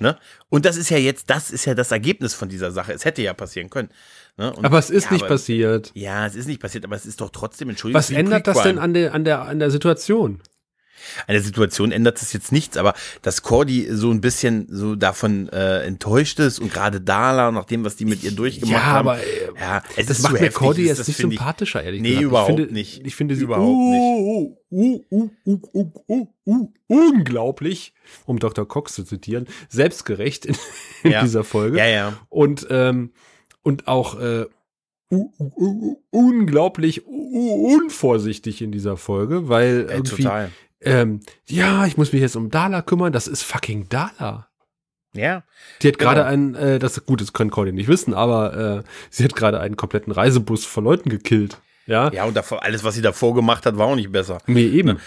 Ne? 0.00 0.18
Und 0.48 0.64
das 0.64 0.76
ist 0.76 0.90
ja 0.90 0.96
jetzt, 0.96 1.30
das 1.30 1.50
ist 1.50 1.64
ja 1.64 1.74
das 1.74 1.92
Ergebnis 1.92 2.34
von 2.34 2.48
dieser 2.48 2.72
Sache. 2.72 2.92
Es 2.92 3.04
hätte 3.04 3.22
ja 3.22 3.34
passieren 3.34 3.70
können. 3.70 3.90
Ne? 4.36 4.54
aber 4.62 4.78
es 4.78 4.88
ist 4.88 5.06
ja, 5.06 5.12
nicht 5.12 5.22
aber, 5.22 5.34
passiert. 5.34 5.90
Ja, 5.94 6.26
es 6.26 6.34
ist 6.34 6.46
nicht 6.46 6.60
passiert, 6.60 6.84
aber 6.84 6.96
es 6.96 7.04
ist 7.04 7.20
doch 7.20 7.30
trotzdem, 7.30 7.68
Entschuldigung. 7.68 7.98
Was 7.98 8.10
ändert 8.10 8.46
das 8.46 8.62
denn 8.62 8.78
an 8.78 8.94
der, 8.94 9.12
an 9.12 9.24
der, 9.24 9.42
an 9.42 9.58
der 9.58 9.70
Situation? 9.70 10.40
An 11.26 11.34
der 11.34 11.42
Situation 11.42 11.92
ändert 11.92 12.20
es 12.22 12.32
jetzt 12.32 12.52
nichts, 12.52 12.76
aber 12.76 12.94
dass 13.22 13.42
Cordy 13.42 13.88
so 13.90 14.10
ein 14.10 14.20
bisschen 14.20 14.66
so 14.70 14.96
davon 14.96 15.48
äh, 15.48 15.82
enttäuscht 15.82 16.38
ist 16.40 16.58
und 16.58 16.72
gerade 16.72 17.00
Dala, 17.00 17.50
nach 17.52 17.64
dem, 17.64 17.84
was 17.84 17.96
die 17.96 18.04
mit 18.04 18.22
ihr 18.22 18.32
durchgemacht 18.32 18.74
ja, 18.74 18.82
haben. 18.82 19.08
Aber, 19.08 19.18
äh, 19.18 19.24
ja, 19.58 19.82
es 19.96 20.06
das 20.06 20.18
ist 20.18 20.22
macht 20.22 20.40
mir 20.40 20.50
Cordy 20.50 20.86
jetzt 20.86 21.06
nicht 21.06 21.16
sympathischer, 21.16 21.82
ehrlich 21.82 22.02
nee, 22.02 22.08
gesagt. 22.10 22.20
Nee, 22.20 22.26
überhaupt 22.26 22.50
ich 22.50 22.56
finde, 22.56 22.74
nicht. 22.74 23.06
Ich 23.06 23.16
finde 23.16 23.36
sie 23.36 23.44
überhaupt 23.44 23.66
uh, 23.66 24.56
uh, 24.70 25.04
uh, 25.10 26.30
uh, 26.46 26.68
unglaublich, 26.86 27.94
um 28.26 28.38
Dr. 28.38 28.66
Cox 28.66 28.94
zu 28.94 29.04
zitieren, 29.04 29.46
selbstgerecht 29.68 30.46
in, 30.46 30.56
in 31.02 31.12
ja. 31.12 31.22
dieser 31.22 31.44
Folge. 31.44 31.78
Ja, 31.78 31.86
ja. 31.86 32.18
Und, 32.28 32.66
ähm, 32.70 33.12
und 33.62 33.88
auch 33.88 34.18
äh, 34.18 34.46
unglaublich 36.10 37.06
unvorsichtig 37.06 38.62
in 38.62 38.70
dieser 38.72 38.96
Folge, 38.96 39.48
weil 39.48 39.86
Ey, 39.88 39.96
irgendwie 39.96 40.22
total 40.22 40.50
ähm, 40.82 41.20
ja, 41.46 41.86
ich 41.86 41.96
muss 41.96 42.12
mich 42.12 42.22
jetzt 42.22 42.36
um 42.36 42.50
Dala 42.50 42.82
kümmern, 42.82 43.12
das 43.12 43.26
ist 43.26 43.42
fucking 43.42 43.88
Dala. 43.88 44.48
Ja. 45.12 45.42
Die 45.82 45.88
hat 45.88 45.98
gerade 45.98 46.20
genau. 46.20 46.32
einen, 46.32 46.54
äh, 46.54 46.78
das 46.78 47.04
gut, 47.04 47.20
das 47.20 47.32
können 47.32 47.50
Cordy 47.50 47.72
nicht 47.72 47.88
wissen, 47.88 48.14
aber 48.14 48.82
äh, 48.84 48.88
sie 49.10 49.24
hat 49.24 49.34
gerade 49.34 49.60
einen 49.60 49.76
kompletten 49.76 50.12
Reisebus 50.12 50.64
von 50.64 50.84
Leuten 50.84 51.10
gekillt. 51.10 51.58
Ja, 51.86 52.12
ja 52.12 52.24
und 52.24 52.36
davor, 52.36 52.62
alles, 52.62 52.84
was 52.84 52.94
sie 52.94 53.02
davor 53.02 53.34
gemacht 53.34 53.66
hat, 53.66 53.76
war 53.76 53.88
auch 53.88 53.96
nicht 53.96 54.12
besser. 54.12 54.38
Nee, 54.46 54.66
eben. 54.66 55.00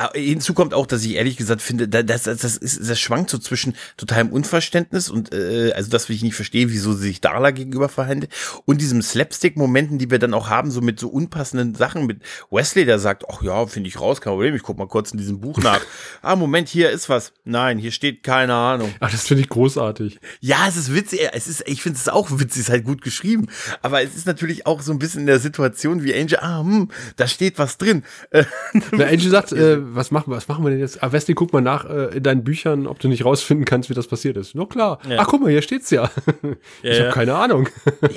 Ah, 0.00 0.12
hinzu 0.14 0.54
kommt 0.54 0.74
auch, 0.74 0.86
dass 0.86 1.04
ich 1.04 1.16
ehrlich 1.16 1.36
gesagt 1.36 1.60
finde, 1.60 1.88
das, 1.88 2.22
das, 2.22 2.40
das, 2.40 2.56
ist, 2.56 2.88
das 2.88 3.00
schwankt 3.00 3.30
so 3.30 3.38
zwischen 3.38 3.74
totalem 3.96 4.28
Unverständnis 4.28 5.10
und 5.10 5.34
äh, 5.34 5.72
also 5.72 5.90
das, 5.90 6.08
ich 6.08 6.22
nicht 6.22 6.36
verstehe, 6.36 6.70
wieso 6.70 6.92
sie 6.92 7.08
sich 7.08 7.20
Darla 7.20 7.50
gegenüber 7.50 7.88
verhandelt 7.88 8.32
und 8.64 8.80
diesem 8.80 9.02
Slapstick-Momenten, 9.02 9.98
die 9.98 10.08
wir 10.08 10.20
dann 10.20 10.34
auch 10.34 10.50
haben, 10.50 10.70
so 10.70 10.80
mit 10.80 11.00
so 11.00 11.08
unpassenden 11.08 11.74
Sachen 11.74 12.06
mit 12.06 12.22
Wesley, 12.48 12.84
der 12.84 13.00
sagt, 13.00 13.24
ach 13.28 13.42
ja, 13.42 13.66
finde 13.66 13.88
ich 13.88 13.98
raus, 13.98 14.20
kein 14.20 14.34
Problem, 14.34 14.54
ich 14.54 14.62
guck 14.62 14.78
mal 14.78 14.86
kurz 14.86 15.10
in 15.10 15.18
diesem 15.18 15.40
Buch 15.40 15.58
nach. 15.58 15.80
ah, 16.22 16.36
Moment, 16.36 16.68
hier 16.68 16.90
ist 16.90 17.08
was. 17.08 17.32
Nein, 17.44 17.76
hier 17.76 17.90
steht 17.90 18.22
keine 18.22 18.54
Ahnung. 18.54 18.94
Ach, 19.00 19.10
das 19.10 19.26
finde 19.26 19.42
ich 19.42 19.48
großartig. 19.48 20.20
Ja, 20.38 20.66
es 20.68 20.76
ist 20.76 20.94
witzig, 20.94 21.28
es 21.32 21.48
ist, 21.48 21.64
ich 21.66 21.82
finde 21.82 21.98
es 21.98 22.08
auch 22.08 22.30
witzig, 22.30 22.50
es 22.50 22.68
ist 22.68 22.70
halt 22.70 22.84
gut 22.84 23.02
geschrieben, 23.02 23.48
aber 23.82 24.00
es 24.00 24.14
ist 24.14 24.28
natürlich 24.28 24.64
auch 24.64 24.80
so 24.80 24.92
ein 24.92 25.00
bisschen 25.00 25.22
in 25.22 25.26
der 25.26 25.40
Situation 25.40 26.04
wie 26.04 26.14
Angel, 26.14 26.38
ah, 26.38 26.60
hm, 26.60 26.88
da 27.16 27.26
steht 27.26 27.58
was 27.58 27.78
drin. 27.78 28.04
Der 28.92 29.08
Angel 29.08 29.30
sagt, 29.30 29.50
äh, 29.50 29.87
was 29.94 30.10
machen 30.10 30.30
wir, 30.30 30.36
was 30.36 30.48
machen 30.48 30.64
wir 30.64 30.70
denn 30.70 30.80
jetzt? 30.80 31.02
Ah, 31.02 31.12
Wesley, 31.12 31.34
guck 31.34 31.52
mal 31.52 31.60
nach 31.60 31.88
äh, 31.88 32.16
in 32.16 32.22
deinen 32.22 32.44
Büchern, 32.44 32.86
ob 32.86 32.98
du 32.98 33.08
nicht 33.08 33.24
rausfinden 33.24 33.64
kannst, 33.64 33.90
wie 33.90 33.94
das 33.94 34.06
passiert 34.06 34.36
ist. 34.36 34.54
No 34.54 34.66
klar. 34.66 34.98
Ja. 35.08 35.18
Ach, 35.20 35.26
guck 35.26 35.40
mal, 35.40 35.50
hier 35.50 35.62
steht's 35.62 35.90
ja. 35.90 36.10
ja 36.82 36.90
ich 36.90 37.00
habe 37.00 37.10
keine 37.10 37.34
Ahnung. 37.34 37.68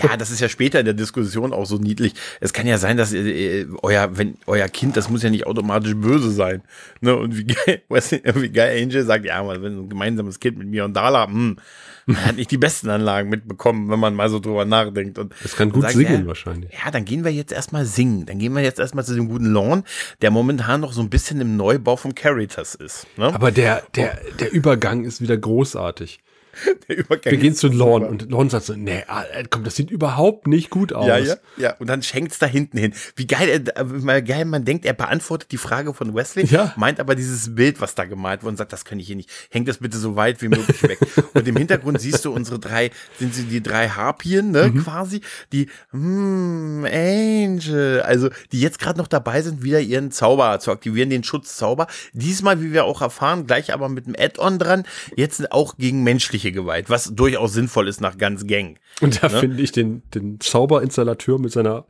ja, 0.01 0.17
das 0.17 0.31
ist 0.31 0.39
ja 0.39 0.49
später 0.49 0.79
in 0.79 0.85
der 0.85 0.93
Diskussion 0.93 1.53
auch 1.53 1.65
so 1.65 1.77
niedlich. 1.77 2.13
Es 2.39 2.53
kann 2.53 2.67
ja 2.67 2.77
sein, 2.77 2.97
dass 2.97 3.13
äh, 3.13 3.65
euer, 3.81 4.17
wenn 4.17 4.37
euer 4.47 4.67
Kind, 4.67 4.97
das 4.97 5.09
muss 5.09 5.23
ja 5.23 5.29
nicht 5.29 5.47
automatisch 5.47 5.95
böse 5.95 6.31
sein. 6.31 6.61
Ne? 7.01 7.15
Und 7.15 7.37
wie 7.37 7.45
geil, 7.45 7.81
Wesley, 7.89 8.21
wie 8.35 8.49
geil 8.49 8.81
Angel 8.81 9.03
sagt, 9.03 9.25
ja, 9.25 9.41
mal, 9.43 9.61
wenn 9.61 9.79
ein 9.79 9.89
gemeinsames 9.89 10.39
Kind 10.39 10.57
mit 10.57 10.67
mir 10.67 10.85
und 10.85 10.93
Dala, 10.93 11.27
hm, 11.27 11.57
man 12.05 12.25
hat 12.25 12.35
nicht 12.35 12.51
die 12.51 12.57
besten 12.57 12.89
Anlagen 12.89 13.29
mitbekommen, 13.29 13.89
wenn 13.89 13.99
man 13.99 14.15
mal 14.15 14.29
so 14.29 14.39
drüber 14.39 14.65
nachdenkt. 14.65 15.17
Und 15.17 15.33
das 15.41 15.55
kann 15.55 15.71
gut 15.71 15.83
sagt, 15.83 15.93
singen 15.93 16.21
ja, 16.21 16.27
wahrscheinlich. 16.27 16.71
Ja, 16.71 16.91
dann 16.91 17.05
gehen 17.05 17.23
wir 17.23 17.31
jetzt 17.31 17.51
erstmal 17.51 17.85
singen. 17.85 18.25
Dann 18.25 18.39
gehen 18.39 18.53
wir 18.53 18.61
jetzt 18.61 18.79
erstmal 18.79 19.05
zu 19.05 19.15
dem 19.15 19.29
guten 19.29 19.51
Lawn, 19.51 19.83
der 20.21 20.31
momentan 20.31 20.81
noch 20.81 20.93
so 20.93 21.01
ein 21.01 21.09
bisschen 21.09 21.41
im 21.41 21.57
Neubau 21.57 21.95
vom 21.95 22.15
Caritas 22.15 22.75
ist. 22.75 23.07
Ne? 23.17 23.33
Aber 23.33 23.51
der, 23.51 23.83
der, 23.95 24.19
der 24.39 24.51
Übergang 24.51 25.03
ist 25.03 25.21
wieder 25.21 25.37
großartig. 25.37 26.19
Wir 26.87 27.37
gehen 27.37 27.55
zu 27.55 27.67
Lorne 27.67 28.07
und 28.07 28.29
Lorne 28.29 28.49
sagt 28.49 28.65
so, 28.65 28.73
nee, 28.73 29.03
ah, 29.07 29.23
äh, 29.33 29.43
komm, 29.49 29.63
das 29.63 29.75
sieht 29.75 29.89
überhaupt 29.89 30.47
nicht 30.47 30.69
gut 30.69 30.93
aus. 30.93 31.07
Ja, 31.07 31.17
ja, 31.17 31.35
ja. 31.57 31.75
Und 31.79 31.87
dann 31.87 32.03
schenkt's 32.03 32.39
da 32.39 32.45
hinten 32.45 32.77
hin. 32.77 32.93
Wie 33.15 33.27
geil, 33.27 33.63
äh, 33.75 34.21
geil 34.21 34.45
man 34.45 34.65
denkt, 34.65 34.85
er 34.85 34.93
beantwortet 34.93 35.51
die 35.51 35.57
Frage 35.57 35.93
von 35.93 36.13
Wesley, 36.13 36.45
ja. 36.45 36.73
meint 36.75 36.99
aber 36.99 37.15
dieses 37.15 37.55
Bild, 37.55 37.81
was 37.81 37.95
da 37.95 38.05
gemalt 38.05 38.41
wurde 38.41 38.51
und 38.51 38.57
sagt, 38.57 38.73
das 38.73 38.85
kann 38.85 38.99
ich 38.99 39.07
hier 39.07 39.15
nicht. 39.15 39.29
Hängt 39.49 39.67
das 39.67 39.77
bitte 39.77 39.97
so 39.97 40.15
weit 40.15 40.41
wie 40.41 40.49
möglich 40.49 40.83
weg. 40.83 40.99
und 41.33 41.47
im 41.47 41.55
Hintergrund 41.55 42.01
siehst 42.01 42.25
du 42.25 42.31
unsere 42.31 42.59
drei, 42.59 42.91
sind 43.17 43.33
sie 43.33 43.43
die 43.43 43.63
drei 43.63 43.89
Harpien, 43.89 44.51
ne, 44.51 44.69
mhm. 44.69 44.83
quasi, 44.83 45.21
die, 45.51 45.67
hm, 45.91 46.85
Angel, 46.85 48.01
also, 48.01 48.29
die 48.51 48.61
jetzt 48.61 48.79
gerade 48.79 48.99
noch 48.99 49.07
dabei 49.07 49.41
sind, 49.41 49.63
wieder 49.63 49.79
ihren 49.79 50.11
Zauber 50.11 50.59
zu 50.59 50.71
aktivieren, 50.71 51.09
den 51.09 51.23
Schutzzauber. 51.23 51.87
Diesmal, 52.13 52.61
wie 52.61 52.73
wir 52.73 52.85
auch 52.85 53.01
erfahren, 53.01 53.47
gleich 53.47 53.73
aber 53.73 53.89
mit 53.89 54.05
einem 54.05 54.15
Add-on 54.17 54.59
dran, 54.59 54.83
jetzt 55.15 55.51
auch 55.51 55.77
gegen 55.77 56.03
menschliche 56.03 56.40
Gewalt, 56.49 56.89
was 56.89 57.13
durchaus 57.13 57.53
sinnvoll 57.53 57.87
ist 57.87 58.01
nach 58.01 58.17
ganz 58.17 58.47
Gang. 58.47 58.79
Und 59.01 59.21
da 59.21 59.29
ne? 59.29 59.39
finde 59.39 59.61
ich 59.61 59.71
den, 59.71 60.01
den 60.15 60.39
Zauberinstallateur 60.39 61.39
mit 61.39 61.51
seiner 61.51 61.85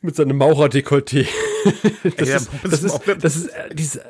mit 0.00 0.16
seinem 0.16 0.36
Maurer-Dekolleté. 0.36 1.26
das, 2.16 2.28
ja, 2.28 2.36
ist, 2.36 2.50
das, 2.64 2.82
ist, 2.82 3.00
das, 3.20 3.36
ist, 3.36 3.46
äh, 3.46 3.74
diese, 3.74 4.02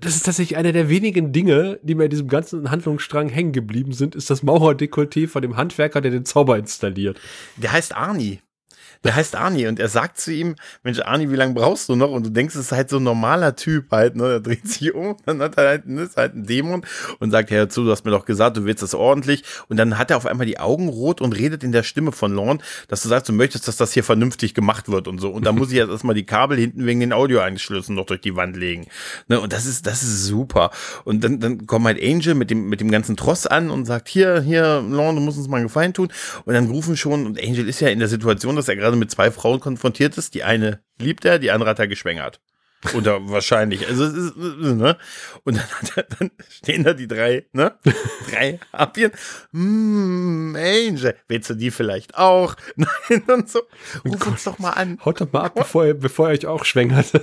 das 0.00 0.16
ist 0.16 0.24
tatsächlich 0.24 0.56
einer 0.56 0.72
der 0.72 0.88
wenigen 0.88 1.32
Dinge, 1.32 1.78
die 1.82 1.94
mir 1.94 2.04
in 2.04 2.10
diesem 2.10 2.28
ganzen 2.28 2.70
Handlungsstrang 2.70 3.28
hängen 3.28 3.52
geblieben 3.52 3.92
sind, 3.92 4.14
ist 4.14 4.30
das 4.30 4.42
Maurer-Dekolleté 4.42 5.28
von 5.28 5.42
dem 5.42 5.56
Handwerker, 5.56 6.00
der 6.00 6.10
den 6.10 6.24
Zauber 6.24 6.58
installiert. 6.58 7.20
Der 7.56 7.72
heißt 7.72 7.94
Arnie. 7.94 8.40
Der 9.06 9.16
heißt 9.16 9.36
Arnie 9.36 9.66
und 9.66 9.78
er 9.78 9.88
sagt 9.88 10.18
zu 10.18 10.32
ihm, 10.32 10.56
Mensch, 10.82 11.00
Arnie, 11.00 11.30
wie 11.30 11.36
lange 11.36 11.54
brauchst 11.54 11.88
du 11.88 11.96
noch? 11.96 12.10
Und 12.10 12.26
du 12.26 12.30
denkst, 12.30 12.54
es 12.54 12.66
ist 12.66 12.72
halt 12.72 12.90
so 12.90 12.98
ein 12.98 13.02
normaler 13.02 13.56
Typ 13.56 13.90
halt, 13.90 14.16
ne? 14.16 14.24
Er 14.32 14.40
dreht 14.40 14.68
sich 14.68 14.94
um, 14.94 15.16
dann 15.26 15.40
hat 15.40 15.56
er 15.56 15.68
halt, 15.68 15.86
ne, 15.86 16.02
ist 16.02 16.16
halt 16.16 16.34
ein 16.34 16.46
Dämon 16.46 16.84
und 17.18 17.30
sagt, 17.30 17.50
hör 17.50 17.68
zu, 17.68 17.84
du 17.84 17.90
hast 17.90 18.04
mir 18.04 18.10
doch 18.10 18.24
gesagt, 18.24 18.56
du 18.56 18.64
willst 18.64 18.82
das 18.82 18.94
ordentlich. 18.94 19.44
Und 19.68 19.76
dann 19.76 19.98
hat 19.98 20.10
er 20.10 20.16
auf 20.16 20.26
einmal 20.26 20.46
die 20.46 20.58
Augen 20.58 20.88
rot 20.88 21.20
und 21.20 21.32
redet 21.32 21.64
in 21.64 21.72
der 21.72 21.82
Stimme 21.82 22.12
von 22.12 22.32
Lorne, 22.32 22.60
dass 22.88 23.02
du 23.02 23.08
sagst, 23.08 23.28
du 23.28 23.32
möchtest, 23.32 23.68
dass 23.68 23.76
das 23.76 23.92
hier 23.92 24.04
vernünftig 24.04 24.54
gemacht 24.54 24.88
wird 24.88 25.08
und 25.08 25.18
so. 25.18 25.30
Und 25.30 25.46
da 25.46 25.52
muss 25.56 25.68
ich 25.68 25.76
jetzt 25.76 25.90
erstmal 25.90 26.14
die 26.14 26.26
Kabel 26.26 26.58
hinten 26.58 26.86
wegen 26.86 27.00
den 27.00 27.12
Audioeinschlüssen 27.12 27.94
noch 27.94 28.06
durch 28.06 28.20
die 28.20 28.36
Wand 28.36 28.56
legen. 28.56 28.86
Ne? 29.28 29.40
Und 29.40 29.52
das 29.52 29.66
ist, 29.66 29.86
das 29.86 30.02
ist 30.02 30.24
super. 30.24 30.70
Und 31.04 31.22
dann, 31.24 31.40
dann 31.40 31.66
kommt 31.66 31.86
halt 31.86 32.02
Angel 32.02 32.34
mit 32.34 32.50
dem, 32.50 32.68
mit 32.68 32.80
dem 32.80 32.90
ganzen 32.90 33.16
Tross 33.16 33.46
an 33.46 33.70
und 33.70 33.84
sagt, 33.84 34.08
hier, 34.08 34.40
hier, 34.40 34.82
Lorne, 34.88 35.18
du 35.18 35.24
musst 35.24 35.38
uns 35.38 35.48
mal 35.48 35.58
einen 35.58 35.66
Gefallen 35.66 35.94
tun. 35.94 36.08
Und 36.44 36.54
dann 36.54 36.66
rufen 36.66 36.96
schon, 36.96 37.26
und 37.26 37.42
Angel 37.42 37.68
ist 37.68 37.80
ja 37.80 37.88
in 37.88 37.98
der 37.98 38.08
Situation, 38.08 38.56
dass 38.56 38.68
er 38.68 38.76
gerade 38.76 38.95
mit 38.98 39.10
zwei 39.10 39.30
Frauen 39.30 39.60
konfrontiert 39.60 40.16
ist. 40.18 40.34
Die 40.34 40.44
eine 40.44 40.80
liebt 40.98 41.24
er, 41.24 41.38
die 41.38 41.50
andere 41.50 41.70
hat 41.70 41.78
er 41.78 41.88
geschwängert. 41.88 42.40
Oder 42.94 43.28
wahrscheinlich. 43.28 43.86
Also 43.86 44.04
es 44.04 44.14
ist, 44.14 44.36
ne? 44.36 44.96
Und 45.44 45.56
dann, 45.56 46.04
dann, 46.18 46.30
stehen 46.48 46.84
da 46.84 46.92
die 46.92 47.08
drei, 47.08 47.46
ne? 47.52 47.74
Drei 48.30 48.60
Harpien. 48.72 49.12
Mm, 49.52 50.56
Angel. 50.56 51.16
Willst 51.28 51.50
du 51.50 51.54
die 51.54 51.70
vielleicht 51.70 52.16
auch? 52.16 52.56
Nein, 52.76 53.22
und 53.28 53.48
so. 53.48 53.62
Ruf 54.04 54.26
uns 54.26 54.44
doch 54.44 54.58
mal 54.58 54.70
an. 54.70 54.98
Haut 55.04 55.20
doch 55.20 55.32
mal 55.32 55.44
ab, 55.44 55.54
bevor 55.54 55.86
ihr, 55.86 55.94
bevor 55.94 56.28
ihr 56.28 56.32
euch 56.32 56.46
auch 56.46 56.64
schwängert. 56.64 57.14
das 57.14 57.22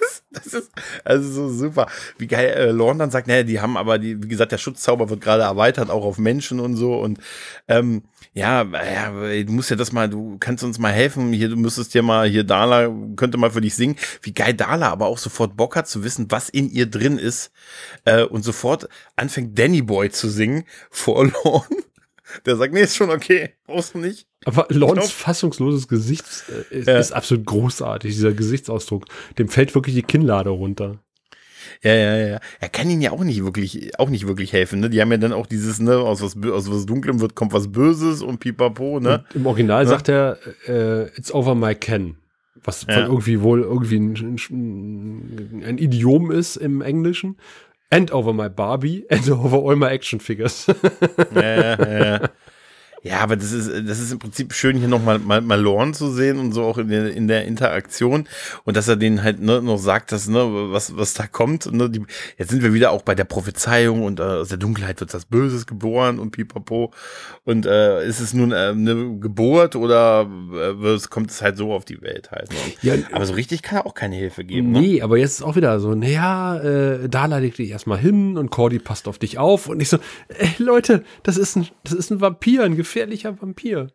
ist, 0.00 0.24
das 0.30 0.46
ist 0.46 0.70
also 1.04 1.28
so 1.30 1.48
super. 1.48 1.86
Wie 2.18 2.26
geil 2.26 2.48
äh, 2.48 2.70
Lorne 2.70 2.98
dann 2.98 3.10
sagt, 3.10 3.26
naja, 3.26 3.42
die 3.42 3.60
haben 3.60 3.76
aber, 3.76 3.98
die, 3.98 4.22
wie 4.22 4.28
gesagt, 4.28 4.52
der 4.52 4.58
Schutzzauber 4.58 5.10
wird 5.10 5.20
gerade 5.20 5.42
erweitert, 5.42 5.90
auch 5.90 6.04
auf 6.04 6.18
Menschen 6.18 6.60
und 6.60 6.76
so. 6.76 6.94
Und 6.94 7.18
ähm, 7.68 8.02
ja, 8.32 8.62
ja, 8.62 9.10
du 9.42 9.52
musst 9.52 9.70
ja 9.70 9.76
das 9.76 9.90
mal, 9.90 10.08
du 10.08 10.36
kannst 10.38 10.62
uns 10.62 10.78
mal 10.78 10.92
helfen. 10.92 11.32
Hier, 11.32 11.48
du 11.48 11.56
müsstest 11.56 11.94
dir 11.94 12.02
mal, 12.02 12.28
hier 12.28 12.44
Dala 12.44 12.88
könnte 13.16 13.38
mal 13.38 13.50
für 13.50 13.60
dich 13.60 13.74
singen. 13.74 13.96
Wie 14.22 14.32
geil 14.32 14.54
Dala 14.54 14.88
aber 14.90 15.06
auch 15.06 15.18
sofort 15.18 15.56
Bock 15.56 15.74
hat 15.74 15.88
zu 15.88 16.04
wissen, 16.04 16.26
was 16.30 16.48
in 16.48 16.70
ihr 16.70 16.86
drin 16.86 17.18
ist. 17.18 17.50
Äh, 18.04 18.22
und 18.22 18.42
sofort 18.42 18.88
anfängt 19.16 19.58
Danny 19.58 19.82
Boy 19.82 20.10
zu 20.10 20.28
singen 20.28 20.64
vor 20.90 21.24
Lorne. 21.44 21.66
Der 22.46 22.54
sagt, 22.54 22.72
nee, 22.72 22.82
ist 22.82 22.94
schon 22.94 23.10
okay, 23.10 23.54
brauchst 23.66 23.94
du 23.94 23.98
nicht. 23.98 24.28
Aber 24.44 24.66
Lorns 24.70 25.10
fassungsloses 25.10 25.88
Gesicht 25.88 26.24
äh, 26.70 26.78
ist, 26.78 26.86
ja. 26.86 26.98
ist 26.98 27.12
absolut 27.12 27.44
großartig, 27.46 28.14
dieser 28.14 28.32
Gesichtsausdruck. 28.32 29.06
Dem 29.38 29.48
fällt 29.48 29.74
wirklich 29.74 29.96
die 29.96 30.02
Kinnlade 30.02 30.50
runter. 30.50 31.00
Ja, 31.82 31.94
ja, 31.94 32.16
ja. 32.16 32.40
Er 32.60 32.68
kann 32.68 32.90
ihnen 32.90 33.00
ja 33.00 33.10
auch 33.10 33.24
nicht 33.24 33.42
wirklich, 33.42 33.98
auch 33.98 34.10
nicht 34.10 34.26
wirklich 34.26 34.52
helfen. 34.52 34.80
Ne? 34.80 34.90
Die 34.90 35.00
haben 35.00 35.10
ja 35.10 35.16
dann 35.16 35.32
auch 35.32 35.46
dieses, 35.46 35.80
ne, 35.80 35.96
aus 35.96 36.22
was, 36.22 36.36
aus 36.50 36.70
was 36.70 36.86
Dunklem 36.86 37.20
wird, 37.20 37.34
kommt 37.34 37.52
was 37.52 37.72
Böses 37.72 38.22
und 38.22 38.38
pipapo, 38.38 39.00
ne? 39.00 39.24
Und 39.30 39.36
Im 39.36 39.46
Original 39.46 39.84
ja? 39.84 39.88
sagt 39.88 40.08
er, 40.08 40.38
äh, 40.66 41.04
it's 41.16 41.32
over 41.32 41.54
my 41.54 41.74
Ken. 41.74 42.16
Was 42.62 42.84
ja. 42.86 42.94
von 42.94 43.04
irgendwie 43.04 43.40
wohl 43.40 43.62
irgendwie 43.62 43.96
ein, 43.96 44.38
ein, 44.50 45.62
ein 45.64 45.78
Idiom 45.78 46.30
ist 46.30 46.56
im 46.56 46.82
Englischen. 46.82 47.36
And 47.88 48.12
over 48.12 48.32
my 48.32 48.48
Barbie 48.48 49.06
and 49.10 49.28
over 49.30 49.58
all 49.58 49.76
my 49.76 49.88
action 49.88 50.20
figures. 50.20 50.66
ja, 51.34 51.42
ja, 51.42 52.04
ja. 52.04 52.28
Ja, 53.02 53.20
aber 53.20 53.36
das 53.36 53.52
ist, 53.52 53.70
das 53.88 53.98
ist 53.98 54.12
im 54.12 54.18
Prinzip 54.18 54.52
schön, 54.52 54.76
hier 54.76 54.88
nochmal 54.88 55.18
mal, 55.18 55.40
mal 55.40 55.58
Lorne 55.58 55.92
zu 55.92 56.10
sehen 56.10 56.38
und 56.38 56.52
so 56.52 56.64
auch 56.64 56.76
in 56.76 56.88
der, 56.88 57.12
in 57.12 57.28
der 57.28 57.46
Interaktion 57.46 58.26
und 58.64 58.76
dass 58.76 58.88
er 58.88 58.96
denen 58.96 59.22
halt 59.22 59.40
ne, 59.40 59.62
noch 59.62 59.78
sagt, 59.78 60.12
dass, 60.12 60.28
ne, 60.28 60.46
was, 60.70 60.96
was 60.96 61.14
da 61.14 61.26
kommt. 61.26 61.72
Ne, 61.72 61.88
die, 61.88 62.02
jetzt 62.36 62.50
sind 62.50 62.62
wir 62.62 62.74
wieder 62.74 62.90
auch 62.90 63.02
bei 63.02 63.14
der 63.14 63.24
Prophezeiung 63.24 64.02
und 64.02 64.20
äh, 64.20 64.24
aus 64.24 64.48
der 64.48 64.58
Dunkelheit 64.58 65.00
wird 65.00 65.14
das 65.14 65.24
Böses 65.24 65.66
geboren 65.66 66.18
und 66.18 66.32
pipapo. 66.32 66.92
Und 67.44 67.64
äh, 67.64 68.06
ist 68.06 68.20
es 68.20 68.34
nun 68.34 68.52
äh, 68.52 68.56
eine 68.56 69.18
Geburt 69.18 69.76
oder 69.76 70.28
äh, 70.52 70.98
kommt 71.08 71.30
es 71.30 71.40
halt 71.40 71.56
so 71.56 71.72
auf 71.72 71.86
die 71.86 72.02
Welt 72.02 72.30
halt. 72.30 72.50
Ne? 72.50 72.58
Ja, 72.82 72.94
aber 73.12 73.24
so 73.24 73.32
richtig 73.32 73.62
kann 73.62 73.78
er 73.78 73.86
auch 73.86 73.94
keine 73.94 74.16
Hilfe 74.16 74.44
geben. 74.44 74.72
Ne? 74.72 74.80
Nee, 74.80 74.94
ne? 74.96 75.02
aber 75.02 75.16
jetzt 75.16 75.32
ist 75.32 75.42
auch 75.42 75.56
wieder 75.56 75.80
so, 75.80 75.94
naja, 75.94 76.58
äh, 76.58 77.08
Dala 77.08 77.38
legt 77.38 77.56
dich 77.56 77.70
erstmal 77.70 77.98
hin 77.98 78.36
und 78.36 78.50
Cordy 78.50 78.78
passt 78.78 79.08
auf 79.08 79.18
dich 79.18 79.38
auf 79.38 79.68
und 79.68 79.80
ich 79.80 79.88
so, 79.88 79.98
ey, 80.28 80.50
Leute, 80.58 81.02
das 81.22 81.38
ist 81.38 81.56
ein, 81.56 81.66
das 81.82 81.94
ist 81.94 82.10
ein 82.10 82.20
Vampir, 82.20 82.62
ein 82.62 82.76
gefährlicher 82.90 83.40
Vampir. 83.40 83.92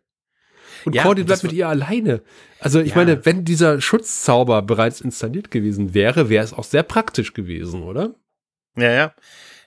Und 0.84 0.94
ja, 0.94 1.02
Cordy 1.02 1.24
bleibt 1.24 1.42
mit 1.42 1.52
ihr 1.52 1.68
alleine. 1.68 2.22
Also 2.60 2.80
ich 2.80 2.90
ja. 2.90 2.96
meine, 2.96 3.24
wenn 3.24 3.44
dieser 3.44 3.80
Schutzzauber 3.80 4.62
bereits 4.62 5.00
installiert 5.00 5.50
gewesen 5.50 5.94
wäre, 5.94 6.28
wäre 6.28 6.44
es 6.44 6.52
auch 6.52 6.64
sehr 6.64 6.82
praktisch 6.82 7.34
gewesen, 7.34 7.82
oder? 7.82 8.14
Ja, 8.76 8.90
ja. 8.90 9.14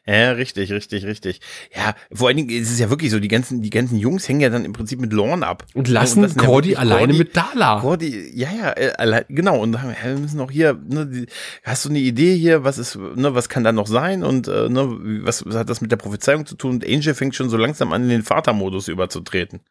Ja, 0.06 0.32
richtig, 0.32 0.72
richtig, 0.72 1.06
richtig. 1.06 1.40
Ja, 1.76 1.94
vor 2.12 2.28
allen 2.30 2.38
Dingen 2.38 2.50
ist 2.50 2.72
es 2.72 2.80
ja 2.80 2.90
wirklich 2.90 3.12
so, 3.12 3.20
die 3.20 3.28
ganzen, 3.28 3.62
die 3.62 3.70
ganzen 3.70 3.98
Jungs 3.98 4.28
hängen 4.28 4.42
ja 4.42 4.50
dann 4.50 4.66
im 4.66 4.74
Prinzip 4.74 5.00
mit 5.00 5.14
Lorne 5.14 5.46
ab. 5.46 5.66
Und 5.74 5.88
lassen, 5.88 6.24
und 6.24 6.38
Cordy 6.38 6.72
ja 6.72 6.80
alleine 6.80 7.14
Cordy, 7.14 7.18
mit 7.20 7.38
Dala. 7.38 7.80
Cordy, 7.82 8.32
ja, 8.34 8.50
ja, 8.52 8.72
äh, 8.72 9.26
genau. 9.30 9.60
Und 9.60 9.74
sagen, 9.74 9.96
wir 10.02 10.18
müssen 10.18 10.40
auch 10.40 10.52
hier, 10.52 10.80
ne, 10.88 11.06
die, 11.06 11.26
hast 11.64 11.86
du 11.86 11.90
eine 11.90 12.00
Idee 12.00 12.36
hier, 12.36 12.64
was 12.64 12.78
ist, 12.78 12.96
ne, 12.96 13.36
was 13.36 13.50
kann 13.50 13.64
da 13.64 13.72
noch 13.72 13.88
sein 13.88 14.24
und 14.24 14.48
äh, 14.48 14.70
ne, 14.70 14.90
was, 15.24 15.46
was 15.46 15.56
hat 15.56 15.70
das 15.70 15.82
mit 15.82 15.92
der 15.92 15.98
Prophezeiung 15.98 16.46
zu 16.46 16.56
tun? 16.56 16.72
Und 16.72 16.86
Angel 16.86 17.14
fängt 17.14 17.36
schon 17.36 17.50
so 17.50 17.58
langsam 17.58 17.94
an, 17.94 18.04
in 18.04 18.10
den 18.10 18.24
Vatermodus 18.24 18.88
überzutreten. 18.88 19.62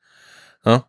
Ja? 0.64 0.86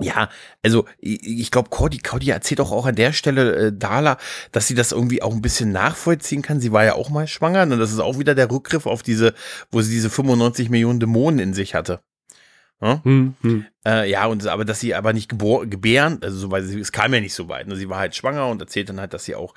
Ja, 0.00 0.30
also 0.62 0.86
ich 0.98 1.50
glaube, 1.50 1.68
Cordy, 1.68 1.98
Cordy 1.98 2.30
erzählt 2.30 2.60
auch, 2.60 2.72
auch 2.72 2.86
an 2.86 2.94
der 2.94 3.12
Stelle 3.12 3.56
äh, 3.56 3.72
Dala, 3.74 4.16
dass 4.50 4.66
sie 4.66 4.74
das 4.74 4.92
irgendwie 4.92 5.20
auch 5.20 5.32
ein 5.32 5.42
bisschen 5.42 5.70
nachvollziehen 5.70 6.40
kann. 6.40 6.60
Sie 6.60 6.72
war 6.72 6.84
ja 6.84 6.94
auch 6.94 7.10
mal 7.10 7.26
schwanger 7.26 7.62
und 7.62 7.78
das 7.78 7.92
ist 7.92 7.98
auch 7.98 8.18
wieder 8.18 8.34
der 8.34 8.50
Rückgriff 8.50 8.86
auf 8.86 9.02
diese, 9.02 9.34
wo 9.70 9.82
sie 9.82 9.92
diese 9.92 10.08
95 10.08 10.70
Millionen 10.70 10.98
Dämonen 10.98 11.38
in 11.40 11.52
sich 11.52 11.74
hatte. 11.74 12.00
Ja, 12.80 13.00
hm, 13.04 13.34
hm. 13.42 13.66
Äh, 13.86 14.10
ja 14.10 14.26
und 14.26 14.46
aber 14.46 14.64
dass 14.64 14.80
sie 14.80 14.94
aber 14.94 15.12
nicht 15.12 15.28
gebären, 15.28 16.18
also 16.22 16.36
so, 16.38 16.60
sie, 16.60 16.80
es 16.80 16.90
kam 16.90 17.12
ja 17.12 17.20
nicht 17.20 17.34
so 17.34 17.48
weit. 17.48 17.68
Ne? 17.68 17.76
Sie 17.76 17.88
war 17.88 17.98
halt 17.98 18.16
schwanger 18.16 18.48
und 18.48 18.60
erzählt 18.62 18.88
dann 18.88 18.98
halt, 18.98 19.12
dass 19.12 19.24
sie 19.24 19.34
auch 19.34 19.54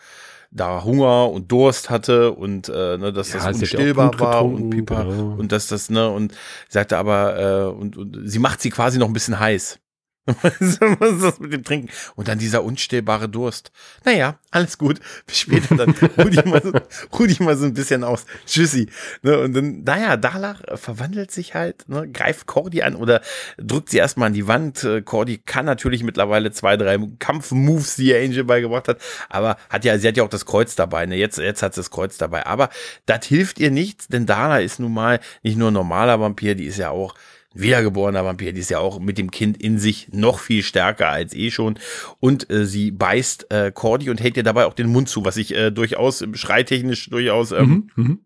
da 0.52 0.84
Hunger 0.84 1.30
und 1.32 1.52
Durst 1.52 1.90
hatte 1.90 2.32
und 2.32 2.70
äh, 2.70 2.98
ne, 2.98 3.12
dass 3.12 3.34
ja, 3.34 3.40
das 3.40 3.58
unstillbar 3.60 4.20
war 4.20 4.46
und 4.46 4.70
Pipa 4.70 5.04
ja. 5.04 5.08
und 5.08 5.52
dass 5.52 5.68
das 5.68 5.90
ne 5.90 6.10
und 6.10 6.34
sagte 6.70 6.98
aber 6.98 7.40
äh, 7.40 7.78
und, 7.78 7.98
und 7.98 8.22
sie 8.26 8.40
macht 8.40 8.62
sie 8.62 8.70
quasi 8.70 9.00
noch 9.00 9.08
ein 9.08 9.14
bisschen 9.14 9.40
heiß. 9.40 9.80
Was 10.42 10.60
ist 10.60 11.24
das 11.24 11.40
mit 11.40 11.54
dem 11.54 11.64
Trinken? 11.64 11.90
Und 12.16 12.28
dann 12.28 12.40
dieser 12.40 12.64
unstillbare 12.64 13.30
Durst. 13.30 13.72
Naja, 14.06 14.40
alles 14.50 14.80
gut. 14.80 15.00
Bis 15.28 15.40
später 15.40 15.76
dann 15.76 15.92
ruh 16.18 16.30
dich 16.30 16.44
mal 16.46 16.64
so, 16.64 16.72
ruh 17.18 17.28
dich 17.28 17.40
mal 17.40 17.56
so 17.56 17.66
ein 17.66 17.76
bisschen 17.76 18.04
aus. 18.04 18.26
Tschüssi. 18.48 18.90
Ne, 19.22 19.40
und 19.40 19.54
dann, 19.54 19.84
naja, 19.84 20.18
Dalach 20.18 20.62
verwandelt 20.80 21.30
sich 21.30 21.54
halt, 21.54 21.88
ne, 21.90 22.10
greift 22.12 22.48
Cordy 22.48 22.82
an 22.82 22.96
oder 22.96 23.22
drückt 23.58 23.90
sie 23.90 23.98
erstmal 23.98 24.28
an 24.28 24.34
die 24.34 24.48
Wand. 24.48 24.84
Äh, 24.84 25.04
Cordy 25.04 25.38
kann 25.38 25.66
natürlich 25.66 26.02
mittlerweile 26.04 26.52
zwei, 26.52 26.76
drei 26.76 26.98
Kampfmoves, 27.20 27.96
die 27.96 28.16
Angel 28.16 28.46
beigebracht 28.46 28.88
hat, 28.88 29.02
aber 29.30 29.58
hat 29.70 29.86
ja, 29.86 30.00
sie 30.00 30.08
hat 30.08 30.18
ja 30.18 30.24
auch 30.24 30.30
das 30.30 30.48
Kreuz 30.48 30.76
dabei. 30.76 31.06
Ne? 31.06 31.18
Jetzt, 31.18 31.38
jetzt 31.38 31.62
hat 31.62 31.76
sie 31.76 31.82
das 31.82 31.92
Kreuz 31.92 32.18
dabei. 32.18 32.48
Aber 32.48 32.70
das 33.06 33.26
hilft 33.26 33.60
ihr 33.60 33.70
nichts, 33.70 34.08
denn 34.08 34.26
Dala 34.26 34.60
ist 34.60 34.80
nun 34.80 34.94
mal 34.94 35.20
nicht 35.44 35.58
nur 35.58 35.70
ein 35.70 35.74
normaler 35.76 36.20
Vampir, 36.20 36.56
die 36.56 36.66
ist 36.66 36.78
ja 36.78 36.90
auch 36.90 37.14
wiedergeborener 37.56 38.24
Vampir, 38.24 38.54
die 38.54 38.60
ist 38.60 38.70
ja 38.70 38.80
auch 38.80 39.00
mit 39.00 39.18
dem 39.18 39.32
Kind 39.32 39.62
in 39.62 39.80
sich 39.80 40.10
noch 40.12 40.40
viel 40.40 40.62
stärker 40.62 41.10
als 41.10 41.34
eh 41.34 41.50
schon. 41.50 41.80
Und 42.20 42.50
äh, 42.52 42.66
sie 42.66 42.92
beißt 42.92 43.52
äh, 43.52 43.72
Cordy 43.72 44.10
und 44.10 44.22
hält 44.22 44.38
ihr 44.38 44.44
dabei 44.44 44.66
auch 44.66 44.74
den 44.74 44.88
Mund 44.88 45.10
zu, 45.10 45.26
was 45.26 45.38
ich 45.38 45.56
äh, 45.56 45.72
durchaus 45.72 46.24
schreitechnisch 46.34 47.10
durchaus 47.10 47.52
ähm, 47.52 47.90
mhm, 47.96 48.04
mhm, 48.04 48.20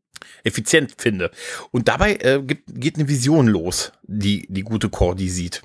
effizient 0.44 0.96
finde. 0.98 1.32
Und 1.72 1.88
dabei 1.88 2.16
äh, 2.16 2.42
gibt, 2.44 2.64
geht 2.68 2.96
eine 2.96 3.08
Vision 3.08 3.48
los, 3.48 3.92
die 4.04 4.48
die 4.50 4.64
gute 4.64 4.90
Cordy 4.90 5.30
sieht. 5.30 5.62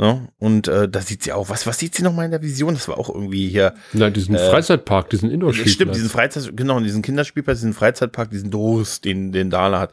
Ne? 0.00 0.28
Und 0.38 0.68
äh, 0.68 0.88
da 0.88 1.00
sieht 1.00 1.24
sie 1.24 1.32
auch, 1.32 1.48
was, 1.50 1.66
was 1.66 1.78
sieht 1.80 1.96
sie 1.96 2.04
noch 2.04 2.14
mal 2.14 2.24
in 2.24 2.30
der 2.30 2.40
Vision? 2.40 2.74
Das 2.74 2.86
war 2.86 2.98
auch 2.98 3.12
irgendwie 3.12 3.48
hier. 3.48 3.74
Nein, 3.92 4.12
diesen 4.12 4.36
äh, 4.36 4.50
Freizeitpark, 4.50 5.10
diesen 5.10 5.28
Indoor-Spielplatz. 5.28 5.74
Stimmt, 5.74 5.94
diesen 5.96 6.08
Freizeit, 6.08 6.56
genau, 6.56 6.78
diesen 6.78 7.02
Kinderspielplatz, 7.02 7.58
diesen 7.58 7.74
Freizeitpark, 7.74 8.30
diesen 8.30 8.52
Durst, 8.52 9.04
den, 9.04 9.32
den 9.32 9.50
Dala 9.50 9.80
hat. 9.80 9.92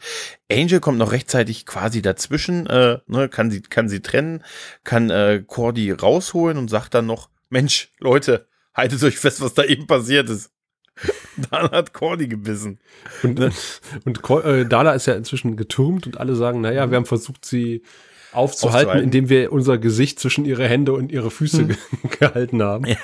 Angel 0.51 0.79
kommt 0.79 0.99
noch 0.99 1.11
rechtzeitig 1.11 1.65
quasi 1.65 2.03
dazwischen, 2.03 2.67
äh, 2.67 2.99
ne, 3.07 3.29
kann 3.29 3.49
sie, 3.49 3.61
kann 3.61 3.89
sie 3.89 4.01
trennen, 4.01 4.43
kann 4.83 5.09
äh, 5.09 5.43
Cordy 5.45 5.91
rausholen 5.91 6.59
und 6.59 6.69
sagt 6.69 6.93
dann 6.93 7.07
noch, 7.07 7.29
Mensch, 7.49 7.91
Leute, 7.99 8.47
haltet 8.75 9.01
euch 9.03 9.17
fest, 9.17 9.41
was 9.41 9.55
da 9.55 9.63
eben 9.63 9.87
passiert 9.87 10.29
ist. 10.29 10.51
Dala 11.49 11.71
hat 11.71 11.93
Cordy 11.93 12.27
gebissen. 12.27 12.79
Und, 13.23 13.39
ne? 13.39 13.49
und 14.05 14.29
äh, 14.45 14.65
Dala 14.65 14.93
ist 14.93 15.07
ja 15.07 15.15
inzwischen 15.15 15.57
getürmt 15.57 16.05
und 16.05 16.19
alle 16.19 16.35
sagen, 16.35 16.61
naja, 16.61 16.91
wir 16.91 16.97
haben 16.97 17.07
versucht, 17.07 17.43
sie 17.43 17.81
aufzuhalten, 18.35 18.89
aufzuhalten, 18.89 19.03
indem 19.03 19.29
wir 19.29 19.51
unser 19.51 19.77
Gesicht 19.77 20.19
zwischen 20.19 20.45
ihre 20.45 20.67
Hände 20.67 20.93
und 20.93 21.11
ihre 21.11 21.31
Füße 21.31 21.67
hm. 21.67 21.77
gehalten 22.19 22.61
haben. 22.63 22.85
Ja. 22.85 22.97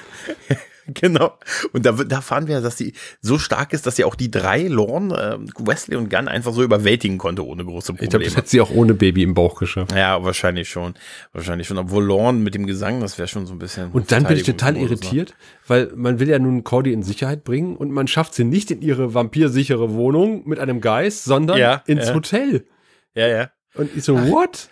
Genau. 0.93 1.37
Und 1.73 1.85
da, 1.85 1.91
da 1.91 2.21
fahren 2.21 2.47
wir, 2.47 2.61
dass 2.61 2.77
sie 2.77 2.93
so 3.21 3.37
stark 3.37 3.73
ist, 3.73 3.85
dass 3.85 3.95
sie 3.95 4.03
auch 4.03 4.15
die 4.15 4.31
drei, 4.31 4.63
Lorne, 4.63 5.39
äh, 5.39 5.67
Wesley 5.67 5.95
und 5.95 6.09
Gunn, 6.09 6.27
einfach 6.27 6.53
so 6.53 6.63
überwältigen 6.63 7.17
konnte, 7.17 7.45
ohne 7.45 7.63
große 7.63 7.93
Probleme. 7.93 8.05
Ich 8.05 8.09
glaube, 8.09 8.25
das 8.25 8.35
hätte 8.35 8.49
sie 8.49 8.61
auch 8.61 8.71
ohne 8.71 8.93
Baby 8.93 9.23
im 9.23 9.33
Bauch 9.33 9.55
geschafft. 9.55 9.93
Ja, 9.93 10.23
wahrscheinlich 10.23 10.69
schon. 10.69 10.95
Wahrscheinlich 11.33 11.67
schon. 11.67 11.77
Obwohl 11.77 12.03
Lorne 12.03 12.39
mit 12.39 12.55
dem 12.55 12.65
Gesang, 12.65 12.99
das 12.99 13.17
wäre 13.17 13.27
schon 13.27 13.45
so 13.45 13.53
ein 13.53 13.59
bisschen. 13.59 13.91
Und 13.91 14.11
dann 14.11 14.23
bin 14.23 14.37
ich 14.37 14.43
total 14.43 14.77
irritiert, 14.77 15.35
weil 15.67 15.91
man 15.95 16.19
will 16.19 16.29
ja 16.29 16.39
nun 16.39 16.63
Cordy 16.63 16.93
in 16.93 17.03
Sicherheit 17.03 17.43
bringen 17.43 17.75
und 17.75 17.91
man 17.91 18.07
schafft 18.07 18.33
sie 18.33 18.43
nicht 18.43 18.71
in 18.71 18.81
ihre 18.81 19.13
vampirsichere 19.13 19.93
Wohnung 19.93 20.47
mit 20.47 20.59
einem 20.59 20.81
Geist, 20.81 21.23
sondern 21.23 21.57
ja, 21.57 21.83
ins 21.85 22.07
ja. 22.07 22.13
Hotel. 22.13 22.65
Ja, 23.13 23.27
ja. 23.27 23.51
Und 23.75 23.95
ich 23.95 24.03
so, 24.03 24.17
what? 24.29 24.69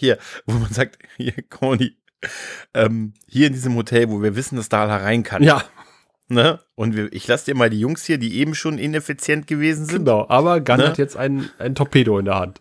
Hier, 0.00 0.18
wo 0.46 0.54
man 0.54 0.72
sagt, 0.72 0.98
hier, 1.16 1.34
Conny, 1.48 1.96
ähm, 2.74 3.14
hier 3.28 3.46
in 3.46 3.52
diesem 3.52 3.76
Hotel, 3.76 4.10
wo 4.10 4.22
wir 4.22 4.34
wissen, 4.34 4.56
dass 4.56 4.68
Dala 4.68 4.96
rein 4.96 5.22
kann. 5.22 5.42
Ja. 5.42 5.64
Ne? 6.28 6.60
Und 6.76 6.94
wir, 6.96 7.12
ich 7.12 7.26
lasse 7.26 7.46
dir 7.46 7.56
mal 7.56 7.70
die 7.70 7.80
Jungs 7.80 8.04
hier, 8.04 8.18
die 8.18 8.36
eben 8.36 8.54
schon 8.54 8.78
ineffizient 8.78 9.46
gewesen 9.46 9.84
sind. 9.84 10.04
Genau, 10.04 10.26
aber 10.28 10.60
Gunn 10.60 10.78
ne? 10.78 10.88
hat 10.88 10.98
jetzt 10.98 11.16
ein, 11.16 11.50
ein 11.58 11.74
Torpedo 11.74 12.18
in 12.18 12.24
der 12.24 12.38
Hand. 12.38 12.60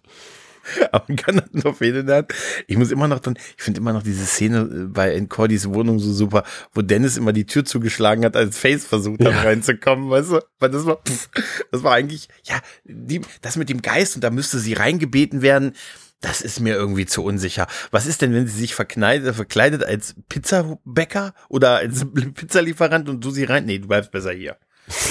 Aber 0.92 1.06
Gunn 1.08 1.38
hat 1.38 1.54
ein 1.54 1.62
Torpedo 1.62 2.00
in 2.00 2.08
der 2.08 2.18
Hand. 2.18 2.34
Ich 2.68 2.78
muss 2.78 2.92
immer 2.92 3.08
noch 3.08 3.20
dann, 3.20 3.38
ich 3.58 3.64
finde 3.64 3.80
immer 3.80 3.94
noch 3.94 4.04
diese 4.04 4.26
Szene 4.26 4.60
äh, 4.60 4.86
bei 4.86 5.14
in 5.14 5.30
Cordys 5.30 5.70
Wohnung 5.70 6.00
so 6.00 6.12
super, 6.12 6.44
wo 6.74 6.82
Dennis 6.82 7.18
immer 7.18 7.34
die 7.34 7.46
Tür 7.46 7.66
zugeschlagen 7.66 8.26
hat, 8.26 8.36
als 8.36 8.58
Face 8.58 8.86
versucht 8.86 9.24
hat 9.24 9.34
ja. 9.34 9.42
reinzukommen, 9.42 10.10
weißt 10.10 10.32
du? 10.32 10.42
Weil 10.60 10.70
das 10.70 10.86
war, 10.86 10.98
pff, 10.98 11.30
das 11.72 11.84
war 11.84 11.94
eigentlich, 11.94 12.28
ja, 12.44 12.60
die, 12.84 13.22
das 13.42 13.56
mit 13.56 13.70
dem 13.70 13.82
Geist 13.82 14.16
und 14.16 14.24
da 14.24 14.30
müsste 14.30 14.60
sie 14.60 14.74
reingebeten 14.74 15.42
werden 15.42 15.74
das 16.22 16.42
ist 16.42 16.60
mir 16.60 16.76
irgendwie 16.76 17.06
zu 17.06 17.24
unsicher. 17.24 17.68
Was 17.92 18.06
ist 18.06 18.22
denn, 18.22 18.34
wenn 18.34 18.48
sie 18.48 18.60
sich 18.60 18.76
verkleidet, 18.76 19.36
verkleidet 19.36 19.84
als 19.84 20.16
Pizzabäcker 20.28 21.34
oder 21.48 21.78
als 21.78 22.06
Pizzalieferant 22.34 23.10
und 23.10 23.24
du 23.24 23.32
sie 23.32 23.46
rein? 23.46 23.66
Nee, 23.66 23.80
du 23.80 23.88
bleibst 23.88 24.12
besser 24.12 24.32
hier. 24.32 24.58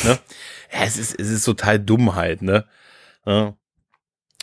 ne? 0.05 0.19
ja, 0.73 0.85
es 0.85 0.99
ist, 0.99 1.19
es 1.19 1.31
ist 1.31 1.45
total 1.45 1.79
dumm 1.79 2.15
halt, 2.15 2.43
ne? 2.43 2.67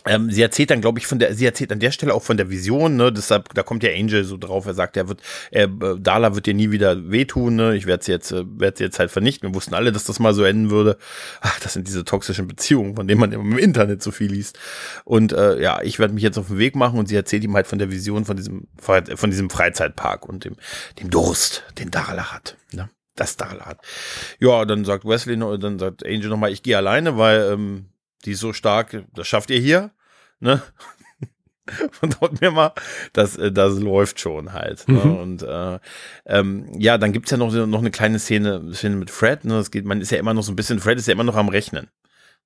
Ähm, 0.08 0.30
sie 0.30 0.42
erzählt 0.42 0.70
dann, 0.70 0.82
glaube 0.82 1.00
ich, 1.00 1.08
von 1.08 1.20
der, 1.20 1.34
sie 1.34 1.46
erzählt 1.46 1.72
an 1.72 1.80
der 1.80 1.92
Stelle 1.92 2.14
auch 2.14 2.24
von 2.24 2.38
der 2.38 2.50
Vision, 2.50 2.96
ne? 2.96 3.12
Deshalb, 3.12 3.54
da 3.54 3.64
kommt 3.64 3.84
ja 3.84 3.92
Angel 3.92 4.24
so 4.24 4.38
drauf, 4.38 4.66
er 4.66 4.74
sagt, 4.74 4.98
er 4.98 5.08
wird, 5.08 5.22
äh, 5.52 5.68
Dala 6.00 6.36
wird 6.36 6.46
dir 6.46 6.54
nie 6.54 6.72
wieder 6.72 7.10
wehtun, 7.10 7.56
ne? 7.56 7.76
Ich 7.76 7.86
werde 7.86 8.04
sie 8.04 8.12
jetzt, 8.12 8.32
äh, 8.32 8.44
werde 8.46 8.78
sie 8.78 8.84
jetzt 8.84 9.00
halt 9.00 9.12
vernichten. 9.12 9.50
Wir 9.50 9.56
wussten 9.56 9.74
alle, 9.74 9.92
dass 9.92 10.06
das 10.06 10.20
mal 10.20 10.34
so 10.34 10.44
enden 10.44 10.70
würde. 10.70 10.98
Ach, 11.42 11.60
das 11.60 11.74
sind 11.74 11.88
diese 11.88 12.06
toxischen 12.06 12.48
Beziehungen, 12.48 12.96
von 12.96 13.08
denen 13.08 13.20
man 13.20 13.32
im 13.32 13.58
Internet 13.58 14.04
so 14.04 14.12
viel 14.12 14.32
liest. 14.32 14.60
Und 15.06 15.34
äh, 15.34 15.62
ja, 15.62 15.82
ich 15.82 15.98
werde 15.98 16.14
mich 16.14 16.24
jetzt 16.24 16.38
auf 16.38 16.48
den 16.48 16.60
Weg 16.60 16.76
machen 16.76 17.00
und 17.00 17.08
sie 17.08 17.16
erzählt 17.16 17.44
ihm 17.44 17.56
halt 17.56 17.68
von 17.68 17.80
der 17.80 17.90
Vision 17.92 18.26
von 18.26 18.38
diesem, 18.38 18.68
von 18.78 19.30
diesem 19.32 19.50
Freizeitpark 19.50 20.28
und 20.28 20.46
dem, 20.46 20.56
dem 21.00 21.10
Durst, 21.10 21.64
den 21.80 21.90
Dala 21.90 22.32
hat. 22.32 22.58
Ne? 22.72 22.90
Das 23.16 23.38
Dala 23.38 23.66
hat. 23.66 23.80
Ja, 24.40 24.66
dann 24.66 24.86
sagt 24.86 25.06
Wesley, 25.06 25.38
dann 25.38 25.80
sagt 25.80 26.06
Angel 26.06 26.30
nochmal, 26.30 26.52
ich 26.52 26.64
gehe 26.64 26.78
alleine, 26.78 27.18
weil 27.18 27.50
ähm, 27.54 27.86
die 28.26 28.32
ist 28.32 28.40
so 28.40 28.54
stark, 28.54 29.06
das 29.14 29.28
schafft 29.28 29.50
ihr 29.50 29.60
hier, 29.60 29.92
ne? 30.40 30.62
Und 32.02 32.18
dort 32.22 32.42
mir 32.42 32.52
mal, 32.52 32.74
das, 33.14 33.38
äh, 33.38 33.52
das 33.52 33.80
läuft 33.80 34.20
schon 34.20 34.54
halt. 34.54 34.88
Ne? 34.88 35.04
Mhm. 35.04 35.18
Und 35.18 35.42
äh, 35.42 35.80
ähm, 36.28 36.68
ja, 36.78 37.00
dann 37.00 37.12
gibt's 37.12 37.32
ja 37.32 37.38
noch, 37.38 37.52
noch 37.52 37.80
eine 37.80 37.90
kleine 37.90 38.20
Szene, 38.20 38.72
Szene 38.74 38.96
mit 38.98 39.10
Fred. 39.10 39.46
Ne? 39.46 39.56
Das 39.56 39.72
geht, 39.72 39.84
man 39.84 40.00
ist 40.00 40.12
ja 40.12 40.20
immer 40.20 40.36
noch 40.36 40.44
so 40.44 40.52
ein 40.52 40.56
bisschen, 40.56 40.80
Fred 40.80 41.00
ist 41.00 41.08
ja 41.08 41.14
immer 41.14 41.24
noch 41.24 41.36
am 41.36 41.50
Rechnen. 41.50 41.90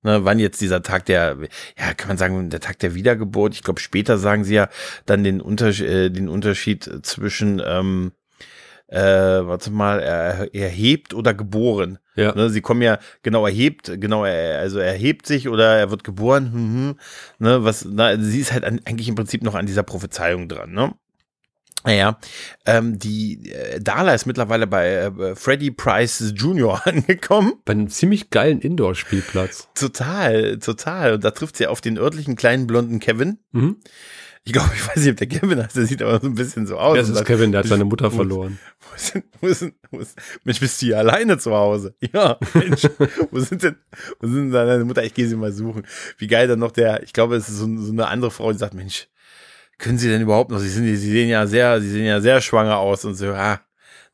Ne, 0.02 0.24
wann 0.24 0.38
jetzt 0.38 0.62
dieser 0.62 0.82
Tag 0.82 1.04
der, 1.04 1.36
ja, 1.78 1.92
kann 1.92 2.08
man 2.08 2.16
sagen, 2.16 2.48
der 2.48 2.60
Tag 2.60 2.78
der 2.78 2.94
Wiedergeburt. 2.94 3.52
Ich 3.52 3.62
glaube, 3.62 3.80
später 3.80 4.16
sagen 4.16 4.44
sie 4.44 4.54
ja 4.54 4.70
dann 5.04 5.24
den, 5.24 5.42
Unterschied, 5.42 5.86
äh, 5.86 6.10
den 6.10 6.30
Unterschied 6.30 6.88
zwischen 7.02 7.60
ähm, 7.62 8.12
äh, 8.90 9.46
warte 9.46 9.70
mal, 9.70 10.00
er, 10.00 10.54
erhebt 10.54 11.14
oder 11.14 11.32
geboren. 11.32 11.98
Ja. 12.16 12.34
Ne, 12.34 12.50
sie 12.50 12.60
kommen 12.60 12.82
ja, 12.82 12.98
genau, 13.22 13.46
erhebt, 13.46 13.92
genau, 14.00 14.24
er, 14.24 14.58
also 14.58 14.78
er 14.78 14.92
hebt 14.92 15.26
sich 15.26 15.48
oder 15.48 15.76
er 15.76 15.90
wird 15.90 16.04
geboren, 16.04 16.52
hm, 16.52 16.74
hm, 16.74 16.98
ne, 17.38 17.64
was, 17.64 17.84
na, 17.84 18.18
sie 18.18 18.40
ist 18.40 18.52
halt 18.52 18.64
an, 18.64 18.80
eigentlich 18.84 19.08
im 19.08 19.14
Prinzip 19.14 19.42
noch 19.42 19.54
an 19.54 19.66
dieser 19.66 19.84
Prophezeiung 19.84 20.48
dran, 20.48 20.72
ne? 20.72 20.92
Naja, 21.82 22.18
ähm, 22.66 22.98
die 22.98 23.52
äh, 23.52 23.80
Dala 23.80 24.12
ist 24.12 24.26
mittlerweile 24.26 24.66
bei 24.66 24.88
äh, 24.88 25.34
Freddie 25.34 25.70
Price 25.70 26.34
Jr. 26.36 26.82
angekommen. 26.86 27.54
Bei 27.64 27.72
einem 27.72 27.88
ziemlich 27.88 28.28
geilen 28.28 28.60
Indoor-Spielplatz. 28.60 29.68
Total, 29.74 30.58
total. 30.58 31.14
Und 31.14 31.24
da 31.24 31.30
trifft 31.30 31.56
sie 31.56 31.66
auf 31.66 31.80
den 31.80 31.96
örtlichen 31.96 32.36
kleinen 32.36 32.66
blonden 32.66 33.00
Kevin. 33.00 33.38
Mhm. 33.52 33.78
Ich 34.44 34.52
glaube, 34.54 34.70
ich 34.74 34.88
weiß 34.88 34.96
nicht, 34.96 35.10
ob 35.10 35.16
der 35.16 35.26
Kevin 35.26 35.62
heißt, 35.62 35.76
der 35.76 35.86
sieht 35.86 36.02
aber 36.02 36.18
so 36.18 36.26
ein 36.26 36.34
bisschen 36.34 36.66
so 36.66 36.78
aus. 36.78 36.96
Das 36.96 37.08
ist 37.10 37.24
Kevin, 37.24 37.52
der 37.52 37.60
hat 37.60 37.66
seine 37.68 37.84
Mutter 37.84 38.10
verloren. 38.10 38.58
Wo 38.80 38.96
sind, 38.96 39.24
wo 39.40 39.52
sind, 39.52 39.74
wo 39.90 39.98
ist, 39.98 40.18
Mensch, 40.44 40.60
bist 40.60 40.80
du 40.80 40.86
hier 40.86 40.98
alleine 40.98 41.38
zu 41.38 41.52
Hause? 41.52 41.94
Ja, 42.12 42.38
Mensch, 42.54 42.88
wo 43.30 43.38
sind 43.38 43.62
denn, 43.62 43.76
wo 44.18 44.26
sind 44.26 44.50
denn 44.50 44.52
deine 44.52 44.84
Mutter? 44.84 45.04
Ich 45.04 45.14
gehe 45.14 45.28
sie 45.28 45.36
mal 45.36 45.52
suchen. 45.52 45.86
Wie 46.16 46.26
geil 46.26 46.48
dann 46.48 46.58
noch 46.58 46.72
der, 46.72 47.02
ich 47.02 47.12
glaube, 47.12 47.36
es 47.36 47.48
ist 47.48 47.58
so, 47.58 47.66
so 47.76 47.92
eine 47.92 48.08
andere 48.08 48.30
Frau, 48.30 48.50
die 48.50 48.58
sagt, 48.58 48.74
Mensch, 48.74 49.08
können 49.78 49.98
Sie 49.98 50.08
denn 50.08 50.22
überhaupt 50.22 50.50
noch? 50.50 50.58
Sie 50.58 50.68
sind, 50.68 50.84
Sie 50.84 50.96
sehen 50.96 51.28
ja 51.28 51.46
sehr, 51.46 51.80
Sie 51.80 51.90
sehen 51.90 52.06
ja 52.06 52.20
sehr 52.20 52.40
schwanger 52.40 52.78
aus 52.78 53.04
und 53.04 53.14
so, 53.14 53.32
ah, 53.32 53.60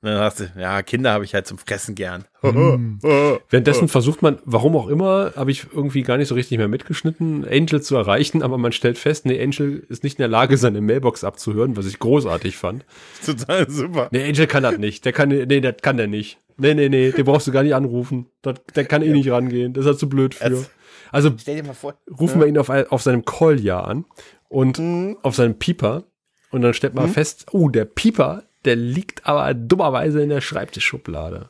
dann 0.07 0.17
sagst 0.17 0.41
du, 0.41 0.61
ja, 0.61 0.83
Kinder 0.83 1.13
habe 1.13 1.25
ich 1.25 1.35
halt 1.35 1.47
zum 1.47 1.59
Fressen 1.59 1.95
gern. 1.95 2.25
Mhm. 2.43 2.99
Währenddessen 3.51 3.89
versucht 3.89 4.23
man, 4.23 4.39
warum 4.45 4.77
auch 4.77 4.89
immer, 4.89 5.33
habe 5.37 5.51
ich 5.51 5.67
irgendwie 5.73 6.03
gar 6.03 6.17
nicht 6.17 6.29
so 6.29 6.35
richtig 6.35 6.59
mehr 6.59 6.69
mitgeschnitten, 6.69 7.45
Angel 7.45 7.83
zu 7.83 7.97
erreichen, 7.97 8.43
aber 8.43 8.59
man 8.59 8.73
stellt 8.73 8.99
fest, 8.99 9.27
nee, 9.27 9.43
Angel 9.43 9.85
ist 9.89 10.05
nicht 10.05 10.19
in 10.19 10.23
der 10.23 10.29
Lage, 10.29 10.57
seine 10.57 10.81
Mailbox 10.81 11.25
abzuhören, 11.25 11.77
was 11.77 11.87
ich 11.87 11.99
großartig 11.99 12.57
fand. 12.57 12.85
Total 13.25 13.69
super. 13.71 14.09
Nee, 14.13 14.29
Angel 14.29 14.47
kann 14.47 14.63
das 14.63 14.79
nicht. 14.79 15.05
Der 15.05 15.13
kann, 15.13 15.29
nee, 15.29 15.61
das 15.61 15.77
kann 15.83 15.97
der 15.97 16.07
nicht. 16.07 16.39
Nee, 16.59 16.75
nee, 16.75 16.89
nee, 16.89 17.11
den 17.11 17.25
brauchst 17.25 17.47
du 17.47 17.53
gar 17.53 17.63
nicht 17.63 17.75
anrufen. 17.75 18.27
Das, 18.43 18.57
der 18.75 18.85
kann 18.85 19.03
eh 19.03 19.11
nicht 19.11 19.31
rangehen. 19.31 19.73
Das 19.73 19.83
ist 19.83 19.89
halt 19.89 19.99
zu 19.99 20.09
blöd 20.09 20.35
für. 20.35 20.67
Also, 21.13 21.31
dir 21.31 21.63
mal 21.63 21.75
vor. 21.75 21.95
rufen 22.19 22.41
wir 22.41 22.47
ihn 22.47 22.59
auf, 22.59 22.69
auf 22.69 23.03
seinem 23.03 23.25
Call-Jahr 23.25 23.87
an 23.87 24.05
und 24.49 24.79
mhm. 24.79 25.19
auf 25.23 25.35
seinem 25.35 25.59
Pieper. 25.59 26.05
Und 26.51 26.63
dann 26.63 26.75
stellt 26.75 26.95
man 26.95 27.07
mhm. 27.07 27.13
fest, 27.13 27.47
oh, 27.53 27.69
der 27.69 27.85
Pieper 27.85 28.45
der 28.67 28.77
liegt 28.77 29.27
aber 29.27 29.55
dummerweise 29.55 30.23
in 30.23 30.29
der 30.29 30.41
Schreibtischschublade. 30.41 31.49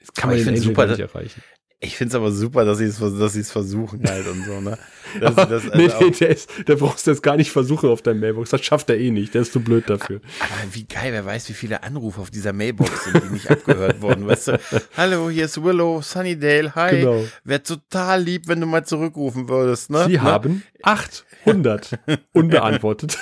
Das 0.00 0.12
kann 0.14 0.30
man 0.30 0.44
den 0.44 0.56
super, 0.56 0.86
nicht 0.86 1.00
erreichen. 1.00 1.42
Ich 1.84 1.96
finde 1.96 2.10
es 2.10 2.14
aber 2.14 2.32
super, 2.32 2.64
dass 2.64 2.78
sie 2.78 2.86
es 2.86 2.98
dass 2.98 3.50
versuchen 3.50 4.02
halt 4.08 4.26
und 4.26 4.44
so, 4.44 4.60
ne? 4.60 4.78
Das, 5.20 5.38
aber, 5.38 5.46
das, 5.46 5.70
also 5.70 5.76
nee, 5.76 5.92
nee, 6.00 6.10
der, 6.18 6.28
ist, 6.30 6.50
der 6.66 6.74
brauchst 6.74 7.06
du 7.06 7.12
jetzt 7.12 7.22
gar 7.22 7.36
nicht 7.36 7.52
versuchen 7.52 7.88
auf 7.88 8.02
deinem 8.02 8.18
Mailbox. 8.18 8.50
Das 8.50 8.64
schafft 8.64 8.90
er 8.90 8.98
eh 8.98 9.12
nicht. 9.12 9.32
Der 9.32 9.42
ist 9.42 9.52
zu 9.52 9.60
blöd 9.60 9.88
dafür. 9.88 10.20
Aber 10.40 10.74
wie 10.74 10.84
geil, 10.84 11.12
wer 11.12 11.24
weiß, 11.24 11.48
wie 11.50 11.52
viele 11.52 11.84
Anrufe 11.84 12.20
auf 12.20 12.30
dieser 12.32 12.52
Mailbox 12.52 13.04
sind, 13.04 13.22
die 13.22 13.32
nicht 13.32 13.48
abgehört 13.48 14.02
wurden. 14.02 14.26
Weißt 14.26 14.48
du, 14.48 14.60
hallo, 14.96 15.30
hier 15.30 15.44
ist 15.44 15.62
Willow, 15.62 16.02
Sunnydale, 16.02 16.74
hi. 16.74 17.00
Genau. 17.00 17.24
Wäre 17.44 17.62
total 17.62 18.22
lieb, 18.22 18.48
wenn 18.48 18.60
du 18.60 18.66
mal 18.66 18.84
zurückrufen 18.84 19.48
würdest, 19.48 19.90
ne? 19.90 20.04
Sie 20.06 20.14
ne? 20.14 20.22
haben 20.22 20.64
800 20.82 22.00
unbeantwortet. 22.32 23.16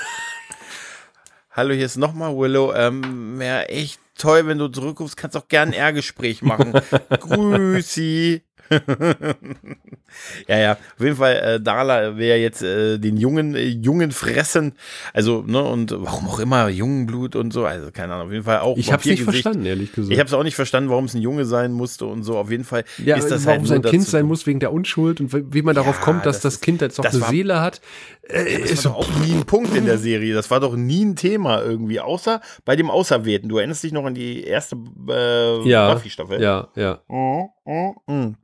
Hallo, 1.54 1.74
hier 1.74 1.84
ist 1.84 1.98
nochmal 1.98 2.34
Willow. 2.34 2.72
Ähm, 2.72 3.38
Wäre 3.38 3.68
echt 3.68 4.00
toll, 4.16 4.46
wenn 4.46 4.56
du 4.56 4.68
zurückrufst. 4.68 5.18
Kannst 5.18 5.36
auch 5.36 5.48
gern 5.48 5.68
ein 5.68 5.74
R-Gespräch 5.74 6.40
machen. 6.40 6.72
Grüßi. 7.20 8.40
ja, 10.48 10.58
ja, 10.58 10.72
auf 10.72 11.00
jeden 11.00 11.16
Fall, 11.16 11.34
äh, 11.36 11.60
Dala 11.60 12.16
will 12.16 12.26
ja 12.26 12.36
jetzt 12.36 12.62
äh, 12.62 12.96
den 12.98 13.18
Jungen, 13.18 13.54
äh, 13.54 13.64
Jungen 13.64 14.12
fressen. 14.12 14.74
Also, 15.12 15.42
ne, 15.46 15.62
und 15.62 15.94
warum 15.94 16.28
auch 16.28 16.38
immer, 16.38 16.68
Jungenblut 16.68 17.36
und 17.36 17.52
so. 17.52 17.66
Also, 17.66 17.90
keine 17.90 18.14
Ahnung, 18.14 18.28
auf 18.28 18.32
jeden 18.32 18.44
Fall 18.44 18.60
auch. 18.60 18.78
Ich 18.78 18.90
hab's 18.90 19.04
nicht 19.04 19.24
verstanden, 19.24 19.66
ehrlich 19.66 19.92
gesagt. 19.92 20.12
Ich 20.12 20.20
hab's 20.20 20.32
auch 20.32 20.44
nicht 20.44 20.54
verstanden, 20.54 20.88
warum 20.88 21.04
es 21.04 21.14
ein 21.14 21.20
Junge 21.20 21.44
sein 21.44 21.72
musste 21.72 22.06
und 22.06 22.22
so. 22.22 22.38
Auf 22.38 22.50
jeden 22.50 22.64
Fall 22.64 22.84
ja, 23.04 23.16
ist 23.16 23.30
das 23.30 23.44
warum 23.44 23.60
halt. 23.60 23.68
Warum 23.68 23.82
sein 23.82 23.90
Kind 23.90 24.04
sein 24.04 24.24
muss 24.24 24.46
wegen 24.46 24.60
der 24.60 24.72
Unschuld 24.72 25.20
und 25.20 25.52
wie 25.52 25.62
man 25.62 25.74
darauf 25.74 25.98
ja, 25.98 26.02
kommt, 26.02 26.24
dass 26.24 26.40
das, 26.40 26.54
das 26.54 26.60
Kind 26.62 26.80
jetzt 26.80 26.98
auch 26.98 27.04
eine 27.04 27.20
war, 27.20 27.28
Seele 27.28 27.60
hat. 27.60 27.82
Äh, 28.28 28.60
ist 28.62 28.84
doch 28.84 28.94
auch 28.94 29.08
nie 29.24 29.32
ein 29.32 29.44
Punkt 29.46 29.74
in 29.74 29.84
der 29.84 29.98
Serie. 29.98 30.34
Das 30.34 30.50
war 30.50 30.60
doch 30.60 30.76
nie 30.76 31.04
ein 31.04 31.16
Thema 31.16 31.60
irgendwie, 31.62 32.00
außer 32.00 32.40
bei 32.64 32.76
dem 32.76 32.90
Auserwählten. 32.90 33.48
Du 33.48 33.58
erinnerst 33.58 33.82
dich 33.82 33.92
noch 33.92 34.04
an 34.04 34.14
die 34.14 34.44
erste 34.44 34.76
äh, 35.08 35.68
ja, 35.68 35.92
Buffy-Staffel? 35.92 36.42
Ja, 36.42 36.68
ja. 36.76 37.00
Mhm, 37.08 37.48
mh, 37.64 37.94
mh. 38.06 38.34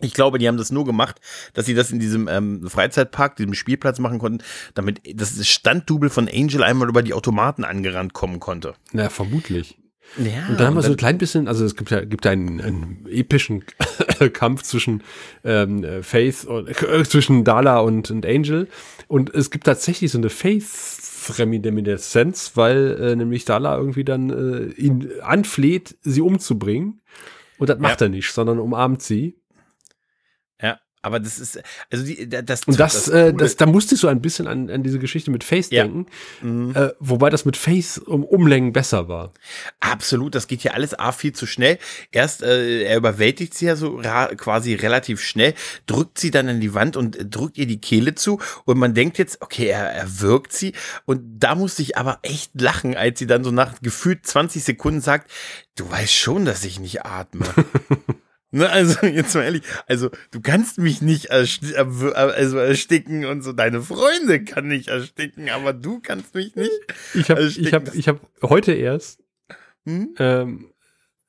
Ich 0.00 0.12
glaube, 0.12 0.38
die 0.38 0.46
haben 0.46 0.58
das 0.58 0.70
nur 0.70 0.84
gemacht, 0.84 1.20
dass 1.54 1.64
sie 1.64 1.74
das 1.74 1.90
in 1.90 1.98
diesem 1.98 2.28
ähm, 2.28 2.68
Freizeitpark, 2.68 3.36
diesem 3.36 3.54
Spielplatz 3.54 3.98
machen 3.98 4.18
konnten, 4.18 4.44
damit 4.74 5.00
das 5.18 5.46
Standdubel 5.48 6.10
von 6.10 6.28
Angel 6.28 6.62
einmal 6.62 6.88
über 6.88 7.02
die 7.02 7.14
Automaten 7.14 7.64
angerannt 7.64 8.12
kommen 8.12 8.38
konnte. 8.38 8.74
Na, 8.92 9.08
vermutlich. 9.08 9.78
Ja, 10.16 10.48
und 10.48 10.58
dann 10.58 10.68
haben 10.68 10.74
wir 10.76 10.82
so 10.82 10.90
ein 10.90 10.96
klein 10.96 11.18
bisschen, 11.18 11.46
also 11.46 11.64
es 11.64 11.76
gibt 11.76 11.90
ja 11.90 12.04
gibt 12.04 12.26
einen, 12.26 12.60
einen 12.60 13.06
epischen 13.08 13.64
Kampf 14.32 14.62
zwischen 14.62 15.02
ähm, 15.44 15.84
Faith 16.02 16.44
und 16.44 16.68
äh, 16.68 17.04
zwischen 17.04 17.44
Dala 17.44 17.80
und, 17.80 18.10
und 18.10 18.24
Angel. 18.24 18.68
Und 19.08 19.34
es 19.34 19.50
gibt 19.50 19.64
tatsächlich 19.64 20.10
so 20.10 20.18
eine 20.18 20.30
Faith 20.30 20.64
Reminiszenz, 21.38 22.52
weil 22.54 22.98
äh, 23.00 23.16
nämlich 23.16 23.44
Dala 23.44 23.76
irgendwie 23.76 24.04
dann 24.04 24.30
äh, 24.30 24.72
ihn 24.80 25.10
anfleht, 25.22 25.96
sie 26.02 26.20
umzubringen. 26.20 27.00
Und 27.58 27.68
das 27.68 27.78
macht 27.78 28.00
ja. 28.00 28.06
er 28.06 28.10
nicht, 28.10 28.32
sondern 28.32 28.58
umarmt 28.58 29.02
sie 29.02 29.36
aber 31.06 31.20
das 31.20 31.38
ist, 31.38 31.62
also 31.92 32.04
die, 32.04 32.28
das. 32.28 32.64
Und 32.64 32.80
das, 32.80 33.04
das, 33.04 33.08
äh, 33.08 33.32
das 33.32 33.54
da 33.54 33.66
musste 33.66 33.94
ich 33.94 34.00
so 34.00 34.08
ein 34.08 34.20
bisschen 34.20 34.48
an, 34.48 34.68
an 34.68 34.82
diese 34.82 34.98
Geschichte 34.98 35.30
mit 35.30 35.44
Face 35.44 35.70
ja. 35.70 35.84
denken, 35.84 36.06
mhm. 36.42 36.74
äh, 36.74 36.90
wobei 36.98 37.30
das 37.30 37.44
mit 37.44 37.56
Face 37.56 37.98
um 37.98 38.24
Umlängen 38.24 38.72
besser 38.72 39.06
war. 39.06 39.32
Absolut, 39.78 40.34
das 40.34 40.48
geht 40.48 40.62
hier 40.62 40.74
alles 40.74 40.98
A 40.98 41.12
viel 41.12 41.32
zu 41.32 41.46
schnell. 41.46 41.78
Erst, 42.10 42.42
äh, 42.42 42.82
er 42.82 42.96
überwältigt 42.96 43.54
sie 43.54 43.66
ja 43.66 43.76
so 43.76 44.00
quasi 44.36 44.74
relativ 44.74 45.20
schnell, 45.22 45.54
drückt 45.86 46.18
sie 46.18 46.32
dann 46.32 46.48
an 46.48 46.60
die 46.60 46.74
Wand 46.74 46.96
und 46.96 47.16
drückt 47.32 47.56
ihr 47.56 47.66
die 47.66 47.80
Kehle 47.80 48.16
zu 48.16 48.40
und 48.64 48.76
man 48.76 48.92
denkt 48.92 49.18
jetzt, 49.18 49.42
okay, 49.42 49.66
er, 49.66 49.88
er 49.92 50.20
wirkt 50.20 50.52
sie 50.52 50.72
und 51.04 51.22
da 51.38 51.54
musste 51.54 51.82
ich 51.82 51.96
aber 51.96 52.18
echt 52.22 52.60
lachen, 52.60 52.96
als 52.96 53.20
sie 53.20 53.28
dann 53.28 53.44
so 53.44 53.52
nach 53.52 53.80
gefühlt 53.80 54.26
20 54.26 54.64
Sekunden 54.64 55.00
sagt, 55.00 55.30
du 55.76 55.88
weißt 55.88 56.12
schon, 56.12 56.44
dass 56.44 56.64
ich 56.64 56.80
nicht 56.80 57.06
atme. 57.06 57.46
Ne, 58.56 58.70
also 58.70 59.04
jetzt 59.06 59.34
mal 59.34 59.42
ehrlich, 59.42 59.62
also 59.86 60.10
du 60.30 60.40
kannst 60.40 60.78
mich 60.78 61.02
nicht 61.02 61.26
erst 61.26 61.62
also 61.74 62.56
ersticken 62.56 63.26
und 63.26 63.42
so, 63.42 63.52
deine 63.52 63.82
Freunde 63.82 64.44
kann 64.44 64.70
ich 64.70 64.88
ersticken, 64.88 65.50
aber 65.50 65.74
du 65.74 66.00
kannst 66.00 66.34
mich 66.34 66.56
nicht. 66.56 66.72
Ich 67.12 67.30
habe 67.30 67.42
ich 67.42 67.74
hab, 67.74 67.94
ich 67.94 68.08
hab 68.08 68.20
heute 68.42 68.72
erst 68.72 69.22
hm? 69.84 70.14
ähm, 70.18 70.70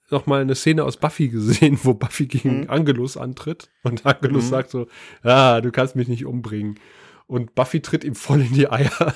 noch 0.09 0.25
mal 0.25 0.39
eine 0.39 0.55
Szene 0.55 0.86
aus 0.86 0.95
Buffy 0.95 1.28
gesehen, 1.28 1.78
wo 1.84 1.93
Buffy 1.93 2.28
gegen 2.28 2.61
hm? 2.61 2.69
Angelus 2.69 3.17
antritt 3.17 3.69
und 3.84 4.05
Angelus 4.05 4.43
hm? 4.43 4.49
sagt 4.49 4.69
so, 4.69 4.88
ah, 5.21 5.59
du 5.59 5.71
kannst 5.71 5.97
mich 5.97 6.07
nicht 6.07 6.25
umbringen. 6.25 6.80
Und 7.28 7.55
Buffy 7.55 7.82
tritt 7.82 8.05
ihm 8.05 8.15
voll 8.15 8.41
in 8.41 8.53
die 8.53 8.69
Eier. 8.69 9.13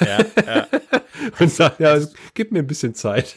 Ja, 0.00 0.18
ja. 0.46 0.66
und 1.38 1.50
sagt, 1.50 1.80
ja, 1.80 1.98
gib 2.34 2.52
mir 2.52 2.58
ein 2.58 2.66
bisschen 2.66 2.94
Zeit. 2.94 3.36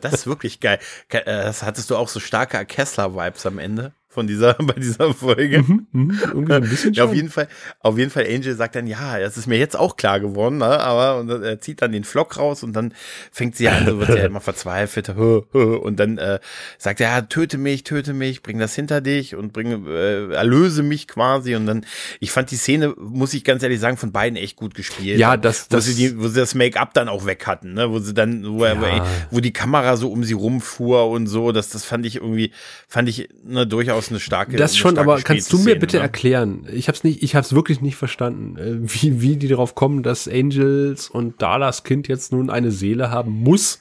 das 0.00 0.14
ist 0.14 0.26
wirklich 0.26 0.60
geil. 0.60 0.78
Äh, 1.08 1.24
das 1.24 1.64
hattest 1.64 1.90
du 1.90 1.96
auch 1.96 2.08
so 2.08 2.20
starke 2.20 2.64
Kessler-Vibes 2.64 3.44
am 3.46 3.58
Ende 3.58 3.92
von 4.08 4.26
dieser, 4.26 4.54
bei 4.58 4.74
dieser 4.74 5.12
Folge. 5.12 5.62
Mhm, 5.62 5.86
mh, 5.92 6.56
ein 6.56 6.62
bisschen 6.62 6.92
ja, 6.94 7.04
auf 7.04 7.14
jeden 7.14 7.28
Fall, 7.28 7.48
auf 7.80 7.98
jeden 7.98 8.10
Fall, 8.10 8.26
Angel 8.26 8.54
sagt 8.54 8.74
dann, 8.74 8.86
ja, 8.86 9.18
das 9.18 9.36
ist 9.36 9.46
mir 9.46 9.58
jetzt 9.58 9.76
auch 9.76 9.96
klar 9.96 10.18
geworden, 10.18 10.58
ne? 10.58 10.80
aber 10.80 11.18
und 11.18 11.30
er 11.30 11.60
zieht 11.60 11.82
dann 11.82 11.92
den 11.92 12.04
Flock 12.04 12.38
raus 12.38 12.62
und 12.62 12.72
dann 12.72 12.94
fängt 13.30 13.56
sie 13.56 13.68
an, 13.68 13.86
so 13.86 14.00
wird 14.00 14.08
ja 14.10 14.24
immer 14.26 14.40
verzweifelt, 14.40 15.08
und 15.52 16.00
dann 16.00 16.18
äh, 16.18 16.40
sagt 16.78 17.00
er, 17.00 17.10
ja, 17.10 17.22
töte 17.22 17.58
mich, 17.58 17.84
töte 17.84 18.14
mich, 18.14 18.42
bring 18.42 18.58
das 18.58 18.74
hinter 18.74 19.00
dich 19.00 19.34
und 19.34 19.52
bring, 19.52 19.86
äh, 19.86 20.32
erlöse 20.32 20.82
mich 20.82 21.06
quasi 21.06 21.54
und 21.54 21.66
dann, 21.66 21.84
ich 22.20 22.30
fand 22.30 22.50
die 22.50 22.56
Szene, 22.56 22.94
muss 22.96 23.34
ich 23.34 23.44
ganz 23.44 23.62
ehrlich 23.62 23.80
sagen, 23.80 23.98
von 23.98 24.12
beiden 24.12 24.36
echt 24.36 24.56
gut 24.56 24.74
gespielt. 24.74 25.18
Ja, 25.18 25.36
das, 25.36 25.68
das, 25.68 25.86
wo 25.86 25.90
sie, 25.90 25.94
die, 25.94 26.18
wo 26.18 26.28
sie 26.28 26.40
das 26.40 26.54
Make-up 26.54 26.94
dann 26.94 27.08
auch 27.08 27.26
weg 27.26 27.46
hatten, 27.46 27.74
ne? 27.74 27.90
wo 27.90 27.98
sie 27.98 28.14
dann, 28.14 28.44
wo, 28.58 28.64
ja. 28.64 29.06
wo 29.30 29.40
die 29.40 29.52
Kamera 29.52 29.96
so 29.96 30.10
um 30.10 30.24
sie 30.24 30.34
rumfuhr 30.34 31.08
und 31.10 31.26
so, 31.26 31.52
das, 31.52 31.68
das 31.68 31.84
fand 31.84 32.06
ich 32.06 32.16
irgendwie, 32.16 32.52
fand 32.88 33.08
ich 33.08 33.28
ne, 33.44 33.66
durchaus 33.66 33.97
durchaus 33.98 34.10
eine 34.10 34.20
starke. 34.20 34.56
Das 34.56 34.76
schon, 34.76 34.92
starke 34.92 35.10
aber 35.10 35.22
kannst 35.22 35.52
du 35.52 35.58
mir 35.58 35.78
bitte 35.78 35.96
ne? 35.96 36.02
erklären? 36.02 36.66
Ich 36.72 36.88
habe 36.88 36.96
es 36.96 37.04
nicht, 37.04 37.22
ich 37.22 37.34
habe 37.34 37.44
es 37.44 37.54
wirklich 37.54 37.80
nicht 37.80 37.96
verstanden, 37.96 38.56
äh, 38.56 38.76
wie 38.80 39.20
wie 39.20 39.36
die 39.36 39.48
darauf 39.48 39.74
kommen, 39.74 40.02
dass 40.02 40.28
Angels 40.28 41.08
und 41.08 41.40
Dalas 41.42 41.84
Kind 41.84 42.08
jetzt 42.08 42.32
nun 42.32 42.50
eine 42.50 42.70
Seele 42.70 43.10
haben 43.10 43.32
muss. 43.32 43.80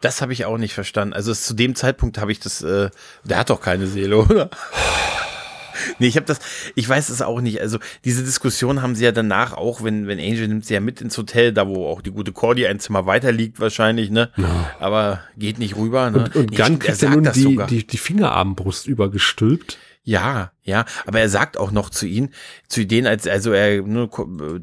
Das 0.00 0.20
habe 0.20 0.32
ich 0.32 0.44
auch 0.44 0.58
nicht 0.58 0.74
verstanden. 0.74 1.14
Also 1.14 1.32
zu 1.32 1.54
dem 1.54 1.74
Zeitpunkt 1.74 2.18
habe 2.18 2.32
ich 2.32 2.40
das, 2.40 2.62
äh, 2.62 2.90
der 3.24 3.38
hat 3.38 3.50
doch 3.50 3.60
keine 3.60 3.86
Seele, 3.86 4.18
oder? 4.18 4.50
nee, 5.98 6.06
ich 6.06 6.16
habe 6.16 6.26
das, 6.26 6.40
ich 6.74 6.88
weiß 6.88 7.08
es 7.08 7.22
auch 7.22 7.40
nicht. 7.40 7.60
Also 7.60 7.78
diese 8.04 8.24
Diskussion 8.24 8.82
haben 8.82 8.94
sie 8.94 9.04
ja 9.04 9.12
danach 9.12 9.52
auch, 9.52 9.82
wenn, 9.82 10.06
wenn 10.06 10.18
Angel 10.18 10.48
nimmt 10.48 10.64
sie 10.66 10.74
ja 10.74 10.80
mit 10.80 11.00
ins 11.00 11.16
Hotel, 11.18 11.52
da 11.52 11.68
wo 11.68 11.86
auch 11.86 12.00
die 12.00 12.10
gute 12.10 12.32
Cordy 12.32 12.66
ein 12.66 12.80
Zimmer 12.80 13.06
weiter 13.06 13.32
liegt 13.32 13.60
wahrscheinlich, 13.60 14.10
ne? 14.10 14.30
Ja. 14.36 14.70
Aber 14.80 15.20
geht 15.36 15.58
nicht 15.58 15.76
rüber, 15.76 16.10
ne? 16.10 16.18
Und, 16.18 16.36
und 16.36 16.50
nee, 16.50 16.56
Gunn 16.56 16.78
kriegt 16.78 17.02
ja 17.02 17.10
nun 17.10 17.30
die, 17.32 17.58
die, 17.68 17.86
die 17.86 17.98
Fingerarmbrust 17.98 18.86
übergestülpt. 18.86 19.78
Ja, 20.06 20.52
ja, 20.62 20.84
aber 21.06 21.20
er 21.20 21.30
sagt 21.30 21.56
auch 21.56 21.70
noch 21.70 21.88
zu 21.88 22.06
ihnen, 22.06 22.28
zu 22.68 22.84
denen, 22.84 23.06
als, 23.06 23.26
also 23.26 23.52
er, 23.52 23.80
ne, 23.82 24.10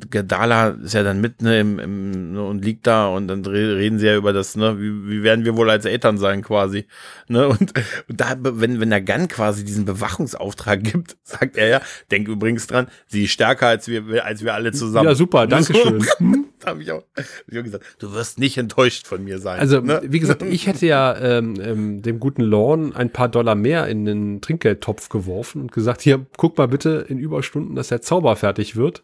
Gadala 0.09 0.69
ist 0.69 0.93
ja 0.93 1.01
dann 1.01 1.19
mit, 1.19 1.41
ne, 1.41 1.59
im, 1.59 1.79
im, 1.79 2.33
ne, 2.33 2.43
und 2.43 2.63
liegt 2.63 2.85
da 2.85 3.07
und 3.07 3.27
dann 3.27 3.43
reden 3.43 3.97
sie 3.97 4.05
ja 4.05 4.15
über 4.15 4.33
das, 4.33 4.55
ne, 4.55 4.79
wie, 4.79 5.09
wie 5.09 5.23
werden 5.23 5.43
wir 5.43 5.57
wohl 5.57 5.71
als 5.71 5.85
Eltern 5.85 6.19
sein 6.19 6.43
quasi, 6.43 6.85
ne, 7.27 7.47
und, 7.47 7.73
und 8.07 8.21
da, 8.21 8.35
wenn, 8.39 8.79
wenn 8.79 8.91
der 8.91 9.01
Gun 9.01 9.27
quasi 9.27 9.65
diesen 9.65 9.85
Bewachungsauftrag 9.85 10.83
gibt, 10.91 11.17
sagt 11.23 11.57
er 11.57 11.67
ja, 11.67 11.81
denk 12.11 12.27
übrigens 12.27 12.67
dran, 12.67 12.87
sie 13.07 13.23
ist 13.23 13.31
stärker 13.31 13.67
als 13.67 13.87
wir, 13.87 14.23
als 14.23 14.43
wir 14.43 14.53
alle 14.53 14.71
zusammen. 14.73 15.09
Ja, 15.09 15.15
super, 15.15 15.47
danke 15.47 15.73
schön. 15.73 16.45
da 16.64 16.72
habe 16.72 16.82
ich 16.82 16.91
auch, 16.91 17.03
hab 17.16 17.26
ich 17.47 17.59
auch 17.59 17.64
gesagt, 17.64 17.86
du 17.99 18.14
wirst 18.14 18.39
nicht 18.39 18.57
enttäuscht 18.57 19.07
von 19.07 19.24
mir 19.24 19.39
sein. 19.39 19.59
Also, 19.59 19.82
ne? 19.82 20.01
wie 20.03 20.20
gesagt, 20.20 20.41
ich 20.43 20.68
hätte 20.68 20.86
ja 20.86 21.18
ähm, 21.18 21.55
ähm, 21.62 22.01
dem 22.01 22.20
guten 22.20 22.41
Lorne 22.41 22.95
ein 22.95 23.12
paar 23.12 23.30
Dollar 23.30 23.55
mehr 23.55 23.88
in 23.88 24.05
den 24.05 24.41
Trinkgeldtopf 24.41 25.09
geworfen 25.09 25.62
und 25.62 25.72
gesagt, 25.72 26.01
hier, 26.01 26.26
guck 26.38 26.57
mal 26.57 26.68
bitte 26.68 27.05
in 27.07 27.20
Überstunden, 27.20 27.76
dass 27.76 27.89
der 27.89 28.01
Zauber 28.01 28.36
fertig 28.36 28.76
wird. 28.76 29.03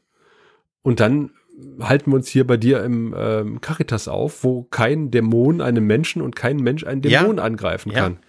Und 0.81 0.99
dann 0.99 1.31
halten 1.81 2.11
wir 2.11 2.15
uns 2.15 2.27
hier 2.27 2.45
bei 2.45 2.57
dir 2.57 2.83
im 2.83 3.15
ähm, 3.17 3.61
Caritas 3.61 4.07
auf, 4.07 4.43
wo 4.43 4.63
kein 4.63 5.11
Dämon 5.11 5.61
einen 5.61 5.85
Menschen 5.85 6.21
und 6.21 6.35
kein 6.35 6.57
Mensch 6.57 6.83
einen 6.85 7.01
Dämon 7.01 7.37
ja. 7.37 7.43
angreifen 7.43 7.91
kann. 7.91 8.13
Ja. 8.13 8.19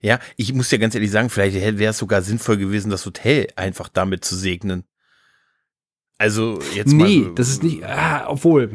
Ja, 0.00 0.18
ich 0.36 0.52
muss 0.52 0.68
dir 0.68 0.78
ganz 0.78 0.94
ehrlich 0.94 1.10
sagen, 1.10 1.30
vielleicht 1.30 1.56
wäre 1.56 1.90
es 1.90 1.96
sogar 1.96 2.20
sinnvoll 2.20 2.58
gewesen, 2.58 2.90
das 2.90 3.06
Hotel 3.06 3.48
einfach 3.56 3.88
damit 3.88 4.22
zu 4.22 4.36
segnen. 4.36 4.84
Also 6.18 6.60
jetzt 6.74 6.92
nee, 6.92 6.94
mal. 6.94 7.08
Nee, 7.08 7.30
das 7.34 7.48
ist 7.48 7.62
nicht, 7.62 7.84
ah, 7.84 8.26
obwohl, 8.28 8.70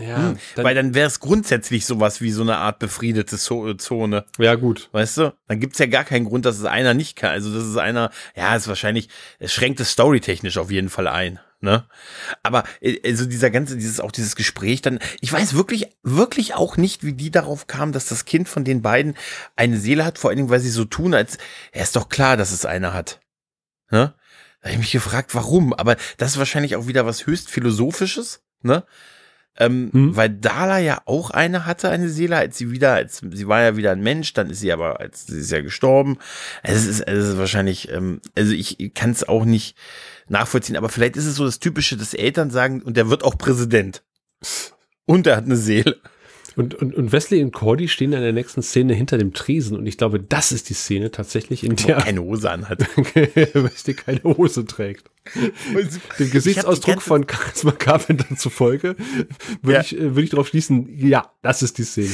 ja, 0.00 0.16
hm, 0.16 0.38
dann, 0.56 0.64
weil 0.64 0.74
dann 0.74 0.94
wäre 0.94 1.06
es 1.06 1.20
grundsätzlich 1.20 1.86
sowas 1.86 2.20
wie 2.20 2.30
so 2.30 2.42
eine 2.42 2.56
Art 2.56 2.78
befriedete 2.78 3.38
Zone. 3.38 4.24
Ja, 4.38 4.54
gut. 4.54 4.88
Weißt 4.92 5.18
du? 5.18 5.34
Dann 5.46 5.60
gibt's 5.60 5.78
ja 5.78 5.86
gar 5.86 6.04
keinen 6.04 6.24
Grund, 6.24 6.44
dass 6.44 6.58
es 6.58 6.64
einer 6.64 6.94
nicht 6.94 7.16
kann. 7.16 7.30
Also, 7.30 7.54
das 7.54 7.64
ist 7.64 7.76
einer, 7.76 8.10
ja, 8.36 8.54
ist 8.56 8.68
wahrscheinlich, 8.68 9.08
es 9.38 9.52
schränkt 9.52 9.80
es 9.80 9.92
storytechnisch 9.92 10.58
auf 10.58 10.70
jeden 10.70 10.90
Fall 10.90 11.06
ein. 11.06 11.38
Ne? 11.60 11.84
Aber 12.42 12.64
äh, 12.80 13.00
also 13.04 13.24
dieser 13.24 13.50
ganze, 13.50 13.76
dieses 13.76 13.98
auch 13.98 14.12
dieses 14.12 14.36
Gespräch 14.36 14.82
dann, 14.82 14.98
ich 15.20 15.32
weiß 15.32 15.54
wirklich, 15.54 15.88
wirklich 16.02 16.54
auch 16.54 16.76
nicht, 16.76 17.04
wie 17.04 17.14
die 17.14 17.30
darauf 17.30 17.66
kam, 17.66 17.92
dass 17.92 18.06
das 18.06 18.26
Kind 18.26 18.48
von 18.48 18.64
den 18.64 18.82
beiden 18.82 19.16
eine 19.56 19.78
Seele 19.78 20.04
hat, 20.04 20.18
vor 20.18 20.28
allen 20.28 20.36
Dingen, 20.36 20.50
weil 20.50 20.60
sie 20.60 20.70
so 20.70 20.84
tun, 20.84 21.14
als 21.14 21.38
er 21.72 21.82
ist 21.82 21.96
doch 21.96 22.10
klar, 22.10 22.36
dass 22.36 22.52
es 22.52 22.66
eine 22.66 22.92
hat. 22.92 23.20
Ne? 23.90 24.14
Da 24.64 24.70
habe 24.70 24.76
ich 24.76 24.86
mich 24.86 24.92
gefragt, 24.92 25.34
warum. 25.34 25.74
Aber 25.74 25.96
das 26.16 26.32
ist 26.32 26.38
wahrscheinlich 26.38 26.74
auch 26.74 26.86
wieder 26.86 27.04
was 27.04 27.26
höchst 27.26 27.50
Philosophisches, 27.50 28.42
ne? 28.62 28.84
Ähm, 29.58 29.90
hm? 29.92 30.16
Weil 30.16 30.30
Dala 30.30 30.78
ja 30.78 31.02
auch 31.04 31.30
eine 31.30 31.66
hatte, 31.66 31.90
eine 31.90 32.08
Seele, 32.08 32.38
als 32.38 32.56
sie 32.56 32.70
wieder, 32.70 32.94
als 32.94 33.18
sie 33.18 33.46
war 33.46 33.60
ja 33.60 33.76
wieder 33.76 33.92
ein 33.92 34.00
Mensch, 34.00 34.32
dann 34.32 34.48
ist 34.48 34.60
sie 34.60 34.72
aber, 34.72 35.00
als 35.00 35.26
sie 35.26 35.38
ist 35.38 35.50
ja 35.50 35.60
gestorben. 35.60 36.18
Es 36.62 36.86
ist, 36.86 37.00
es 37.02 37.28
ist 37.28 37.38
wahrscheinlich, 37.38 37.90
ähm, 37.90 38.22
also 38.34 38.52
ich 38.52 38.94
kann 38.94 39.10
es 39.10 39.28
auch 39.28 39.44
nicht 39.44 39.76
nachvollziehen, 40.28 40.78
aber 40.78 40.88
vielleicht 40.88 41.16
ist 41.16 41.26
es 41.26 41.36
so 41.36 41.44
das 41.44 41.58
Typische, 41.58 41.98
dass 41.98 42.14
Eltern 42.14 42.50
sagen, 42.50 42.80
und 42.80 42.96
der 42.96 43.10
wird 43.10 43.22
auch 43.22 43.36
Präsident. 43.36 44.02
Und 45.04 45.26
er 45.26 45.36
hat 45.36 45.44
eine 45.44 45.56
Seele. 45.56 46.00
Und, 46.56 46.74
und, 46.74 46.94
und 46.94 47.12
Wesley 47.12 47.42
und 47.42 47.52
Cordy 47.52 47.88
stehen 47.88 48.12
in 48.12 48.22
der 48.22 48.32
nächsten 48.32 48.62
Szene 48.62 48.94
hinter 48.94 49.18
dem 49.18 49.32
Tresen 49.32 49.76
und 49.76 49.86
ich 49.86 49.98
glaube, 49.98 50.20
das 50.20 50.52
ist 50.52 50.68
die 50.68 50.74
Szene 50.74 51.10
tatsächlich, 51.10 51.64
in 51.64 51.76
der 51.76 51.96
keine 51.96 52.22
Hose 52.22 52.50
anhat. 52.50 52.80
Wesley 53.54 53.94
keine 53.94 54.22
Hose 54.22 54.64
trägt. 54.64 55.10
Dem 56.18 56.30
Gesichtsausdruck 56.30 57.02
von 57.02 57.26
Charisma 57.28 57.72
Carpenter 57.72 58.36
zufolge 58.36 58.96
würde 59.62 59.74
ja. 59.74 59.80
ich, 59.80 59.96
äh, 59.96 60.14
würde 60.14 60.22
ich 60.22 60.30
darauf 60.30 60.48
schließen, 60.48 60.88
ja, 60.96 61.32
das 61.42 61.62
ist 61.62 61.78
die 61.78 61.84
Szene. 61.84 62.12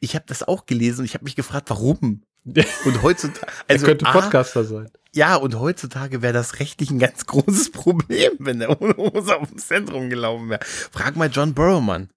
Ich 0.00 0.14
habe 0.14 0.24
das 0.26 0.42
auch 0.42 0.66
gelesen 0.66 1.00
und 1.00 1.04
ich 1.04 1.14
habe 1.14 1.24
mich 1.24 1.36
gefragt, 1.36 1.70
warum? 1.70 2.22
Und 2.84 3.02
heutzutage, 3.02 3.52
also 3.66 3.84
er 3.84 3.88
könnte 3.88 4.06
Podcaster 4.06 4.60
A, 4.60 4.64
sein. 4.64 4.90
Ja, 5.14 5.36
und 5.36 5.58
heutzutage 5.58 6.22
wäre 6.22 6.32
das 6.32 6.60
rechtlich 6.60 6.90
ein 6.90 6.98
ganz 6.98 7.26
großes 7.26 7.72
Problem, 7.72 8.32
wenn 8.38 8.60
der 8.60 8.80
ohne 8.80 8.96
Hose 8.96 9.36
auf 9.36 9.48
dem 9.48 9.58
Zentrum 9.58 10.08
gelaufen 10.08 10.48
wäre. 10.48 10.60
Frag 10.64 11.16
mal 11.16 11.30
John 11.30 11.54
Burrowman. 11.54 12.08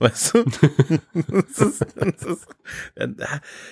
Weißt 0.00 0.34
du? 0.34 0.44
das 1.14 1.58
ist, 1.58 1.86
das 1.94 2.22
ist, 2.22 2.48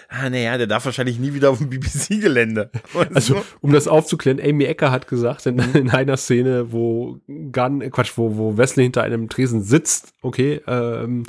ah, 0.09 0.29
naja, 0.29 0.59
der 0.59 0.67
darf 0.67 0.85
wahrscheinlich 0.85 1.19
nie 1.19 1.33
wieder 1.33 1.49
auf 1.49 1.57
dem 1.57 1.71
BBC-Gelände. 1.71 2.71
Also, 3.15 3.43
um 3.63 3.73
das 3.73 3.89
aufzuklären, 3.89 4.39
Amy 4.39 4.65
Ecker 4.65 4.91
hat 4.91 5.09
gesagt, 5.09 5.47
in, 5.47 5.57
mhm. 5.57 5.75
in, 5.75 5.91
einer 5.91 6.19
Szene, 6.19 6.71
wo 6.71 7.19
Gunn, 7.27 7.91
Quatsch, 7.91 8.13
wo, 8.17 8.37
wo 8.37 8.59
Wesley 8.59 8.85
hinter 8.85 9.03
einem 9.03 9.31
Tresen 9.31 9.63
sitzt, 9.63 10.13
okay, 10.21 10.61
ähm, 10.67 11.23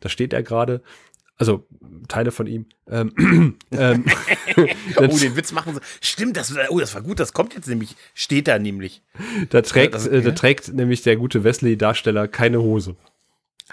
da 0.00 0.10
steht 0.10 0.34
er 0.34 0.42
gerade, 0.42 0.82
also 1.38 1.66
Teile 2.08 2.30
von 2.30 2.46
ihm. 2.46 2.66
Ähm, 2.90 3.56
ähm, 3.72 4.04
oh, 4.96 5.06
den 5.06 5.34
Witz 5.34 5.52
machen 5.52 5.74
sie. 5.74 5.80
Stimmt, 6.02 6.36
das, 6.36 6.54
oh, 6.68 6.78
das 6.78 6.94
war 6.94 7.00
gut, 7.00 7.20
das 7.20 7.32
kommt 7.32 7.54
jetzt 7.54 7.68
nämlich, 7.68 7.96
steht 8.12 8.48
da 8.48 8.58
nämlich. 8.58 9.02
Da 9.48 9.62
trägt, 9.62 9.94
das, 9.94 10.06
äh, 10.06 10.20
da 10.20 10.32
trägt 10.32 10.74
nämlich 10.74 11.00
der 11.00 11.16
gute 11.16 11.42
Wesley-Darsteller 11.42 12.28
keine 12.28 12.60
Hose. 12.60 12.96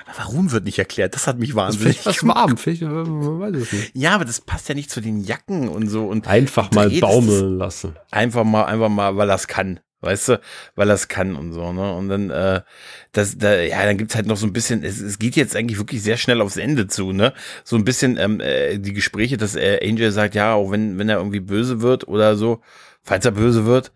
Aber 0.06 0.18
warum 0.18 0.52
wird 0.52 0.66
nicht 0.66 0.80
erklärt? 0.80 1.14
Das 1.14 1.28
hat 1.28 1.40
mich 1.40 1.56
wahnsinnig. 1.56 2.02
Das 2.04 2.26
warm, 2.26 2.58
vielleicht, 2.58 2.84
weiß 2.84 3.56
ich 3.56 3.72
nicht. 3.72 3.92
Ja, 3.94 4.16
aber 4.16 4.26
das 4.26 4.42
passt 4.42 4.70
ja 4.70 4.76
nicht 4.76 4.90
zu 4.90 5.02
den 5.02 5.24
Jacken 5.24 5.68
und 5.68 5.88
so 5.88 6.08
und 6.08 6.28
einfach 6.28 6.72
mal 6.72 6.90
baumeln 6.90 7.58
lassen. 7.58 7.96
Einfach 8.12 8.44
mal, 8.44 8.66
einfach 8.66 8.90
mal, 8.90 9.18
weil 9.18 9.28
das 9.28 9.48
kann, 9.48 9.80
weißt 10.02 10.30
du, 10.30 10.42
weil 10.76 10.88
das 10.88 11.10
kann 11.10 11.36
und 11.36 11.52
so 11.52 11.74
ne. 11.74 11.94
Und 11.94 12.10
dann, 12.10 12.30
äh, 12.30 12.62
das, 13.12 13.38
da, 13.38 13.60
ja, 13.60 13.84
dann 13.84 13.98
gibt's 13.98 14.16
halt 14.16 14.26
noch 14.26 14.38
so 14.38 14.48
ein 14.48 14.54
bisschen. 14.54 14.84
Es, 14.84 15.02
es 15.02 15.20
geht 15.20 15.36
jetzt 15.36 15.56
eigentlich 15.56 15.80
wirklich 15.80 16.02
sehr 16.02 16.18
schnell 16.18 16.42
aufs 16.42 16.58
Ende 16.58 16.88
zu, 16.88 17.12
ne. 17.12 17.34
So 17.64 17.76
ein 17.76 17.84
bisschen 17.84 18.18
ähm, 18.18 18.40
äh, 18.40 18.78
die 18.78 18.94
Gespräche, 18.94 19.38
dass 19.38 19.56
äh, 19.56 19.80
Angel 19.84 20.12
sagt, 20.12 20.36
ja, 20.36 20.54
auch 20.54 20.72
wenn 20.72 20.98
wenn 20.98 21.10
er 21.10 21.18
irgendwie 21.18 21.42
böse 21.42 21.82
wird 21.82 22.08
oder 22.08 22.36
so, 22.38 22.62
falls 23.04 23.26
er 23.26 23.32
böse 23.32 23.66
wird, 23.66 23.92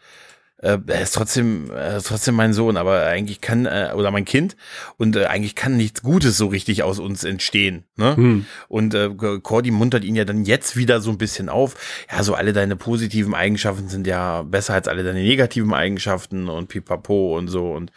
äh, 0.64 0.80
er 0.88 1.02
ist 1.02 1.14
trotzdem, 1.14 1.70
er 1.72 1.98
ist 1.98 2.08
trotzdem 2.08 2.36
mein 2.36 2.54
Sohn, 2.54 2.78
aber 2.78 3.06
eigentlich 3.06 3.42
kann, 3.42 3.66
äh, 3.66 3.92
oder 3.96 4.12
mein 4.12 4.26
Kind, 4.26 4.56
und 4.98 5.16
äh, 5.16 5.26
eigentlich 5.26 5.56
kann 5.56 5.76
nichts 5.76 6.02
Gutes 6.02 6.38
so 6.38 6.48
richtig 6.48 6.84
aus 6.84 7.00
uns 7.00 7.24
entstehen. 7.24 7.84
Ne? 7.98 8.16
Hm. 8.16 8.46
Und 8.70 8.94
äh, 8.96 9.10
Cordy 9.10 9.72
muntert 9.72 10.06
ihn 10.06 10.16
ja 10.16 10.24
dann 10.24 10.46
jetzt 10.46 10.78
wieder 10.78 11.02
so 11.02 11.12
ein 11.12 11.18
bisschen 11.18 11.50
auf. 11.50 11.76
Ja, 12.12 12.24
so 12.24 12.34
alle 12.34 12.54
deine 12.54 12.78
positiven 12.78 13.34
Eigenschaften 13.34 13.90
sind 13.90 14.08
ja 14.08 14.44
besser 14.44 14.74
als 14.74 14.88
alle 14.88 15.04
deine 15.04 15.22
negativen 15.22 15.74
Eigenschaften 15.74 16.48
und 16.48 16.70
pipapo 16.70 17.38
und 17.38 17.50
so. 17.50 17.72
Und 17.72 17.92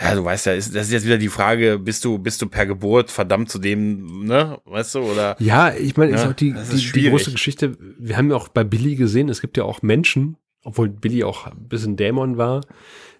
ja, 0.00 0.14
du 0.14 0.24
weißt 0.24 0.46
ja, 0.46 0.52
ist, 0.52 0.74
das 0.74 0.86
ist 0.86 0.92
jetzt 0.92 1.06
wieder 1.06 1.18
die 1.18 1.28
Frage, 1.28 1.78
bist 1.78 2.04
du, 2.04 2.18
bist 2.18 2.40
du 2.40 2.46
per 2.46 2.66
Geburt 2.66 3.10
verdammt 3.10 3.50
zu 3.50 3.58
dem, 3.58 4.26
ne, 4.26 4.58
weißt 4.66 4.94
du, 4.94 4.98
oder? 5.00 5.36
Ja, 5.38 5.74
ich 5.74 5.96
meine, 5.96 6.12
ist 6.12 6.26
auch 6.26 6.34
die, 6.34 6.52
die, 6.52 6.92
die, 6.92 7.08
große 7.08 7.32
Geschichte, 7.32 7.76
wir 7.98 8.16
haben 8.18 8.30
ja 8.30 8.36
auch 8.36 8.48
bei 8.48 8.62
Billy 8.62 8.94
gesehen, 8.96 9.30
es 9.30 9.40
gibt 9.40 9.56
ja 9.56 9.64
auch 9.64 9.80
Menschen, 9.80 10.36
obwohl 10.66 10.88
Billy 10.88 11.24
auch 11.24 11.46
ein 11.46 11.68
bisschen 11.68 11.96
Dämon 11.96 12.36
war, 12.36 12.60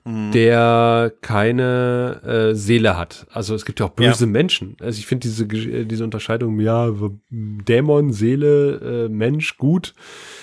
mhm. 0.04 0.32
der 0.32 1.12
keine 1.20 2.20
äh, 2.24 2.54
Seele 2.54 2.96
hat. 2.96 3.26
Also 3.30 3.54
es 3.54 3.64
gibt 3.64 3.80
ja 3.80 3.86
auch 3.86 3.90
böse 3.90 4.24
ja. 4.24 4.30
Menschen. 4.30 4.76
Also 4.80 4.98
ich 4.98 5.06
finde 5.06 5.28
diese, 5.28 5.44
äh, 5.44 5.84
diese 5.84 6.04
Unterscheidung, 6.04 6.60
ja, 6.60 6.90
Dämon, 7.30 8.12
Seele, 8.12 9.06
äh, 9.06 9.08
Mensch, 9.08 9.56
gut, 9.58 9.94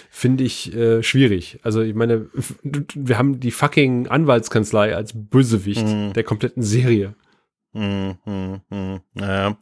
finde 0.10 0.43
ich 0.43 0.74
äh, 0.76 1.04
schwierig. 1.04 1.60
Also 1.64 1.82
ich 1.82 1.93
meine, 1.93 2.28
wir 2.64 3.18
haben 3.18 3.39
die 3.39 3.51
fucking 3.51 4.08
Anwaltskanzlei 4.08 4.95
als 4.95 5.12
Bösewicht 5.14 5.86
mhm. 5.86 6.14
der 6.14 6.24
kompletten 6.24 6.64
Serie. 6.64 7.16
Hm, 7.76 8.19
hm, 8.26 8.61
hm. 8.69 9.01
Naja. 9.15 9.57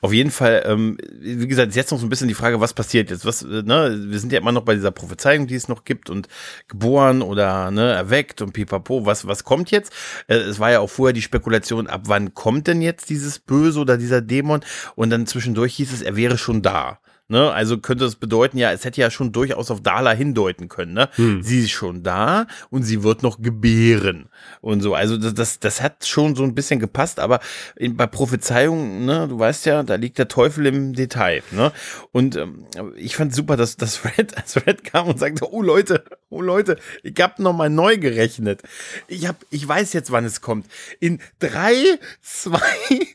Auf 0.00 0.14
jeden 0.14 0.30
Fall, 0.30 0.62
ähm, 0.64 0.96
wie 1.20 1.46
gesagt, 1.46 1.74
jetzt 1.74 1.90
noch 1.90 1.98
so 1.98 2.06
ein 2.06 2.08
bisschen 2.08 2.28
die 2.28 2.34
Frage, 2.34 2.58
was 2.58 2.72
passiert 2.72 3.10
jetzt? 3.10 3.26
Was, 3.26 3.42
äh, 3.42 3.62
ne, 3.62 3.98
wir 4.08 4.18
sind 4.18 4.32
ja 4.32 4.38
immer 4.38 4.52
noch 4.52 4.64
bei 4.64 4.74
dieser 4.74 4.90
Prophezeiung, 4.90 5.46
die 5.46 5.56
es 5.56 5.68
noch 5.68 5.84
gibt 5.84 6.08
und 6.08 6.28
geboren 6.68 7.20
oder 7.20 7.70
ne, 7.70 7.92
erweckt 7.92 8.40
und 8.40 8.54
pipapo, 8.54 9.04
was, 9.04 9.26
was 9.26 9.44
kommt 9.44 9.70
jetzt? 9.70 9.92
Äh, 10.26 10.36
es 10.36 10.58
war 10.58 10.70
ja 10.70 10.80
auch 10.80 10.88
vorher 10.88 11.12
die 11.12 11.20
Spekulation, 11.20 11.86
ab 11.86 12.02
wann 12.06 12.32
kommt 12.32 12.66
denn 12.66 12.80
jetzt 12.80 13.10
dieses 13.10 13.38
Böse 13.38 13.80
oder 13.80 13.98
dieser 13.98 14.22
Dämon? 14.22 14.60
Und 14.94 15.10
dann 15.10 15.26
zwischendurch 15.26 15.74
hieß 15.74 15.92
es, 15.92 16.00
er 16.00 16.16
wäre 16.16 16.38
schon 16.38 16.62
da. 16.62 16.98
Ne? 17.30 17.52
Also 17.52 17.78
könnte 17.78 18.06
es 18.06 18.16
bedeuten, 18.16 18.58
ja, 18.58 18.72
es 18.72 18.84
hätte 18.84 19.00
ja 19.00 19.08
schon 19.08 19.30
durchaus 19.30 19.70
auf 19.70 19.80
Dala 19.80 20.10
hindeuten 20.10 20.68
können. 20.68 20.94
Ne? 20.94 21.08
Hm. 21.14 21.44
Sie 21.44 21.60
ist 21.60 21.70
schon 21.70 22.02
da 22.02 22.48
und 22.70 22.82
sie 22.82 23.04
wird 23.04 23.22
noch 23.22 23.40
gebären 23.40 24.28
und 24.60 24.80
so. 24.80 24.96
Also 24.96 25.16
das, 25.16 25.34
das, 25.34 25.60
das 25.60 25.80
hat 25.80 26.04
schon 26.04 26.34
so 26.34 26.42
ein 26.42 26.56
bisschen 26.56 26.80
gepasst, 26.80 27.20
aber 27.20 27.38
in, 27.76 27.96
bei 27.96 28.08
Prophezeiungen, 28.08 29.04
ne, 29.04 29.28
du 29.28 29.38
weißt 29.38 29.64
ja, 29.66 29.84
da 29.84 29.94
liegt 29.94 30.18
der 30.18 30.26
Teufel 30.26 30.66
im 30.66 30.92
Detail. 30.92 31.44
Ne? 31.52 31.70
Und 32.10 32.34
ähm, 32.34 32.66
ich 32.96 33.14
fand 33.14 33.32
super, 33.32 33.56
dass 33.56 33.76
das 33.76 34.04
Red, 34.18 34.36
als 34.36 34.56
Red 34.66 34.82
kam 34.82 35.06
und 35.06 35.20
sagte, 35.20 35.52
oh 35.52 35.62
Leute, 35.62 36.02
oh 36.30 36.42
Leute, 36.42 36.78
ich 37.04 37.14
hab 37.20 37.38
noch 37.38 37.52
mal 37.52 37.70
neu 37.70 37.96
gerechnet. 37.96 38.60
Ich 39.06 39.28
hab, 39.28 39.36
ich 39.50 39.66
weiß 39.68 39.92
jetzt, 39.92 40.10
wann 40.10 40.24
es 40.24 40.40
kommt. 40.40 40.66
In 40.98 41.20
drei, 41.38 41.76
zwei, 42.22 42.58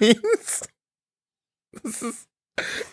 eins. 0.00 0.68
Das 1.82 2.02
ist 2.02 2.28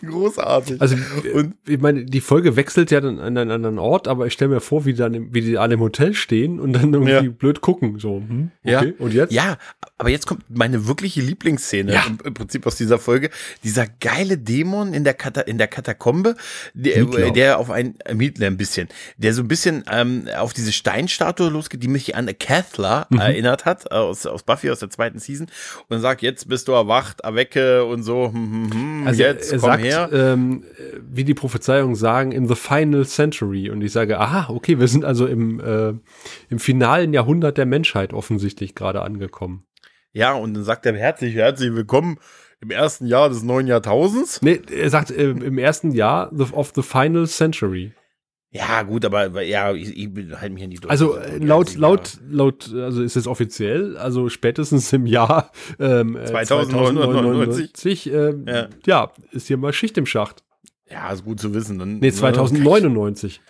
Großartig. 0.04 0.78
Also, 0.80 0.96
und 1.32 1.54
ich 1.66 1.80
meine, 1.80 2.04
die 2.04 2.20
Folge 2.20 2.54
wechselt 2.54 2.90
ja 2.90 3.00
dann 3.00 3.18
an 3.18 3.38
einen 3.38 3.50
anderen 3.50 3.78
Ort, 3.78 4.08
aber 4.08 4.26
ich 4.26 4.34
stelle 4.34 4.50
mir 4.50 4.60
vor, 4.60 4.84
wie, 4.84 4.92
dann, 4.92 5.32
wie 5.32 5.40
die 5.40 5.56
alle 5.56 5.74
im 5.74 5.80
Hotel 5.80 6.12
stehen 6.12 6.60
und 6.60 6.74
dann 6.74 6.92
irgendwie 6.92 7.12
ja. 7.12 7.22
blöd 7.22 7.62
gucken. 7.62 7.98
So, 7.98 8.16
hm, 8.16 8.50
okay, 8.62 8.70
ja. 8.70 8.82
und 8.98 9.14
jetzt? 9.14 9.32
Ja, 9.32 9.56
aber 9.96 10.10
jetzt 10.10 10.26
kommt 10.26 10.42
meine 10.50 10.86
wirkliche 10.86 11.22
Lieblingsszene 11.22 11.94
ja. 11.94 12.04
im, 12.06 12.18
im, 12.22 12.34
Prinzip 12.34 12.66
aus 12.66 12.76
dieser 12.76 12.98
Folge. 12.98 13.30
Dieser 13.62 13.86
geile 13.86 14.36
Dämon 14.36 14.92
in 14.92 15.02
der, 15.02 15.14
Kata 15.14 15.40
in 15.40 15.56
der 15.56 15.68
Katakombe, 15.68 16.36
der, 16.74 17.30
der 17.30 17.58
auf 17.58 17.70
ein 17.70 17.98
äh, 18.00 18.14
Mietler 18.14 18.48
ein 18.48 18.58
bisschen, 18.58 18.88
der 19.16 19.32
so 19.32 19.40
ein 19.40 19.48
bisschen 19.48 19.84
ähm, 19.90 20.28
auf 20.36 20.52
diese 20.52 20.72
Steinstatue 20.72 21.48
losgeht, 21.48 21.82
die 21.82 21.88
mich 21.88 22.14
an 22.16 22.30
Cathla 22.38 23.06
mhm. 23.08 23.18
erinnert 23.18 23.64
hat, 23.64 23.90
aus, 23.90 24.26
aus 24.26 24.42
Buffy 24.42 24.70
aus 24.70 24.80
der 24.80 24.90
zweiten 24.90 25.20
Season 25.20 25.46
und 25.88 26.00
sagt, 26.00 26.20
jetzt 26.20 26.48
bist 26.48 26.68
du 26.68 26.72
erwacht, 26.72 27.20
erwecke 27.20 27.84
und 27.86 28.02
so, 28.02 28.26
hm, 28.26 28.34
hm, 28.34 28.72
hm, 28.72 29.06
also 29.06 29.22
jetzt 29.22 29.53
er 29.54 29.58
sagt. 29.60 30.12
Ähm, 30.12 30.64
wie 31.00 31.24
die 31.24 31.34
Prophezeiungen 31.34 31.94
sagen, 31.94 32.32
in 32.32 32.46
the 32.46 32.54
final 32.54 33.04
century. 33.04 33.70
Und 33.70 33.82
ich 33.82 33.92
sage, 33.92 34.18
aha, 34.18 34.52
okay, 34.52 34.78
wir 34.78 34.88
sind 34.88 35.04
also 35.04 35.26
im, 35.26 35.60
äh, 35.60 35.94
im 36.48 36.58
finalen 36.58 37.12
Jahrhundert 37.12 37.58
der 37.58 37.66
Menschheit 37.66 38.12
offensichtlich 38.12 38.74
gerade 38.74 39.02
angekommen. 39.02 39.64
Ja, 40.12 40.34
und 40.34 40.54
dann 40.54 40.64
sagt 40.64 40.86
er 40.86 40.94
herzlich, 40.94 41.34
herzlich 41.34 41.74
willkommen 41.74 42.18
im 42.60 42.70
ersten 42.70 43.06
Jahr 43.06 43.28
des 43.28 43.42
neuen 43.42 43.66
Jahrtausends. 43.66 44.40
Nee, 44.42 44.60
er 44.72 44.90
sagt 44.90 45.10
äh, 45.10 45.30
im 45.30 45.58
ersten 45.58 45.92
Jahr 45.92 46.32
of 46.52 46.72
the 46.74 46.82
final 46.82 47.26
century. 47.26 47.92
Ja, 48.54 48.82
gut, 48.84 49.04
aber 49.04 49.42
ja, 49.42 49.72
ich, 49.72 49.96
ich 49.96 50.08
halte 50.40 50.50
mich 50.50 50.62
an 50.62 50.70
die 50.70 50.76
Deutung. 50.76 50.90
Also 50.90 51.16
äh, 51.16 51.38
laut, 51.38 51.74
laut, 51.74 52.18
laut, 52.30 52.72
also 52.72 53.02
ist 53.02 53.16
es 53.16 53.26
offiziell, 53.26 53.96
also 53.96 54.28
spätestens 54.28 54.92
im 54.92 55.06
Jahr 55.06 55.50
ähm, 55.80 56.16
2999 56.24 58.06
äh, 58.06 58.28
ähm, 58.28 58.44
ja. 58.46 58.68
ja. 58.86 59.12
ist 59.32 59.48
hier 59.48 59.56
mal 59.56 59.72
Schicht 59.72 59.98
im 59.98 60.06
Schacht. 60.06 60.44
Ja, 60.88 61.10
ist 61.10 61.24
gut 61.24 61.40
zu 61.40 61.52
wissen. 61.52 61.80
Dann, 61.80 61.98
nee, 61.98 62.12
2099. 62.12 63.40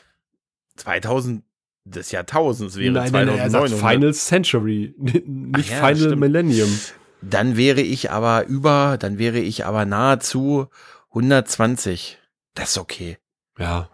2000 0.77 1.45
des 1.85 2.11
Jahrtausends 2.11 2.79
wäre 2.79 2.93
nein, 2.93 3.11
2009. 3.11 3.79
Final 3.79 4.15
Century, 4.15 4.95
nicht 4.97 5.69
ja, 5.69 5.77
Final 5.77 5.97
stimmt. 5.97 6.21
Millennium. 6.21 6.81
Dann 7.21 7.59
wäre 7.59 7.83
ich 7.83 8.11
aber 8.11 8.47
über, 8.47 8.97
dann 8.99 9.19
wäre 9.19 9.39
ich 9.39 9.67
aber 9.67 9.85
nahezu 9.85 10.69
120. 11.11 12.19
Das 12.55 12.71
ist 12.71 12.79
okay. 12.79 13.19
Ja. 13.59 13.91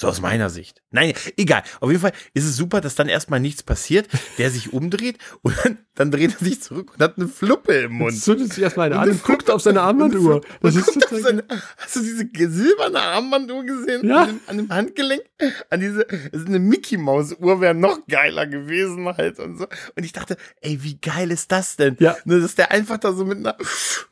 So 0.00 0.08
aus 0.08 0.22
meiner 0.22 0.48
Sicht. 0.48 0.80
Nein, 0.92 1.12
egal. 1.36 1.62
Auf 1.80 1.90
jeden 1.90 2.00
Fall 2.00 2.12
ist 2.32 2.46
es 2.46 2.56
super, 2.56 2.80
dass 2.80 2.94
dann 2.94 3.10
erstmal 3.10 3.38
nichts 3.38 3.62
passiert, 3.62 4.08
der 4.38 4.50
sich 4.50 4.72
umdreht 4.72 5.18
und 5.42 5.54
dann, 5.62 5.78
dann 5.94 6.10
dreht 6.10 6.40
er 6.40 6.46
sich 6.46 6.62
zurück 6.62 6.92
und 6.94 7.02
hat 7.02 7.18
eine 7.18 7.28
Fluppe 7.28 7.74
im 7.74 7.92
Mund. 7.92 8.18
Zündet 8.18 8.54
sich 8.54 8.64
erstmal 8.64 8.86
eine 8.86 8.98
an 8.98 9.10
und 9.10 9.22
guckt 9.22 9.50
auf 9.50 9.60
seine 9.60 9.82
Armbanduhr. 9.82 10.40
Das 10.62 10.74
ist 10.74 11.06
seine, 11.10 11.44
hast 11.76 11.96
du 11.96 12.00
diese 12.00 12.50
silberne 12.50 12.98
Armbanduhr 12.98 13.62
gesehen? 13.62 14.08
Ja. 14.08 14.22
An 14.22 14.28
dem, 14.28 14.40
an 14.46 14.56
dem 14.56 14.68
Handgelenk? 14.70 15.22
An 15.68 15.80
diese, 15.80 16.06
das 16.06 16.40
ist 16.40 16.48
eine 16.48 16.60
Mickey 16.60 16.96
Maus 16.96 17.34
Uhr 17.38 17.60
wäre 17.60 17.74
noch 17.74 18.06
geiler 18.06 18.46
gewesen 18.46 19.06
halt 19.06 19.38
und 19.38 19.58
so. 19.58 19.66
Und 19.96 20.04
ich 20.04 20.12
dachte, 20.12 20.38
ey, 20.62 20.82
wie 20.82 20.98
geil 20.98 21.30
ist 21.30 21.52
das 21.52 21.76
denn? 21.76 21.98
Ja. 22.00 22.16
Ne, 22.24 22.40
dass 22.40 22.54
der 22.54 22.70
einfach 22.70 22.96
da 22.96 23.12
so 23.12 23.26
mit 23.26 23.36
einer, 23.36 23.54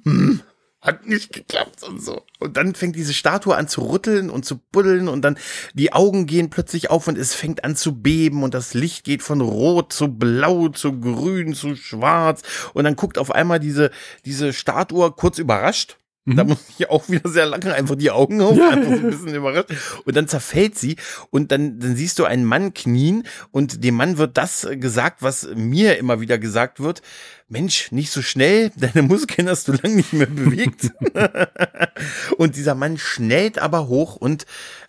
mm, 0.04 0.40
hat 0.88 1.06
nicht 1.06 1.32
geklappt 1.32 1.82
und 1.82 2.02
so. 2.02 2.22
Und 2.38 2.56
dann 2.56 2.74
fängt 2.74 2.96
diese 2.96 3.12
Statue 3.12 3.54
an 3.54 3.68
zu 3.68 3.82
rütteln 3.82 4.30
und 4.30 4.44
zu 4.44 4.58
buddeln 4.72 5.08
und 5.08 5.22
dann 5.22 5.38
die 5.74 5.92
Augen 5.92 6.26
gehen 6.26 6.50
plötzlich 6.50 6.90
auf 6.90 7.06
und 7.08 7.18
es 7.18 7.34
fängt 7.34 7.62
an 7.62 7.76
zu 7.76 8.00
beben 8.00 8.42
und 8.42 8.54
das 8.54 8.74
Licht 8.74 9.04
geht 9.04 9.22
von 9.22 9.40
rot 9.40 9.92
zu 9.92 10.08
blau 10.08 10.68
zu 10.68 10.98
grün 10.98 11.54
zu 11.54 11.76
schwarz 11.76 12.42
und 12.72 12.84
dann 12.84 12.96
guckt 12.96 13.18
auf 13.18 13.30
einmal 13.30 13.60
diese, 13.60 13.90
diese 14.24 14.52
Statue 14.52 15.12
kurz 15.12 15.38
überrascht. 15.38 15.98
Da 16.26 16.44
mhm. 16.44 16.50
muss 16.50 16.58
ich 16.76 16.90
auch 16.90 17.08
wieder 17.08 17.28
sehr 17.28 17.46
lange 17.46 17.72
einfach 17.72 17.94
die 17.94 18.10
Augen 18.10 18.42
auf, 18.42 18.56
ja. 18.56 18.70
einfach 18.70 18.90
so 18.90 18.98
ein 18.98 19.10
bisschen 19.10 19.34
überrascht. 19.34 19.70
Und 20.04 20.14
dann 20.14 20.28
zerfällt 20.28 20.78
sie 20.78 20.96
und 21.30 21.50
dann, 21.52 21.80
dann 21.80 21.96
siehst 21.96 22.18
du 22.18 22.24
einen 22.24 22.44
Mann 22.44 22.74
knien 22.74 23.24
und 23.50 23.82
dem 23.82 23.94
Mann 23.94 24.18
wird 24.18 24.36
das 24.36 24.68
gesagt, 24.72 25.22
was 25.22 25.48
mir 25.54 25.96
immer 25.96 26.20
wieder 26.20 26.38
gesagt 26.38 26.80
wird. 26.80 27.00
Mensch, 27.48 27.92
nicht 27.92 28.10
so 28.10 28.20
schnell, 28.20 28.70
deine 28.76 29.02
Muskeln 29.02 29.48
hast 29.48 29.68
du 29.68 29.72
lang 29.72 29.96
nicht 29.96 30.12
mehr 30.12 30.26
bewegt. 30.26 30.90
und 32.36 32.56
dieser 32.56 32.74
Mann 32.74 32.98
schnellt 32.98 33.58
aber 33.58 33.88
hoch 33.88 34.16
und 34.16 34.44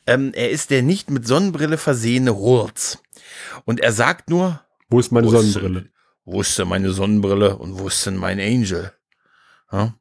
ähm, 0.08 0.32
er 0.34 0.50
ist 0.50 0.72
der 0.72 0.82
nicht 0.82 1.10
mit 1.10 1.26
Sonnenbrille 1.26 1.78
versehene 1.78 2.36
Hurz. 2.36 3.00
Und 3.64 3.80
er 3.80 3.94
sagt 3.94 4.30
nur, 4.30 4.62
wo 4.90 5.00
ist 5.00 5.12
meine 5.12 5.30
Sonnenbrille? 5.30 5.90
Wo 6.26 6.42
ist 6.42 6.60
denn 6.60 6.68
meine 6.68 6.92
Sonnenbrille 6.92 7.58
und 7.58 7.80
wo 7.80 7.88
ist 7.88 8.06
denn 8.06 8.18
mein 8.18 8.40
Angel? 8.40 8.92
Ja? 9.72 9.96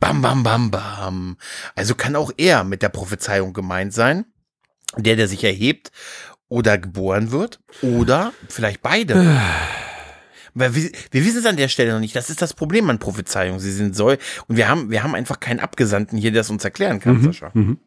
Bam, 0.00 0.22
bam, 0.22 0.42
bam, 0.42 0.70
bam. 0.70 1.36
Also 1.74 1.94
kann 1.94 2.16
auch 2.16 2.32
er 2.36 2.64
mit 2.64 2.82
der 2.82 2.88
Prophezeiung 2.88 3.52
gemeint 3.52 3.92
sein. 3.92 4.24
Der, 4.96 5.14
der 5.14 5.28
sich 5.28 5.44
erhebt 5.44 5.92
oder 6.48 6.78
geboren 6.78 7.30
wird. 7.30 7.60
Oder 7.82 8.32
vielleicht 8.48 8.82
beide. 8.82 9.14
Weil 10.54 10.74
wir, 10.74 10.90
wir 11.12 11.24
wissen 11.24 11.38
es 11.38 11.46
an 11.46 11.56
der 11.56 11.68
Stelle 11.68 11.92
noch 11.92 12.00
nicht. 12.00 12.16
Das 12.16 12.28
ist 12.28 12.42
das 12.42 12.54
Problem 12.54 12.90
an 12.90 12.98
Prophezeiungen. 12.98 13.60
Sie 13.60 13.70
sind 13.70 13.94
soll. 13.94 14.18
Und 14.48 14.56
wir 14.56 14.68
haben, 14.68 14.90
wir 14.90 15.04
haben 15.04 15.14
einfach 15.14 15.38
keinen 15.38 15.60
Abgesandten 15.60 16.18
hier, 16.18 16.32
der 16.32 16.40
es 16.40 16.50
uns 16.50 16.64
erklären 16.64 16.98
kann, 16.98 17.18
mhm, 17.18 17.24
Sascha. 17.24 17.50
Mhm. 17.54 17.78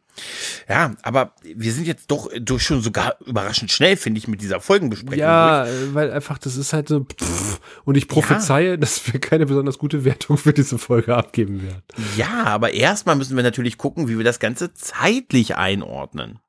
Ja, 0.70 0.96
aber 1.02 1.34
wir 1.42 1.72
sind 1.72 1.88
jetzt 1.88 2.12
doch 2.12 2.30
durch 2.40 2.64
schon 2.64 2.82
sogar 2.82 3.18
überraschend 3.26 3.72
schnell, 3.72 3.98
finde 3.98 4.20
ich, 4.20 4.28
mit 4.28 4.42
dieser 4.42 4.62
Folgenbesprechung. 4.62 5.20
Ja, 5.20 5.66
durch. 5.66 5.94
weil 5.94 6.12
einfach, 6.12 6.38
das 6.38 6.56
ist 6.56 6.74
halt 6.74 6.88
so, 6.88 7.02
pff, 7.02 7.60
und 7.84 7.96
ich 7.96 8.08
prophezeie, 8.08 8.72
ja. 8.72 8.78
dass 8.78 9.12
wir 9.12 9.20
keine 9.20 9.46
besonders 9.46 9.78
gute 9.78 10.06
Wertung 10.06 10.38
für 10.38 10.54
diese 10.54 10.78
Folge 10.78 11.16
abgeben 11.16 11.64
werden. 11.64 11.84
Ja, 12.16 12.44
aber 12.46 12.74
erstmal 12.74 13.16
müssen 13.16 13.36
wir 13.36 13.44
natürlich 13.44 13.78
gucken, 13.78 14.08
wie 14.08 14.18
wir 14.18 14.26
das 14.26 14.40
Ganze 14.40 14.74
zeitlich 14.74 15.56
einordnen. 15.56 16.40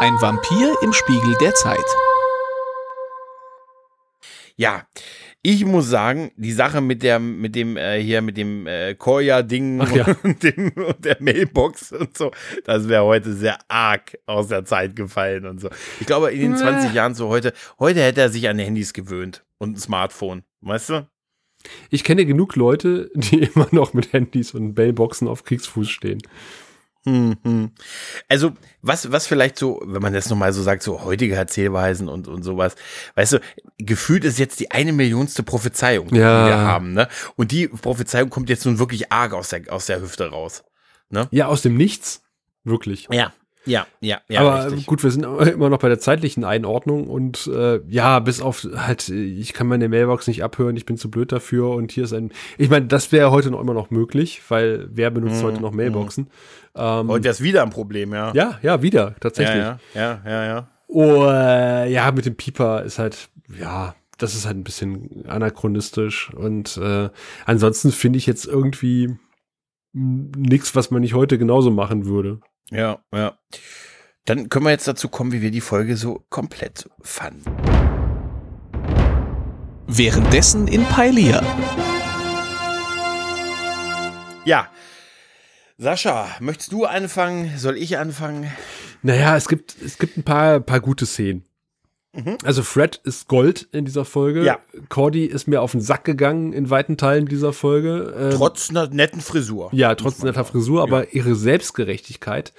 Ein 0.00 0.14
Vampir 0.20 0.76
im 0.82 0.92
Spiegel 0.92 1.34
der 1.40 1.54
Zeit. 1.54 1.78
Ja, 4.54 4.86
ich 5.42 5.64
muss 5.64 5.88
sagen, 5.88 6.32
die 6.36 6.52
Sache 6.52 6.80
mit 6.80 7.02
der, 7.02 7.18
mit 7.18 7.54
dem 7.54 7.76
äh, 7.76 8.02
hier, 8.02 8.22
mit 8.22 8.36
dem 8.36 8.66
äh, 8.66 8.94
Koya-Ding 8.94 9.80
ja. 9.94 10.16
und, 10.22 10.42
dem, 10.42 10.72
und 10.72 11.04
der 11.04 11.16
Mailbox 11.20 11.92
und 11.92 12.16
so, 12.16 12.32
das 12.64 12.88
wäre 12.88 13.04
heute 13.04 13.32
sehr 13.34 13.58
arg 13.68 14.18
aus 14.26 14.48
der 14.48 14.64
Zeit 14.64 14.96
gefallen 14.96 15.46
und 15.46 15.60
so. 15.60 15.70
Ich 16.00 16.06
glaube, 16.06 16.32
in 16.32 16.40
den 16.40 16.56
20 16.56 16.92
Jahren 16.92 17.14
so 17.14 17.28
heute, 17.28 17.52
heute 17.78 18.02
hätte 18.02 18.20
er 18.20 18.30
sich 18.30 18.48
an 18.48 18.58
Handys 18.58 18.92
gewöhnt 18.92 19.44
und 19.58 19.76
ein 19.76 19.80
Smartphone, 19.80 20.42
weißt 20.60 20.90
du? 20.90 21.08
Ich 21.90 22.04
kenne 22.04 22.26
genug 22.26 22.56
Leute, 22.56 23.10
die 23.14 23.38
immer 23.54 23.68
noch 23.70 23.94
mit 23.94 24.12
Handys 24.12 24.54
und 24.54 24.76
Mailboxen 24.76 25.28
auf 25.28 25.44
Kriegsfuß 25.44 25.88
stehen. 25.88 26.20
Mhm. 27.04 27.72
Also, 28.28 28.52
was, 28.82 29.10
was 29.12 29.26
vielleicht 29.26 29.58
so, 29.58 29.80
wenn 29.84 30.02
man 30.02 30.12
das 30.12 30.28
nochmal 30.28 30.52
so 30.52 30.62
sagt, 30.62 30.82
so 30.82 31.04
heutige 31.04 31.34
Erzählweisen 31.34 32.08
und, 32.08 32.28
und 32.28 32.42
sowas, 32.42 32.74
weißt 33.14 33.34
du, 33.34 33.40
gefühlt 33.78 34.24
ist 34.24 34.38
jetzt 34.38 34.60
die 34.60 34.70
eine 34.70 34.92
Millionste 34.92 35.42
Prophezeiung, 35.42 36.14
ja. 36.14 36.44
die 36.44 36.50
wir 36.50 36.58
haben, 36.58 36.92
ne? 36.92 37.08
Und 37.36 37.52
die 37.52 37.68
Prophezeiung 37.68 38.30
kommt 38.30 38.50
jetzt 38.50 38.66
nun 38.66 38.78
wirklich 38.78 39.12
arg 39.12 39.32
aus 39.32 39.48
der, 39.48 39.72
aus 39.72 39.86
der 39.86 40.00
Hüfte 40.00 40.28
raus. 40.30 40.64
Ne? 41.10 41.28
Ja, 41.30 41.46
aus 41.46 41.62
dem 41.62 41.76
Nichts. 41.76 42.22
Wirklich. 42.64 43.08
Ja, 43.10 43.32
ja, 43.68 43.86
ja, 44.00 44.20
ja. 44.28 44.40
Aber 44.40 44.66
richtig. 44.66 44.86
gut, 44.86 45.02
wir 45.02 45.10
sind 45.10 45.24
immer 45.52 45.68
noch 45.68 45.78
bei 45.78 45.88
der 45.88 45.98
zeitlichen 45.98 46.44
Einordnung 46.44 47.06
und 47.06 47.46
äh, 47.46 47.80
ja, 47.88 48.18
bis 48.18 48.40
auf 48.40 48.66
halt, 48.76 49.08
ich 49.08 49.52
kann 49.52 49.66
meine 49.66 49.88
Mailbox 49.88 50.26
nicht 50.26 50.42
abhören, 50.42 50.76
ich 50.76 50.86
bin 50.86 50.96
zu 50.96 51.10
blöd 51.10 51.32
dafür 51.32 51.70
und 51.70 51.92
hier 51.92 52.04
ist 52.04 52.12
ein. 52.12 52.32
Ich 52.56 52.70
meine, 52.70 52.86
das 52.86 53.12
wäre 53.12 53.30
heute 53.30 53.50
noch 53.50 53.60
immer 53.60 53.74
noch 53.74 53.90
möglich, 53.90 54.42
weil 54.48 54.88
wer 54.90 55.10
benutzt 55.10 55.42
mhm. 55.42 55.46
heute 55.46 55.60
noch 55.60 55.72
Mailboxen? 55.72 56.28
Ähm, 56.74 57.08
heute 57.08 57.28
ist 57.28 57.42
wieder 57.42 57.62
ein 57.62 57.70
Problem, 57.70 58.12
ja. 58.12 58.32
Ja, 58.34 58.58
ja, 58.62 58.82
wieder, 58.82 59.14
tatsächlich. 59.20 59.62
Ja, 59.62 59.78
ja, 59.94 60.20
ja, 60.24 60.44
ja. 60.44 60.68
Oh, 60.86 61.26
äh, 61.26 61.92
ja, 61.92 62.10
mit 62.12 62.24
dem 62.24 62.36
Pieper 62.36 62.82
ist 62.82 62.98
halt, 62.98 63.28
ja, 63.58 63.94
das 64.16 64.34
ist 64.34 64.46
halt 64.46 64.56
ein 64.56 64.64
bisschen 64.64 65.24
anachronistisch 65.28 66.32
und 66.34 66.76
äh, 66.78 67.08
ansonsten 67.46 67.92
finde 67.92 68.18
ich 68.18 68.26
jetzt 68.26 68.46
irgendwie 68.46 69.16
nichts, 69.92 70.74
was 70.74 70.90
man 70.90 71.02
nicht 71.02 71.14
heute 71.14 71.38
genauso 71.38 71.70
machen 71.70 72.06
würde. 72.06 72.40
Ja, 72.70 72.98
ja. 73.14 73.38
Dann 74.24 74.50
können 74.50 74.66
wir 74.66 74.70
jetzt 74.70 74.86
dazu 74.86 75.08
kommen, 75.08 75.32
wie 75.32 75.40
wir 75.40 75.50
die 75.50 75.62
Folge 75.62 75.96
so 75.96 76.24
komplett 76.28 76.88
fanden. 77.00 77.44
Währenddessen 79.86 80.68
in 80.68 80.84
Pailia. 80.84 81.42
Ja. 84.44 84.68
Sascha, 85.78 86.28
möchtest 86.40 86.72
du 86.72 86.84
anfangen? 86.84 87.56
Soll 87.56 87.78
ich 87.78 87.96
anfangen? 87.96 88.52
Naja, 89.02 89.36
es 89.36 89.48
gibt, 89.48 89.80
es 89.80 89.96
gibt 89.96 90.18
ein 90.18 90.24
paar, 90.24 90.60
paar 90.60 90.80
gute 90.80 91.06
Szenen. 91.06 91.47
Mhm. 92.18 92.38
Also 92.44 92.62
Fred 92.62 93.00
ist 93.04 93.28
Gold 93.28 93.68
in 93.72 93.84
dieser 93.84 94.04
Folge. 94.04 94.44
Ja. 94.44 94.58
Cordy 94.88 95.24
ist 95.24 95.46
mir 95.46 95.62
auf 95.62 95.72
den 95.72 95.80
Sack 95.80 96.04
gegangen 96.04 96.52
in 96.52 96.68
weiten 96.70 96.96
Teilen 96.96 97.26
dieser 97.26 97.52
Folge. 97.52 98.14
Ähm, 98.18 98.30
trotz 98.32 98.70
einer 98.70 98.88
netten 98.88 99.20
Frisur. 99.20 99.70
Ja, 99.72 99.94
trotz 99.94 100.22
netter 100.22 100.44
Frisur, 100.44 100.82
aber 100.82 101.04
ja. 101.04 101.10
ihre 101.12 101.34
Selbstgerechtigkeit 101.34 102.52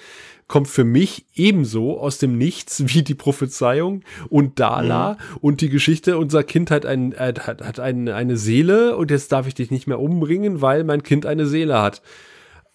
kommt 0.48 0.68
für 0.68 0.84
mich 0.84 1.26
ebenso 1.36 2.00
aus 2.00 2.18
dem 2.18 2.38
Nichts 2.38 2.84
wie 2.94 3.04
die 3.04 3.16
Prophezeiung 3.16 4.04
und 4.30 4.60
Dala 4.60 5.14
mhm. 5.14 5.38
und 5.42 5.62
die 5.62 5.70
Geschichte 5.70 6.18
unserer 6.18 6.44
Kind 6.44 6.72
hat, 6.72 6.86
ein, 6.86 7.14
äh, 7.14 7.34
hat, 7.40 7.62
hat 7.62 7.80
ein, 7.80 8.08
eine 8.10 8.38
Seele 8.38 8.96
und 8.98 9.12
jetzt 9.12 9.32
darf 9.32 9.48
ich 9.48 9.56
dich 9.56 9.72
nicht 9.72 9.88
mehr 9.88 10.00
umbringen, 10.00 10.62
weil 10.62 10.84
mein 10.84 11.04
Kind 11.04 11.26
eine 11.26 11.46
Seele 11.46 11.82
hat. 11.82 12.02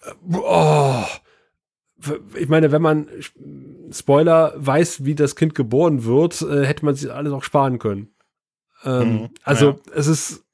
Äh, 0.03 0.37
oh, 0.37 1.05
ich 2.35 2.49
meine, 2.49 2.73
wenn 2.73 2.83
man 2.83 3.09
Spoiler 3.91 4.55
weiß, 4.57 5.05
wie 5.05 5.15
das 5.15 5.37
Kind 5.37 5.55
geboren 5.55 6.05
wird, 6.05 6.43
äh, 6.43 6.65
hätte 6.65 6.85
man 6.85 6.95
sich 6.95 7.13
alles 7.13 7.33
auch 7.33 7.43
sparen 7.43 7.79
können. 7.79 8.09
Ähm, 8.85 9.13
mhm, 9.13 9.29
also 9.43 9.71
ja. 9.71 9.77
es 9.95 10.07
ist 10.07 10.45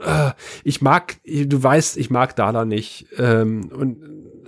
äh, 0.00 0.32
ich 0.64 0.82
mag, 0.82 1.16
du 1.24 1.62
weißt, 1.62 1.96
ich 1.96 2.10
mag 2.10 2.36
Dala 2.36 2.64
nicht. 2.64 3.06
Ähm, 3.18 3.70
und 3.72 3.98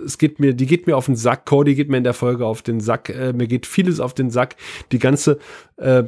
es 0.03 0.17
geht 0.17 0.39
mir, 0.39 0.53
die 0.53 0.65
geht 0.65 0.87
mir 0.87 0.97
auf 0.97 1.07
den 1.07 1.15
Sack. 1.15 1.45
Cody 1.45 1.75
geht 1.75 1.89
mir 1.89 1.97
in 1.97 2.03
der 2.03 2.13
Folge 2.13 2.45
auf 2.45 2.61
den 2.61 2.79
Sack. 2.79 3.09
Äh, 3.09 3.33
mir 3.33 3.47
geht 3.47 3.65
vieles 3.65 3.99
auf 3.99 4.13
den 4.13 4.29
Sack. 4.29 4.55
Die 4.91 4.99
ganze 4.99 5.39
äh, 5.77 6.03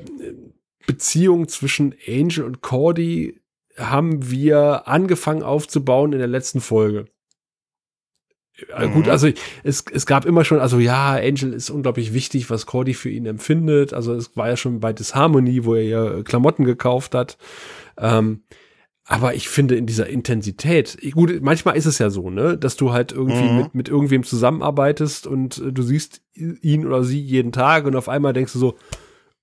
Beziehung 0.87 1.47
zwischen 1.47 1.93
Angel 2.07 2.43
und 2.43 2.61
Cody 2.61 3.39
haben 3.77 4.29
wir 4.29 4.87
angefangen 4.87 5.43
aufzubauen 5.43 6.13
in 6.13 6.19
der 6.19 6.27
letzten 6.27 6.61
Folge. 6.61 7.05
Mhm. 8.77 8.93
Gut, 8.93 9.09
also 9.09 9.27
es, 9.63 9.85
es 9.91 10.05
gab 10.05 10.25
immer 10.25 10.45
schon, 10.45 10.59
also 10.59 10.79
ja, 10.79 11.15
Angel 11.15 11.53
ist 11.53 11.69
unglaublich 11.69 12.13
wichtig, 12.13 12.49
was 12.49 12.65
Cordy 12.65 12.93
für 12.93 13.09
ihn 13.09 13.25
empfindet. 13.25 13.93
Also 13.93 14.13
es 14.13 14.35
war 14.35 14.49
ja 14.49 14.57
schon 14.57 14.79
bei 14.79 14.93
Disharmony, 14.93 15.65
wo 15.65 15.75
er 15.75 15.83
ja 15.83 16.23
Klamotten 16.23 16.65
gekauft 16.65 17.15
hat. 17.15 17.37
Ähm, 17.97 18.43
aber 19.05 19.33
ich 19.33 19.49
finde 19.49 19.75
in 19.75 19.87
dieser 19.87 20.07
Intensität, 20.07 20.97
gut, 21.13 21.41
manchmal 21.41 21.75
ist 21.75 21.85
es 21.85 21.97
ja 21.97 22.09
so, 22.09 22.29
ne, 22.29 22.57
dass 22.57 22.77
du 22.77 22.93
halt 22.93 23.11
irgendwie 23.11 23.41
mhm. 23.41 23.57
mit, 23.57 23.75
mit 23.75 23.89
irgendwem 23.89 24.23
zusammenarbeitest 24.23 25.27
und 25.27 25.57
äh, 25.57 25.73
du 25.73 25.81
siehst 25.81 26.21
ihn 26.33 26.85
oder 26.85 27.03
sie 27.03 27.19
jeden 27.19 27.51
Tag 27.51 27.85
und 27.85 27.95
auf 27.95 28.07
einmal 28.07 28.33
denkst 28.33 28.53
du 28.53 28.59
so, 28.59 28.75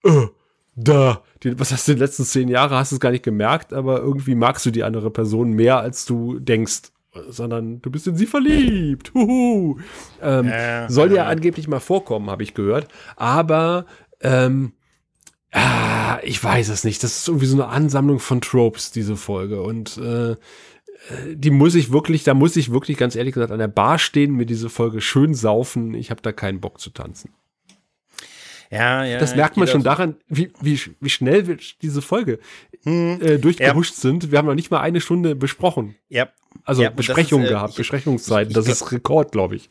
äh, 0.04 0.28
da, 0.76 1.22
die, 1.42 1.58
was 1.58 1.72
hast 1.72 1.88
du 1.88 1.92
in 1.92 1.98
den 1.98 2.04
letzten 2.04 2.24
zehn 2.24 2.48
Jahren, 2.48 2.70
hast 2.70 2.92
du 2.92 2.96
es 2.96 3.00
gar 3.00 3.10
nicht 3.10 3.24
gemerkt, 3.24 3.72
aber 3.72 4.00
irgendwie 4.00 4.36
magst 4.36 4.64
du 4.64 4.70
die 4.70 4.84
andere 4.84 5.10
Person 5.10 5.50
mehr, 5.50 5.78
als 5.78 6.06
du 6.06 6.38
denkst 6.38 6.92
sondern 7.28 7.80
du 7.80 7.90
bist 7.90 8.06
in 8.06 8.16
sie 8.16 8.26
verliebt. 8.26 9.12
Huhu. 9.14 9.78
Ähm, 10.22 10.48
äh, 10.48 10.88
soll 10.88 11.12
ja 11.12 11.24
äh. 11.24 11.32
angeblich 11.32 11.68
mal 11.68 11.80
vorkommen, 11.80 12.30
habe 12.30 12.42
ich 12.42 12.54
gehört. 12.54 12.88
Aber 13.16 13.86
ähm, 14.20 14.72
ah, 15.52 16.18
ich 16.22 16.42
weiß 16.42 16.68
es 16.68 16.84
nicht. 16.84 17.02
Das 17.02 17.18
ist 17.18 17.28
irgendwie 17.28 17.46
so 17.46 17.56
eine 17.56 17.68
Ansammlung 17.68 18.18
von 18.18 18.40
Tropes, 18.40 18.90
diese 18.90 19.16
Folge. 19.16 19.62
Und 19.62 19.98
äh, 19.98 20.36
die 21.32 21.50
muss 21.50 21.74
ich 21.74 21.92
wirklich, 21.92 22.24
da 22.24 22.34
muss 22.34 22.56
ich 22.56 22.72
wirklich 22.72 22.98
ganz 22.98 23.16
ehrlich 23.16 23.34
gesagt 23.34 23.52
an 23.52 23.58
der 23.58 23.68
Bar 23.68 23.98
stehen, 23.98 24.32
mir 24.32 24.46
diese 24.46 24.68
Folge 24.68 25.00
schön 25.00 25.34
saufen. 25.34 25.94
Ich 25.94 26.10
habe 26.10 26.22
da 26.22 26.32
keinen 26.32 26.60
Bock 26.60 26.80
zu 26.80 26.90
tanzen. 26.90 27.32
Ja, 28.70 29.04
ja. 29.04 29.18
Das 29.18 29.34
merkt 29.34 29.56
man 29.56 29.66
schon 29.66 29.82
daran, 29.82 30.16
wie, 30.28 30.52
wie, 30.60 30.78
wie 31.00 31.08
schnell 31.08 31.46
wir 31.46 31.56
diese 31.80 32.02
Folge 32.02 32.38
hm. 32.82 33.18
äh, 33.22 33.38
durchgehuscht 33.38 33.94
ja. 33.94 34.00
sind. 34.00 34.30
Wir 34.30 34.38
haben 34.38 34.46
noch 34.46 34.54
nicht 34.54 34.70
mal 34.70 34.80
eine 34.80 35.00
Stunde 35.00 35.34
besprochen. 35.34 35.94
Ja, 36.10 36.28
also 36.64 36.82
ja, 36.82 36.90
Besprechungen 36.90 37.44
ist, 37.44 37.50
äh, 37.50 37.54
gehabt, 37.54 37.70
ich, 37.70 37.76
Besprechungszeiten. 37.76 38.52
das 38.52 38.68
ist 38.68 38.92
Rekord, 38.92 39.32
glaube 39.32 39.56
ich. 39.56 39.68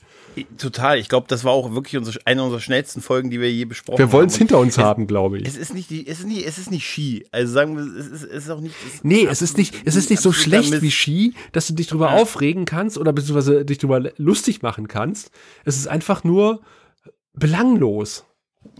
Total. 0.57 0.99
Ich 0.99 1.09
glaube, 1.09 1.25
das 1.27 1.43
war 1.43 1.51
auch 1.51 1.73
wirklich 1.73 1.97
unsere, 1.97 2.19
eine 2.25 2.43
unserer 2.43 2.59
schnellsten 2.59 3.01
Folgen, 3.01 3.29
die 3.29 3.41
wir 3.41 3.51
je 3.51 3.65
besprochen 3.65 3.99
haben. 3.99 4.09
Wir 4.09 4.13
wollen 4.13 4.27
es 4.27 4.37
hinter 4.37 4.59
uns 4.59 4.77
haben, 4.77 5.07
glaube 5.07 5.39
ich. 5.39 5.47
Es 5.47 5.57
ist 5.57 5.73
nicht, 5.73 5.89
die, 5.89 6.07
es 6.07 6.19
ist 6.19 6.27
nicht, 6.27 6.45
es 6.45 6.57
ist 6.57 6.71
nicht 6.71 6.85
Ski. 6.85 7.25
Also 7.31 7.53
sagen 7.53 7.75
wir, 7.75 7.83
es 7.83 8.07
ist, 8.07 8.23
es 8.23 8.43
ist 8.43 8.49
auch 8.49 8.59
nicht. 8.59 8.75
Es 8.85 9.03
nee, 9.03 9.25
es 9.25 9.41
ist 9.41 9.57
nicht, 9.57 9.75
es 9.85 9.95
ist 9.95 10.09
nicht 10.09 10.21
so 10.21 10.31
schlecht 10.31 10.71
Mist. 10.71 10.81
wie 10.81 10.91
Ski, 10.91 11.33
dass 11.51 11.67
du 11.67 11.73
dich 11.73 11.87
drüber 11.87 12.11
ja. 12.11 12.21
aufregen 12.21 12.65
kannst 12.65 12.97
oder 12.97 13.13
beziehungsweise 13.13 13.65
dich 13.65 13.79
drüber 13.79 14.11
lustig 14.17 14.61
machen 14.61 14.87
kannst. 14.87 15.31
Es 15.65 15.77
ist 15.77 15.87
einfach 15.87 16.23
nur 16.23 16.61
belanglos. 17.33 18.25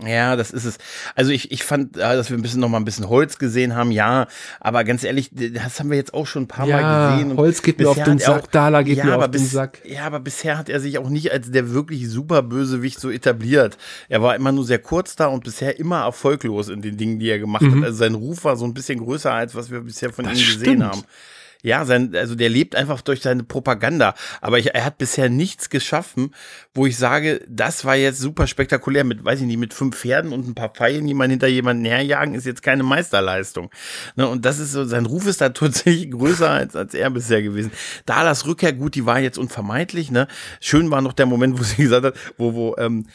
Ja, 0.04 0.36
das 0.36 0.50
ist 0.50 0.64
es. 0.64 0.78
Also 1.14 1.30
ich, 1.30 1.50
ich 1.52 1.64
fand, 1.64 1.96
dass 1.96 2.30
wir 2.30 2.36
ein 2.38 2.42
bisschen 2.42 2.60
noch 2.60 2.68
mal 2.68 2.78
ein 2.78 2.84
bisschen 2.84 3.08
Holz 3.08 3.38
gesehen 3.38 3.74
haben, 3.74 3.90
ja, 3.90 4.26
aber 4.60 4.84
ganz 4.84 5.04
ehrlich, 5.04 5.30
das 5.32 5.80
haben 5.80 5.90
wir 5.90 5.96
jetzt 5.96 6.14
auch 6.14 6.26
schon 6.26 6.44
ein 6.44 6.48
paar 6.48 6.66
ja, 6.66 6.80
Mal 6.80 7.16
gesehen. 7.16 7.36
Holz 7.36 7.62
geht 7.62 7.78
mir 7.78 7.88
auf 7.88 8.02
den 8.02 8.18
Sack, 8.18 8.44
auch, 8.44 8.46
Dala 8.46 8.82
geht 8.82 8.98
ja, 8.98 9.04
mir 9.04 9.16
auf 9.16 9.30
den 9.30 9.44
Sack. 9.44 9.80
Ja, 9.84 10.04
aber 10.04 10.20
bisher 10.20 10.58
hat 10.58 10.68
er 10.68 10.80
sich 10.80 10.98
auch 10.98 11.08
nicht 11.08 11.32
als 11.32 11.50
der 11.50 11.72
wirklich 11.72 12.08
super 12.08 12.42
Bösewicht 12.42 13.00
so 13.00 13.10
etabliert. 13.10 13.76
Er 14.08 14.22
war 14.22 14.36
immer 14.36 14.52
nur 14.52 14.64
sehr 14.64 14.78
kurz 14.78 15.16
da 15.16 15.26
und 15.26 15.44
bisher 15.44 15.78
immer 15.78 16.02
erfolglos 16.04 16.68
in 16.68 16.82
den 16.82 16.96
Dingen, 16.96 17.18
die 17.18 17.28
er 17.28 17.38
gemacht 17.38 17.62
mhm. 17.62 17.78
hat. 17.78 17.84
Also 17.84 17.98
sein 17.98 18.14
Ruf 18.14 18.44
war 18.44 18.56
so 18.56 18.64
ein 18.64 18.74
bisschen 18.74 18.98
größer, 18.98 19.32
als 19.32 19.54
was 19.54 19.70
wir 19.70 19.80
bisher 19.80 20.12
von 20.12 20.24
das 20.24 20.34
ihm 20.34 20.46
gesehen 20.46 20.58
stimmt. 20.58 20.84
haben. 20.84 21.04
Ja, 21.62 21.84
sein, 21.84 22.14
also 22.14 22.36
der 22.36 22.48
lebt 22.48 22.76
einfach 22.76 23.00
durch 23.00 23.20
seine 23.20 23.42
Propaganda. 23.42 24.14
Aber 24.40 24.58
ich, 24.58 24.74
er 24.74 24.84
hat 24.84 24.98
bisher 24.98 25.28
nichts 25.28 25.70
geschaffen, 25.70 26.34
wo 26.72 26.86
ich 26.86 26.96
sage, 26.96 27.44
das 27.48 27.84
war 27.84 27.96
jetzt 27.96 28.20
super 28.20 28.46
spektakulär 28.46 29.02
mit, 29.02 29.24
weiß 29.24 29.40
ich 29.40 29.46
nicht, 29.46 29.58
mit 29.58 29.74
fünf 29.74 29.98
Pferden 29.98 30.32
und 30.32 30.46
ein 30.46 30.54
paar 30.54 30.68
Pfeilen, 30.68 31.06
die 31.06 31.14
man 31.14 31.30
hinter 31.30 31.48
jemanden 31.48 31.84
herjagen, 31.84 32.34
ist 32.34 32.46
jetzt 32.46 32.62
keine 32.62 32.84
Meisterleistung. 32.84 33.70
Ne, 34.14 34.28
und 34.28 34.44
das 34.44 34.60
ist 34.60 34.72
so, 34.72 34.84
sein 34.84 35.06
Ruf 35.06 35.26
ist 35.26 35.40
da 35.40 35.48
tatsächlich 35.48 36.12
größer 36.12 36.48
als, 36.48 36.76
als 36.76 36.94
er 36.94 37.10
bisher 37.10 37.42
gewesen. 37.42 37.72
Dalas 38.06 38.46
Rückkehr, 38.46 38.72
gut, 38.72 38.94
die 38.94 39.04
war 39.04 39.18
jetzt 39.18 39.38
unvermeidlich, 39.38 40.12
ne. 40.12 40.28
Schön 40.60 40.92
war 40.92 41.02
noch 41.02 41.12
der 41.12 41.26
Moment, 41.26 41.58
wo 41.58 41.62
sie 41.64 41.82
gesagt 41.82 42.04
hat, 42.04 42.14
wo, 42.36 42.54
wo, 42.54 42.76
ähm, 42.78 43.06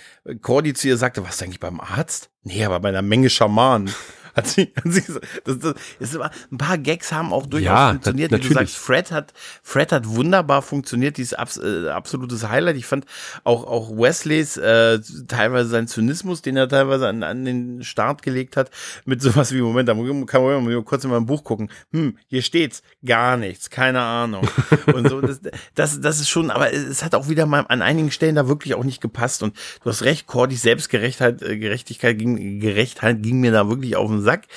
Cordy 0.41 0.73
zu 0.73 0.89
ihr 0.89 0.97
sagte, 0.97 1.23
was 1.25 1.41
eigentlich 1.41 1.61
beim 1.61 1.79
Arzt? 1.79 2.29
Nee, 2.43 2.65
aber 2.65 2.81
bei 2.81 2.89
einer 2.89 3.01
Menge 3.01 3.29
Schamanen. 3.29 3.89
Hat 4.35 4.47
sie, 4.47 4.73
hat 4.75 4.83
sie 4.85 5.01
gesagt. 5.01 5.27
Das, 5.45 5.59
das, 5.59 5.75
das 5.99 6.17
ein 6.51 6.57
paar 6.57 6.77
Gags 6.77 7.11
haben 7.11 7.31
auch 7.33 7.45
durchaus 7.45 7.65
ja, 7.65 7.89
funktioniert. 7.89 8.31
Wie 8.31 8.39
du 8.39 8.53
sagst, 8.53 8.77
Fred 8.77 9.11
hat, 9.11 9.33
Fred 9.61 9.91
hat 9.91 10.07
wunderbar 10.07 10.61
funktioniert, 10.61 11.17
dieses 11.17 11.33
abs, 11.33 11.57
äh, 11.57 11.89
absolutes 11.89 12.47
Highlight. 12.47 12.77
Ich 12.77 12.85
fand 12.85 13.05
auch, 13.43 13.65
auch 13.65 13.91
Wesleys, 13.91 14.57
äh, 14.57 14.99
teilweise 15.27 15.69
sein 15.69 15.87
Zynismus, 15.87 16.41
den 16.41 16.57
er 16.57 16.67
teilweise 16.67 17.07
an, 17.07 17.23
an 17.23 17.45
den 17.45 17.83
Start 17.83 18.23
gelegt 18.23 18.57
hat, 18.57 18.71
mit 19.05 19.21
sowas 19.21 19.51
wie, 19.51 19.61
Moment, 19.61 19.87
da 19.87 19.93
kann 20.25 20.43
man 20.43 20.63
mal 20.63 20.83
kurz 20.83 21.03
in 21.03 21.11
mein 21.11 21.25
Buch 21.25 21.43
gucken. 21.43 21.69
Hm, 21.91 22.17
hier 22.27 22.41
steht's, 22.41 22.81
gar 23.05 23.37
nichts, 23.37 23.69
keine 23.69 24.01
Ahnung. 24.01 24.47
Und 24.93 25.09
so, 25.09 25.21
das, 25.21 25.41
das, 25.75 26.01
das 26.01 26.19
ist 26.19 26.29
schon, 26.29 26.49
aber 26.49 26.73
es 26.73 27.03
hat 27.03 27.13
auch 27.13 27.29
wieder 27.29 27.45
mal 27.45 27.65
an 27.67 27.81
einigen 27.81 28.11
Stellen 28.11 28.35
da 28.35 28.47
wirklich 28.47 28.73
auch 28.75 28.83
nicht 28.83 29.01
gepasst. 29.01 29.43
Und 29.43 29.55
du 29.83 29.89
hast 29.89 30.03
recht, 30.03 30.25
Cordys 30.25 30.63
Selbstgerechtheit, 30.63 31.41
äh, 31.41 31.57
Gerechtigkeit 31.57 32.17
ging, 32.17 32.59
Gerechtheit 32.59 33.21
ging 33.21 33.39
mir 33.39 33.51
da 33.51 33.69
wirklich 33.69 33.95
auf 33.95 34.09
den 34.09 34.22
Sack. 34.23 34.47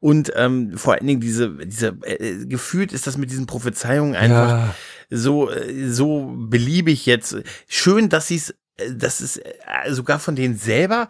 Und 0.00 0.32
ähm, 0.36 0.76
vor 0.76 0.94
allen 0.94 1.06
Dingen 1.06 1.20
diese, 1.20 1.50
diese 1.66 1.96
äh, 2.02 2.46
gefühlt 2.46 2.92
ist 2.92 3.06
das 3.06 3.16
mit 3.16 3.30
diesen 3.30 3.46
Prophezeiungen 3.46 4.14
einfach 4.14 4.48
ja. 4.48 4.74
so, 5.10 5.50
äh, 5.50 5.88
so 5.88 6.32
beliebig 6.36 7.06
jetzt. 7.06 7.36
Schön, 7.68 8.08
dass 8.08 8.28
sie 8.28 8.36
es 8.36 8.54
äh, 8.76 8.92
dass 8.94 9.20
es 9.20 9.38
äh, 9.38 9.44
sogar 9.88 10.18
von 10.18 10.36
denen 10.36 10.56
selber 10.56 11.08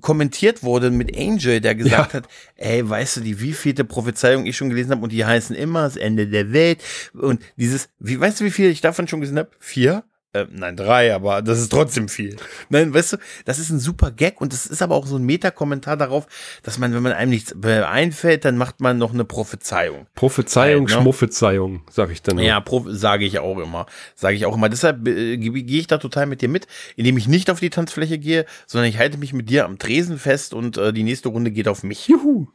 kommentiert 0.00 0.62
wurde 0.62 0.90
mit 0.90 1.16
Angel, 1.16 1.60
der 1.60 1.74
gesagt 1.74 2.12
ja. 2.12 2.18
hat, 2.18 2.28
ey, 2.56 2.88
weißt 2.88 3.18
du, 3.18 3.20
die 3.20 3.40
wievielte 3.40 3.84
Prophezeiung 3.84 4.46
ich 4.46 4.56
schon 4.56 4.70
gelesen 4.70 4.92
habe 4.92 5.02
und 5.02 5.12
die 5.12 5.24
heißen 5.24 5.56
immer 5.56 5.82
das 5.82 5.96
Ende 5.96 6.28
der 6.28 6.52
Welt 6.52 6.82
und 7.14 7.42
dieses, 7.56 7.88
wie 7.98 8.18
weißt 8.20 8.40
du, 8.40 8.44
wie 8.44 8.50
viel 8.50 8.70
ich 8.70 8.80
davon 8.80 9.08
schon 9.08 9.20
gesehen 9.20 9.38
habe? 9.38 9.50
Vier? 9.58 10.04
Äh, 10.34 10.44
nein, 10.50 10.76
drei, 10.76 11.14
aber 11.14 11.40
das 11.40 11.58
ist 11.58 11.70
trotzdem 11.70 12.06
viel. 12.08 12.36
Nein, 12.68 12.92
weißt 12.92 13.14
du, 13.14 13.16
das 13.46 13.58
ist 13.58 13.70
ein 13.70 13.78
super 13.78 14.10
Gag 14.10 14.42
und 14.42 14.52
das 14.52 14.66
ist 14.66 14.82
aber 14.82 14.94
auch 14.94 15.06
so 15.06 15.16
ein 15.16 15.22
Meta-Kommentar 15.24 15.96
darauf, 15.96 16.26
dass 16.62 16.78
man, 16.78 16.92
wenn 16.92 17.02
man 17.02 17.12
einem 17.12 17.30
nichts 17.30 17.54
einfällt, 17.62 18.44
dann 18.44 18.58
macht 18.58 18.82
man 18.82 18.98
noch 18.98 19.14
eine 19.14 19.24
Prophezeiung. 19.24 20.06
Prophezeiung, 20.14 20.86
halt, 20.86 20.96
ne? 20.96 21.00
Schmuffezeiung, 21.00 21.82
sag 21.90 22.10
ich 22.10 22.20
dann. 22.20 22.38
Ja, 22.38 22.62
sage 22.88 23.24
ich 23.24 23.38
auch 23.38 23.58
immer. 23.58 23.86
Sage 24.14 24.36
ich 24.36 24.44
auch 24.44 24.54
immer. 24.54 24.68
Deshalb 24.68 25.08
äh, 25.08 25.38
gehe 25.38 25.80
ich 25.80 25.86
da 25.86 25.96
total 25.96 26.26
mit 26.26 26.42
dir 26.42 26.50
mit, 26.50 26.66
indem 26.96 27.16
ich 27.16 27.26
nicht 27.26 27.50
auf 27.50 27.60
die 27.60 27.70
Tanzfläche 27.70 28.18
gehe, 28.18 28.44
sondern 28.66 28.90
ich 28.90 28.98
halte 28.98 29.16
mich 29.16 29.32
mit 29.32 29.48
dir 29.48 29.64
am 29.64 29.78
Tresen 29.78 30.18
fest 30.18 30.52
und 30.52 30.76
äh, 30.76 30.92
die 30.92 31.04
nächste 31.04 31.30
Runde 31.30 31.50
geht 31.50 31.68
auf 31.68 31.82
mich. 31.82 32.06
Juhu. 32.06 32.48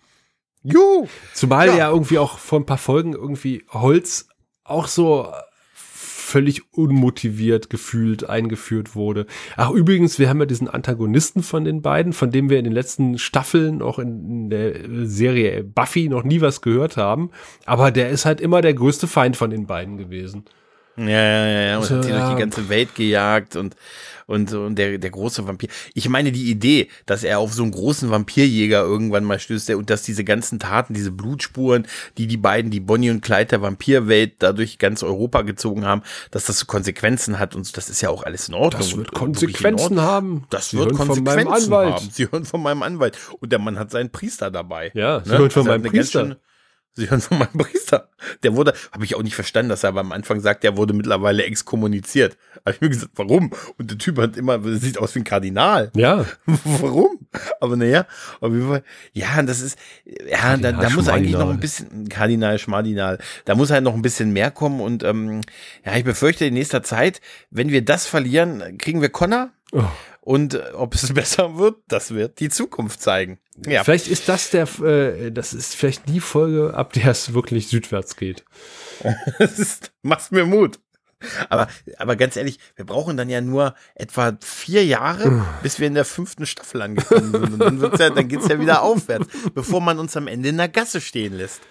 Juhu. 0.62 1.08
Zumal 1.34 1.70
ja. 1.70 1.76
ja 1.76 1.90
irgendwie 1.90 2.20
auch 2.20 2.38
vor 2.38 2.60
ein 2.60 2.68
paar 2.68 2.78
Folgen 2.78 3.14
irgendwie 3.14 3.66
Holz 3.72 4.28
auch 4.64 4.88
so 4.88 5.34
völlig 6.34 6.64
unmotiviert 6.72 7.70
gefühlt 7.70 8.28
eingeführt 8.28 8.96
wurde. 8.96 9.28
Ach, 9.56 9.70
übrigens, 9.70 10.18
wir 10.18 10.30
haben 10.30 10.40
ja 10.40 10.48
diesen 10.48 10.68
Antagonisten 10.68 11.44
von 11.44 11.64
den 11.64 11.84
beiden, 11.84 12.12
von 12.12 12.32
dem 12.32 12.50
wir 12.50 12.58
in 12.58 12.64
den 12.64 12.74
letzten 12.74 13.20
Staffeln, 13.20 13.84
auch 13.84 14.00
in 14.00 14.50
der 14.50 14.74
Serie 15.04 15.64
Buffy, 15.64 16.10
noch 16.10 16.24
nie 16.24 16.42
was 16.42 16.62
gehört 16.62 16.98
haben. 16.98 17.30
Aber 17.68 17.92
der 17.92 18.10
ist 18.10 18.26
halt 18.26 18.42
immer 18.42 18.62
der 18.62 18.74
größte 18.74 19.06
Feind 19.06 19.38
von 19.38 19.52
den 19.52 19.68
beiden 19.68 19.98
gewesen. 19.98 20.46
Ja, 20.98 21.06
ja, 21.06 21.46
ja, 21.46 21.62
ja. 21.62 21.76
Und 21.78 21.84
also, 21.84 21.96
hat 21.96 22.04
sie 22.04 22.10
ja. 22.10 22.20
durch 22.20 22.36
die 22.36 22.42
ganze 22.42 22.70
Welt 22.70 22.96
gejagt 22.96 23.56
und 23.56 23.76
und, 24.28 24.54
und 24.54 24.76
der, 24.76 24.98
der 24.98 25.10
große 25.10 25.48
Vampir. 25.48 25.70
Ich 25.94 26.08
meine, 26.10 26.32
die 26.32 26.50
Idee, 26.50 26.90
dass 27.06 27.24
er 27.24 27.40
auf 27.40 27.54
so 27.54 27.64
einen 27.64 27.72
großen 27.72 28.10
Vampirjäger 28.10 28.82
irgendwann 28.82 29.24
mal 29.24 29.40
stößt 29.40 29.72
und 29.72 29.90
dass 29.90 30.04
diese 30.04 30.24
ganzen 30.24 30.60
Taten, 30.60 30.94
diese 30.94 31.12
Blutspuren, 31.12 31.88
die 32.18 32.28
die 32.28 32.38
beiden, 32.38 32.72
die 32.72 32.80
Bonnie 32.80 33.10
und 33.10 33.22
Clyde 33.22 33.46
der 33.46 33.62
Vampirwelt 33.62 34.36
dadurch 34.40 34.78
ganz 34.78 35.04
Europa 35.04 35.42
gezogen 35.42 35.86
haben, 35.86 36.04
dass 36.32 36.46
das 36.46 36.60
so 36.60 36.66
Konsequenzen 36.66 37.40
hat 37.40 37.56
und 37.56 37.76
das 37.76 37.90
ist 37.90 38.02
ja 38.02 38.10
auch 38.10 38.24
alles 38.24 38.50
in 38.50 38.56
Ordnung. 38.56 38.82
Das 38.82 38.98
wird 38.98 39.12
Konsequenzen 39.12 40.02
haben. 40.02 40.46
Das 40.50 40.70
Sie 40.70 40.78
wird 40.78 40.94
Konsequenzen 40.94 41.74
haben. 41.74 42.10
Sie 42.12 42.32
hören 42.32 42.46
von 42.46 42.62
meinem 42.62 42.84
Anwalt. 42.84 43.18
Und 43.40 43.52
der 43.52 43.60
Mann 43.60 43.78
hat 43.78 43.92
seinen 43.92 44.12
Priester 44.12 44.52
dabei. 44.52 44.92
Ja, 44.94 45.22
Sie 45.24 45.32
ne? 45.32 45.38
hören 45.38 45.52
von 45.52 45.62
also 45.68 45.72
meinem 45.72 45.92
Priester. 45.92 46.38
Sie 46.96 47.10
hören 47.10 47.22
von 47.22 47.40
meinem 47.40 47.58
Priester. 47.58 48.10
Der 48.44 48.56
wurde, 48.56 48.74
habe 48.92 49.04
ich 49.04 49.16
auch 49.16 49.24
nicht 49.24 49.34
verstanden, 49.36 49.70
dass 49.70 49.84
er 49.84 49.90
aber 49.90 50.02
am 50.02 50.12
Anfang 50.12 50.40
sagt, 50.40 50.64
der 50.64 50.78
wurde 50.78 50.94
mittlerweile 50.94 51.44
exkommuniziert. 51.44 52.38
Habe 52.60 52.72
ich 52.76 52.82
mir 52.82 52.90
gesagt, 52.90 53.14
warum? 53.16 53.52
Und 53.78 53.90
der 53.90 53.98
Typ 53.98 54.20
hat 54.20 54.38
immer, 54.38 54.60
sieht 54.76 55.00
aus 55.00 55.16
wie 55.16 55.20
ein 55.20 55.24
Kardinal. 55.24 55.92
Ja. 55.96 56.26
warum? 56.46 57.20
Aber 57.60 57.76
naja, 57.76 58.06
auf 58.42 58.52
jeden 58.52 58.68
Fall, 58.68 58.84
ja, 59.12 59.42
das 59.42 59.62
ist, 59.62 59.78
ja, 60.06 60.56
da, 60.58 60.72
da 60.72 60.90
muss 60.92 61.08
eigentlich 61.08 61.34
noch 61.34 61.50
ein 61.50 61.60
bisschen, 61.60 62.10
Kardinal, 62.10 62.60
Schmadinal, 62.60 63.18
da 63.46 63.56
muss 63.56 63.72
halt 63.72 63.84
noch 63.84 63.96
ein 63.96 64.04
bisschen 64.04 64.32
mehr 64.32 64.52
kommen 64.52 64.80
und, 64.80 65.04
ähm, 65.04 65.42
ja, 65.84 65.96
ich 65.96 66.04
befürchte 66.04 66.46
in 66.46 66.54
nächster 66.54 66.84
Zeit, 66.84 67.22
wenn 67.50 67.70
wir 67.70 67.84
das 67.84 68.06
verlieren, 68.06 68.78
kriegen 68.78 69.02
wir 69.02 69.10
Connor. 69.10 69.50
Oh. 69.72 69.84
Und 70.24 70.54
äh, 70.54 70.72
ob 70.74 70.96
es 70.96 71.14
besser 71.14 71.58
wird, 71.58 71.78
das 71.88 72.14
wird 72.14 72.40
die 72.40 72.50
Zukunft 72.50 73.02
zeigen. 73.02 73.40
Ja. 73.68 73.84
Vielleicht 73.84 74.08
ist 74.08 74.30
das 74.30 74.50
der, 74.50 74.68
äh, 74.82 75.32
das 75.32 75.54
ist 75.54 75.76
vielleicht 75.76 76.08
die 76.08 76.22
Folge, 76.22 76.74
ab 76.74 76.94
der 76.94 77.08
es 77.08 77.34
wirklich 77.34 77.68
südwärts 77.68 78.16
geht. 78.16 78.46
machst 80.02 80.32
mir 80.32 80.46
Mut. 80.46 80.80
Aber, 81.50 81.68
aber 81.98 82.16
ganz 82.18 82.36
ehrlich, 82.36 82.60
wir 82.76 82.86
brauchen 82.86 83.16
dann 83.16 83.30
ja 83.30 83.40
nur 83.40 83.76
etwa 83.96 84.38
vier 84.42 84.86
Jahre, 84.86 85.46
bis 85.62 85.80
wir 85.80 85.88
in 85.88 85.94
der 85.94 86.04
fünften 86.04 86.46
Staffel 86.46 86.82
angekommen 86.82 87.32
sind. 87.32 87.54
Und 87.54 87.60
dann, 87.60 87.80
wird's 87.80 88.00
ja, 88.00 88.10
dann 88.10 88.28
geht's 88.28 88.48
ja 88.50 88.60
wieder 88.60 88.82
aufwärts, 88.82 89.28
bevor 89.54 89.80
man 89.80 90.00
uns 90.00 90.18
am 90.18 90.28
Ende 90.28 90.50
in 90.50 90.58
der 90.58 90.68
Gasse 90.68 91.00
stehen 91.00 91.34
lässt. 91.34 91.62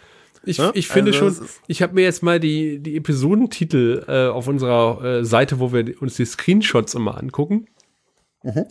Ich, 0.44 0.57
ja? 0.57 0.70
ich 0.74 0.88
finde 0.88 1.12
also 1.12 1.30
schon, 1.30 1.48
ich 1.66 1.82
habe 1.82 1.94
mir 1.94 2.03
jetzt 2.03 2.22
mal 2.22 2.40
die, 2.40 2.78
die 2.80 2.96
Episodentitel 2.96 4.05
äh, 4.09 4.28
auf 4.28 4.48
unserer 4.48 5.05
äh, 5.05 5.24
Seite, 5.24 5.61
wo 5.61 5.72
wir 5.72 6.00
uns 6.00 6.16
die 6.16 6.24
Screenshots 6.24 6.94
immer 6.94 7.18
angucken. 7.18 7.66
Mhm. 8.43 8.66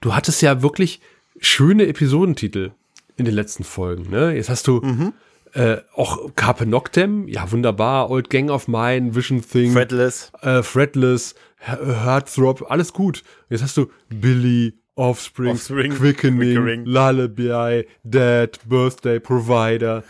Du 0.00 0.14
hattest 0.14 0.42
ja 0.42 0.62
wirklich 0.62 1.00
schöne 1.38 1.86
Episodentitel 1.86 2.72
in 3.16 3.24
den 3.24 3.34
letzten 3.34 3.64
Folgen. 3.64 4.10
Ne? 4.10 4.34
Jetzt 4.34 4.48
hast 4.48 4.66
du 4.66 4.80
mhm. 4.80 5.12
äh, 5.54 5.78
auch 5.94 6.34
Carpe 6.34 6.66
Noctem, 6.66 7.28
ja 7.28 7.50
wunderbar, 7.50 8.10
Old 8.10 8.30
Gang 8.30 8.50
of 8.50 8.68
Mine, 8.68 9.14
Vision 9.14 9.42
Thing, 9.42 9.72
Fretless, 9.72 10.32
äh, 10.42 10.62
Fretless, 10.62 11.34
Heartthrob, 11.60 12.70
alles 12.70 12.92
gut. 12.92 13.22
Jetzt 13.48 13.62
hast 13.62 13.76
du 13.76 13.90
Billy, 14.08 14.74
Offspring, 14.94 15.52
Offspring 15.52 15.94
Quickening, 15.94 16.56
Quickening, 16.56 16.84
Lullaby, 16.84 17.86
Dead, 18.02 18.58
Birthday, 18.68 19.20
Provider. 19.20 20.02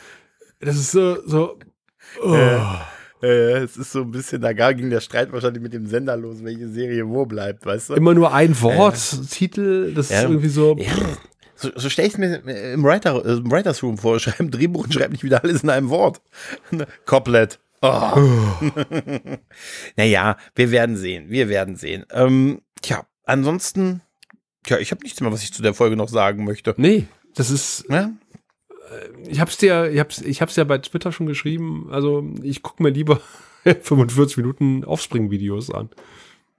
Das 0.60 0.76
ist 0.76 0.92
so, 0.92 1.18
so 1.26 1.58
oh. 2.22 2.34
äh. 2.34 2.60
Äh, 3.22 3.62
es 3.62 3.76
ist 3.76 3.92
so 3.92 4.00
ein 4.00 4.10
bisschen, 4.10 4.42
da 4.42 4.52
ging 4.52 4.90
der 4.90 5.00
Streit 5.00 5.32
wahrscheinlich 5.32 5.62
mit 5.62 5.72
dem 5.72 5.86
Sender 5.86 6.16
los, 6.16 6.42
welche 6.42 6.68
Serie 6.68 7.08
wo 7.08 7.24
bleibt, 7.24 7.64
weißt 7.64 7.90
du? 7.90 7.94
Immer 7.94 8.14
nur 8.14 8.34
ein 8.34 8.60
Wort, 8.60 8.96
äh, 8.96 9.26
Titel, 9.26 9.94
das 9.94 10.10
ja, 10.10 10.18
ist 10.18 10.24
irgendwie 10.24 10.48
so. 10.48 10.76
Ja. 10.76 10.92
So, 11.54 11.70
so 11.76 11.88
stelle 11.88 12.08
ich 12.08 12.14
es 12.14 12.18
mir 12.18 12.36
im, 12.72 12.82
Writer, 12.82 13.24
im 13.24 13.48
Writers 13.50 13.82
Room 13.84 13.96
vor. 13.96 14.18
Schreibe 14.20 14.42
ein 14.42 14.50
Drehbuch 14.50 14.84
und 14.84 14.94
schreibe 14.94 15.12
nicht 15.12 15.22
wieder 15.22 15.44
alles 15.44 15.62
in 15.62 15.70
einem 15.70 15.90
Wort. 15.90 16.20
Couplet. 17.06 17.60
Oh. 17.82 18.18
naja, 19.96 20.36
wir 20.56 20.70
werden 20.72 20.96
sehen. 20.96 21.30
Wir 21.30 21.48
werden 21.48 21.76
sehen. 21.76 22.04
Ähm, 22.10 22.62
tja, 22.80 23.06
ansonsten, 23.24 24.02
tja, 24.64 24.78
ich 24.78 24.90
habe 24.90 25.02
nichts 25.04 25.20
mehr, 25.20 25.30
was 25.30 25.44
ich 25.44 25.52
zu 25.52 25.62
der 25.62 25.74
Folge 25.74 25.94
noch 25.94 26.08
sagen 26.08 26.44
möchte. 26.44 26.74
Nee, 26.76 27.06
das 27.36 27.50
ist. 27.50 27.84
Ja? 27.88 28.10
Ich 29.26 29.40
hab's 29.40 29.56
dir, 29.56 29.90
ich 29.90 29.98
hab's, 29.98 30.20
ich 30.20 30.42
hab's 30.42 30.56
ja 30.56 30.64
bei 30.64 30.78
Twitter 30.78 31.12
schon 31.12 31.26
geschrieben. 31.26 31.88
Also 31.90 32.24
ich 32.42 32.62
gucke 32.62 32.82
mir 32.82 32.90
lieber 32.90 33.20
45 33.64 34.36
Minuten 34.38 34.84
Offspring-Videos 34.84 35.70
an. 35.70 35.90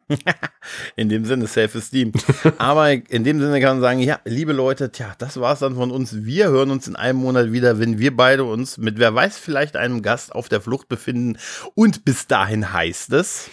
in 0.96 1.10
dem 1.10 1.26
Sinne 1.26 1.48
Self-Esteem. 1.48 2.12
Aber 2.58 2.92
in 2.92 3.24
dem 3.24 3.40
Sinne 3.40 3.60
kann 3.60 3.78
man 3.78 3.82
sagen, 3.82 4.00
ja, 4.00 4.20
liebe 4.26 4.54
Leute, 4.54 4.92
tja, 4.92 5.14
das 5.18 5.40
war's 5.40 5.60
dann 5.60 5.76
von 5.76 5.92
uns. 5.92 6.26
Wir 6.26 6.50
hören 6.50 6.72
uns 6.72 6.88
in 6.88 6.96
einem 6.96 7.20
Monat 7.20 7.52
wieder, 7.52 7.80
wenn 7.80 8.00
wir 8.00 8.16
beide 8.16 8.44
uns 8.44 8.78
mit, 8.78 9.00
wer 9.00 9.14
weiß, 9.14 9.38
vielleicht 9.38 9.76
einem 9.76 10.02
Gast 10.02 10.34
auf 10.34 10.50
der 10.50 10.62
Flucht 10.62 10.88
befinden. 10.90 11.38
Und 11.76 12.06
bis 12.06 12.28
dahin 12.28 12.74
heißt 12.74 13.14
es. 13.14 13.50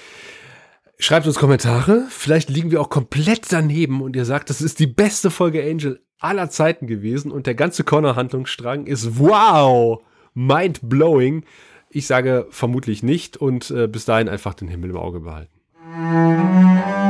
Schreibt 0.99 1.27
uns 1.27 1.37
Kommentare. 1.39 2.07
Vielleicht 2.11 2.51
liegen 2.51 2.71
wir 2.71 2.81
auch 2.81 2.91
komplett 2.91 3.51
daneben 3.51 4.03
und 4.03 4.17
ihr 4.17 4.27
sagt, 4.27 4.51
das 4.51 4.61
ist 4.61 4.81
die 4.81 4.87
beste 4.87 5.31
Folge 5.31 5.63
Angel 5.63 6.01
aller 6.21 6.51
Zeiten 6.51 6.87
gewesen 6.87 7.33
und 7.33 7.47
der 7.47 7.55
ganze 7.55 7.83
Corner-Handlungsstrang 7.83 8.87
ist 8.87 9.19
wow, 9.19 10.01
mind-blowing. 10.35 11.45
Ich 11.89 12.07
sage 12.07 12.47
vermutlich 12.51 13.03
nicht 13.03 13.37
und 13.37 13.71
äh, 13.71 13.89
bis 13.89 14.05
dahin 14.05 14.29
einfach 14.29 14.55
den 14.55 14.69
Himmel 14.69 14.91
im 14.91 14.97
Auge 14.97 15.21
behalten. 15.21 17.10